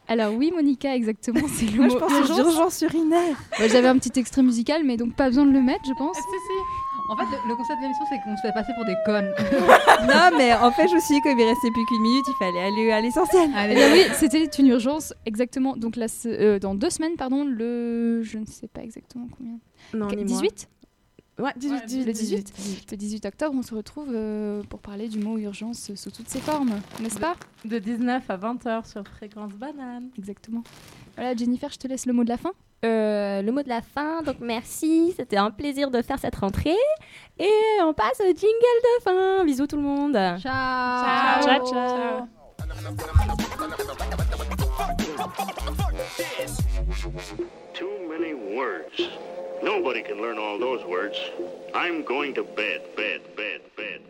Alors 0.08 0.34
oui, 0.34 0.52
Monica, 0.54 0.94
exactement, 0.96 1.48
c'est 1.48 1.66
le 1.66 1.78
Moi, 1.78 1.88
mot 1.88 1.94
je 1.94 2.58
pense 2.58 2.82
urinaires. 2.82 3.38
Ouais, 3.60 3.70
J'avais 3.70 3.88
un 3.88 3.98
petit 3.98 4.20
extrait 4.20 4.44
musical, 4.44 4.84
mais 4.84 4.98
donc 4.98 5.16
pas 5.16 5.28
besoin 5.30 5.46
de 5.46 5.52
le 5.52 5.62
mettre, 5.62 5.86
je 5.86 5.94
pense. 5.98 6.18
si, 6.18 6.22
si. 6.22 6.81
En 7.12 7.18
fait, 7.18 7.26
le, 7.26 7.50
le 7.50 7.56
concept 7.58 7.78
de 7.80 7.84
l'émission, 7.84 8.06
c'est 8.10 8.20
qu'on 8.22 8.38
se 8.38 8.42
fait 8.42 8.54
passer 8.54 8.72
pour 8.74 8.86
des 8.86 8.96
connes. 9.06 9.32
non, 10.08 10.38
mais 10.38 10.54
en 10.54 10.72
fait, 10.72 10.88
je 10.88 10.96
me 10.96 11.00
suis 11.02 11.16
dit, 11.16 11.22
comme 11.22 11.38
il 11.38 11.44
restait 11.46 11.70
plus 11.72 11.86
qu'une 11.86 12.02
minute, 12.02 12.26
il 12.28 12.34
fallait 12.40 12.64
aller 12.64 12.92
à 12.92 13.02
l'essentiel. 13.02 13.50
Eh 13.70 13.76
bien 13.76 13.92
oui, 13.92 14.04
c'était 14.14 14.46
une 14.46 14.68
urgence, 14.68 15.14
exactement. 15.26 15.76
Donc 15.76 15.98
là, 15.98 16.06
euh, 16.26 16.58
dans 16.60 16.74
deux 16.74 16.90
semaines, 16.90 17.18
pardon, 17.18 17.44
le... 17.44 18.22
Je 18.24 18.38
ne 18.38 18.46
sais 18.46 18.68
pas 18.70 18.82
exactement 18.82 19.28
combien. 19.38 19.60
Non, 19.94 20.08
Qu- 20.08 20.16
ni 20.16 20.24
moi. 20.24 20.42
18 20.42 20.70
Ouais, 21.40 21.52
18, 21.56 21.86
18, 21.88 22.06
le 22.06 22.12
18, 22.14 22.92
le 22.92 22.98
18 22.98 23.26
octobre, 23.26 23.56
on 23.58 23.64
se 23.64 23.74
retrouve 23.74 24.10
euh, 24.14 24.62
pour 24.70 24.80
parler 24.80 25.08
du 25.08 25.18
mot 25.18 25.38
urgence 25.40 25.92
sous 25.96 26.12
toutes 26.12 26.30
ses 26.30 26.40
formes, 26.40 26.80
n'est-ce 27.02 27.20
pas? 27.20 27.36
De 27.66 27.80
19 27.80 28.30
à 28.30 28.38
20h 28.38 28.88
sur 28.88 29.04
Fréquence 29.08 29.54
Banane. 29.54 30.10
Exactement. 30.20 30.62
Voilà, 31.16 31.36
Jennifer, 31.36 31.70
je 31.72 31.78
te 31.78 31.88
laisse 31.88 32.06
le 32.06 32.14
mot 32.14 32.24
de 32.24 32.30
la 32.30 32.38
fin. 32.38 32.52
Euh, 32.84 33.44
le 33.44 33.52
mot 33.52 33.62
de 33.62 33.70
la 33.70 33.82
fin, 33.82 34.24
donc 34.24 34.38
merci, 34.40 35.14
c'était 35.16 35.38
un 35.38 35.52
plaisir 35.52 35.92
de 35.92 36.02
faire 36.02 36.18
cette 36.18 36.36
rentrée. 36.36 36.76
Et 37.38 37.52
on 37.84 37.94
passe 37.94 38.20
au 38.20 38.26
jingle 38.26 38.38
de 38.48 39.04
fin. 39.04 39.46
Bisous 39.46 39.68
tout 39.68 39.76
le 39.76 39.84
monde. 39.84 40.14
Ciao. 40.40 41.44
Ciao, 41.44 41.66
ciao. 41.66 42.28
Too 47.74 48.10
many 48.10 48.34
words. 48.34 49.10
Nobody 49.64 50.02
can 50.02 50.20
learn 50.20 50.40
all 50.40 50.58
those 50.60 50.84
words. 50.86 51.18
I'm 51.76 52.04
going 52.04 52.34
to 52.34 52.44
bed, 52.44 52.82
bed, 52.96 53.22
bed, 53.36 53.62
bed. 53.78 54.02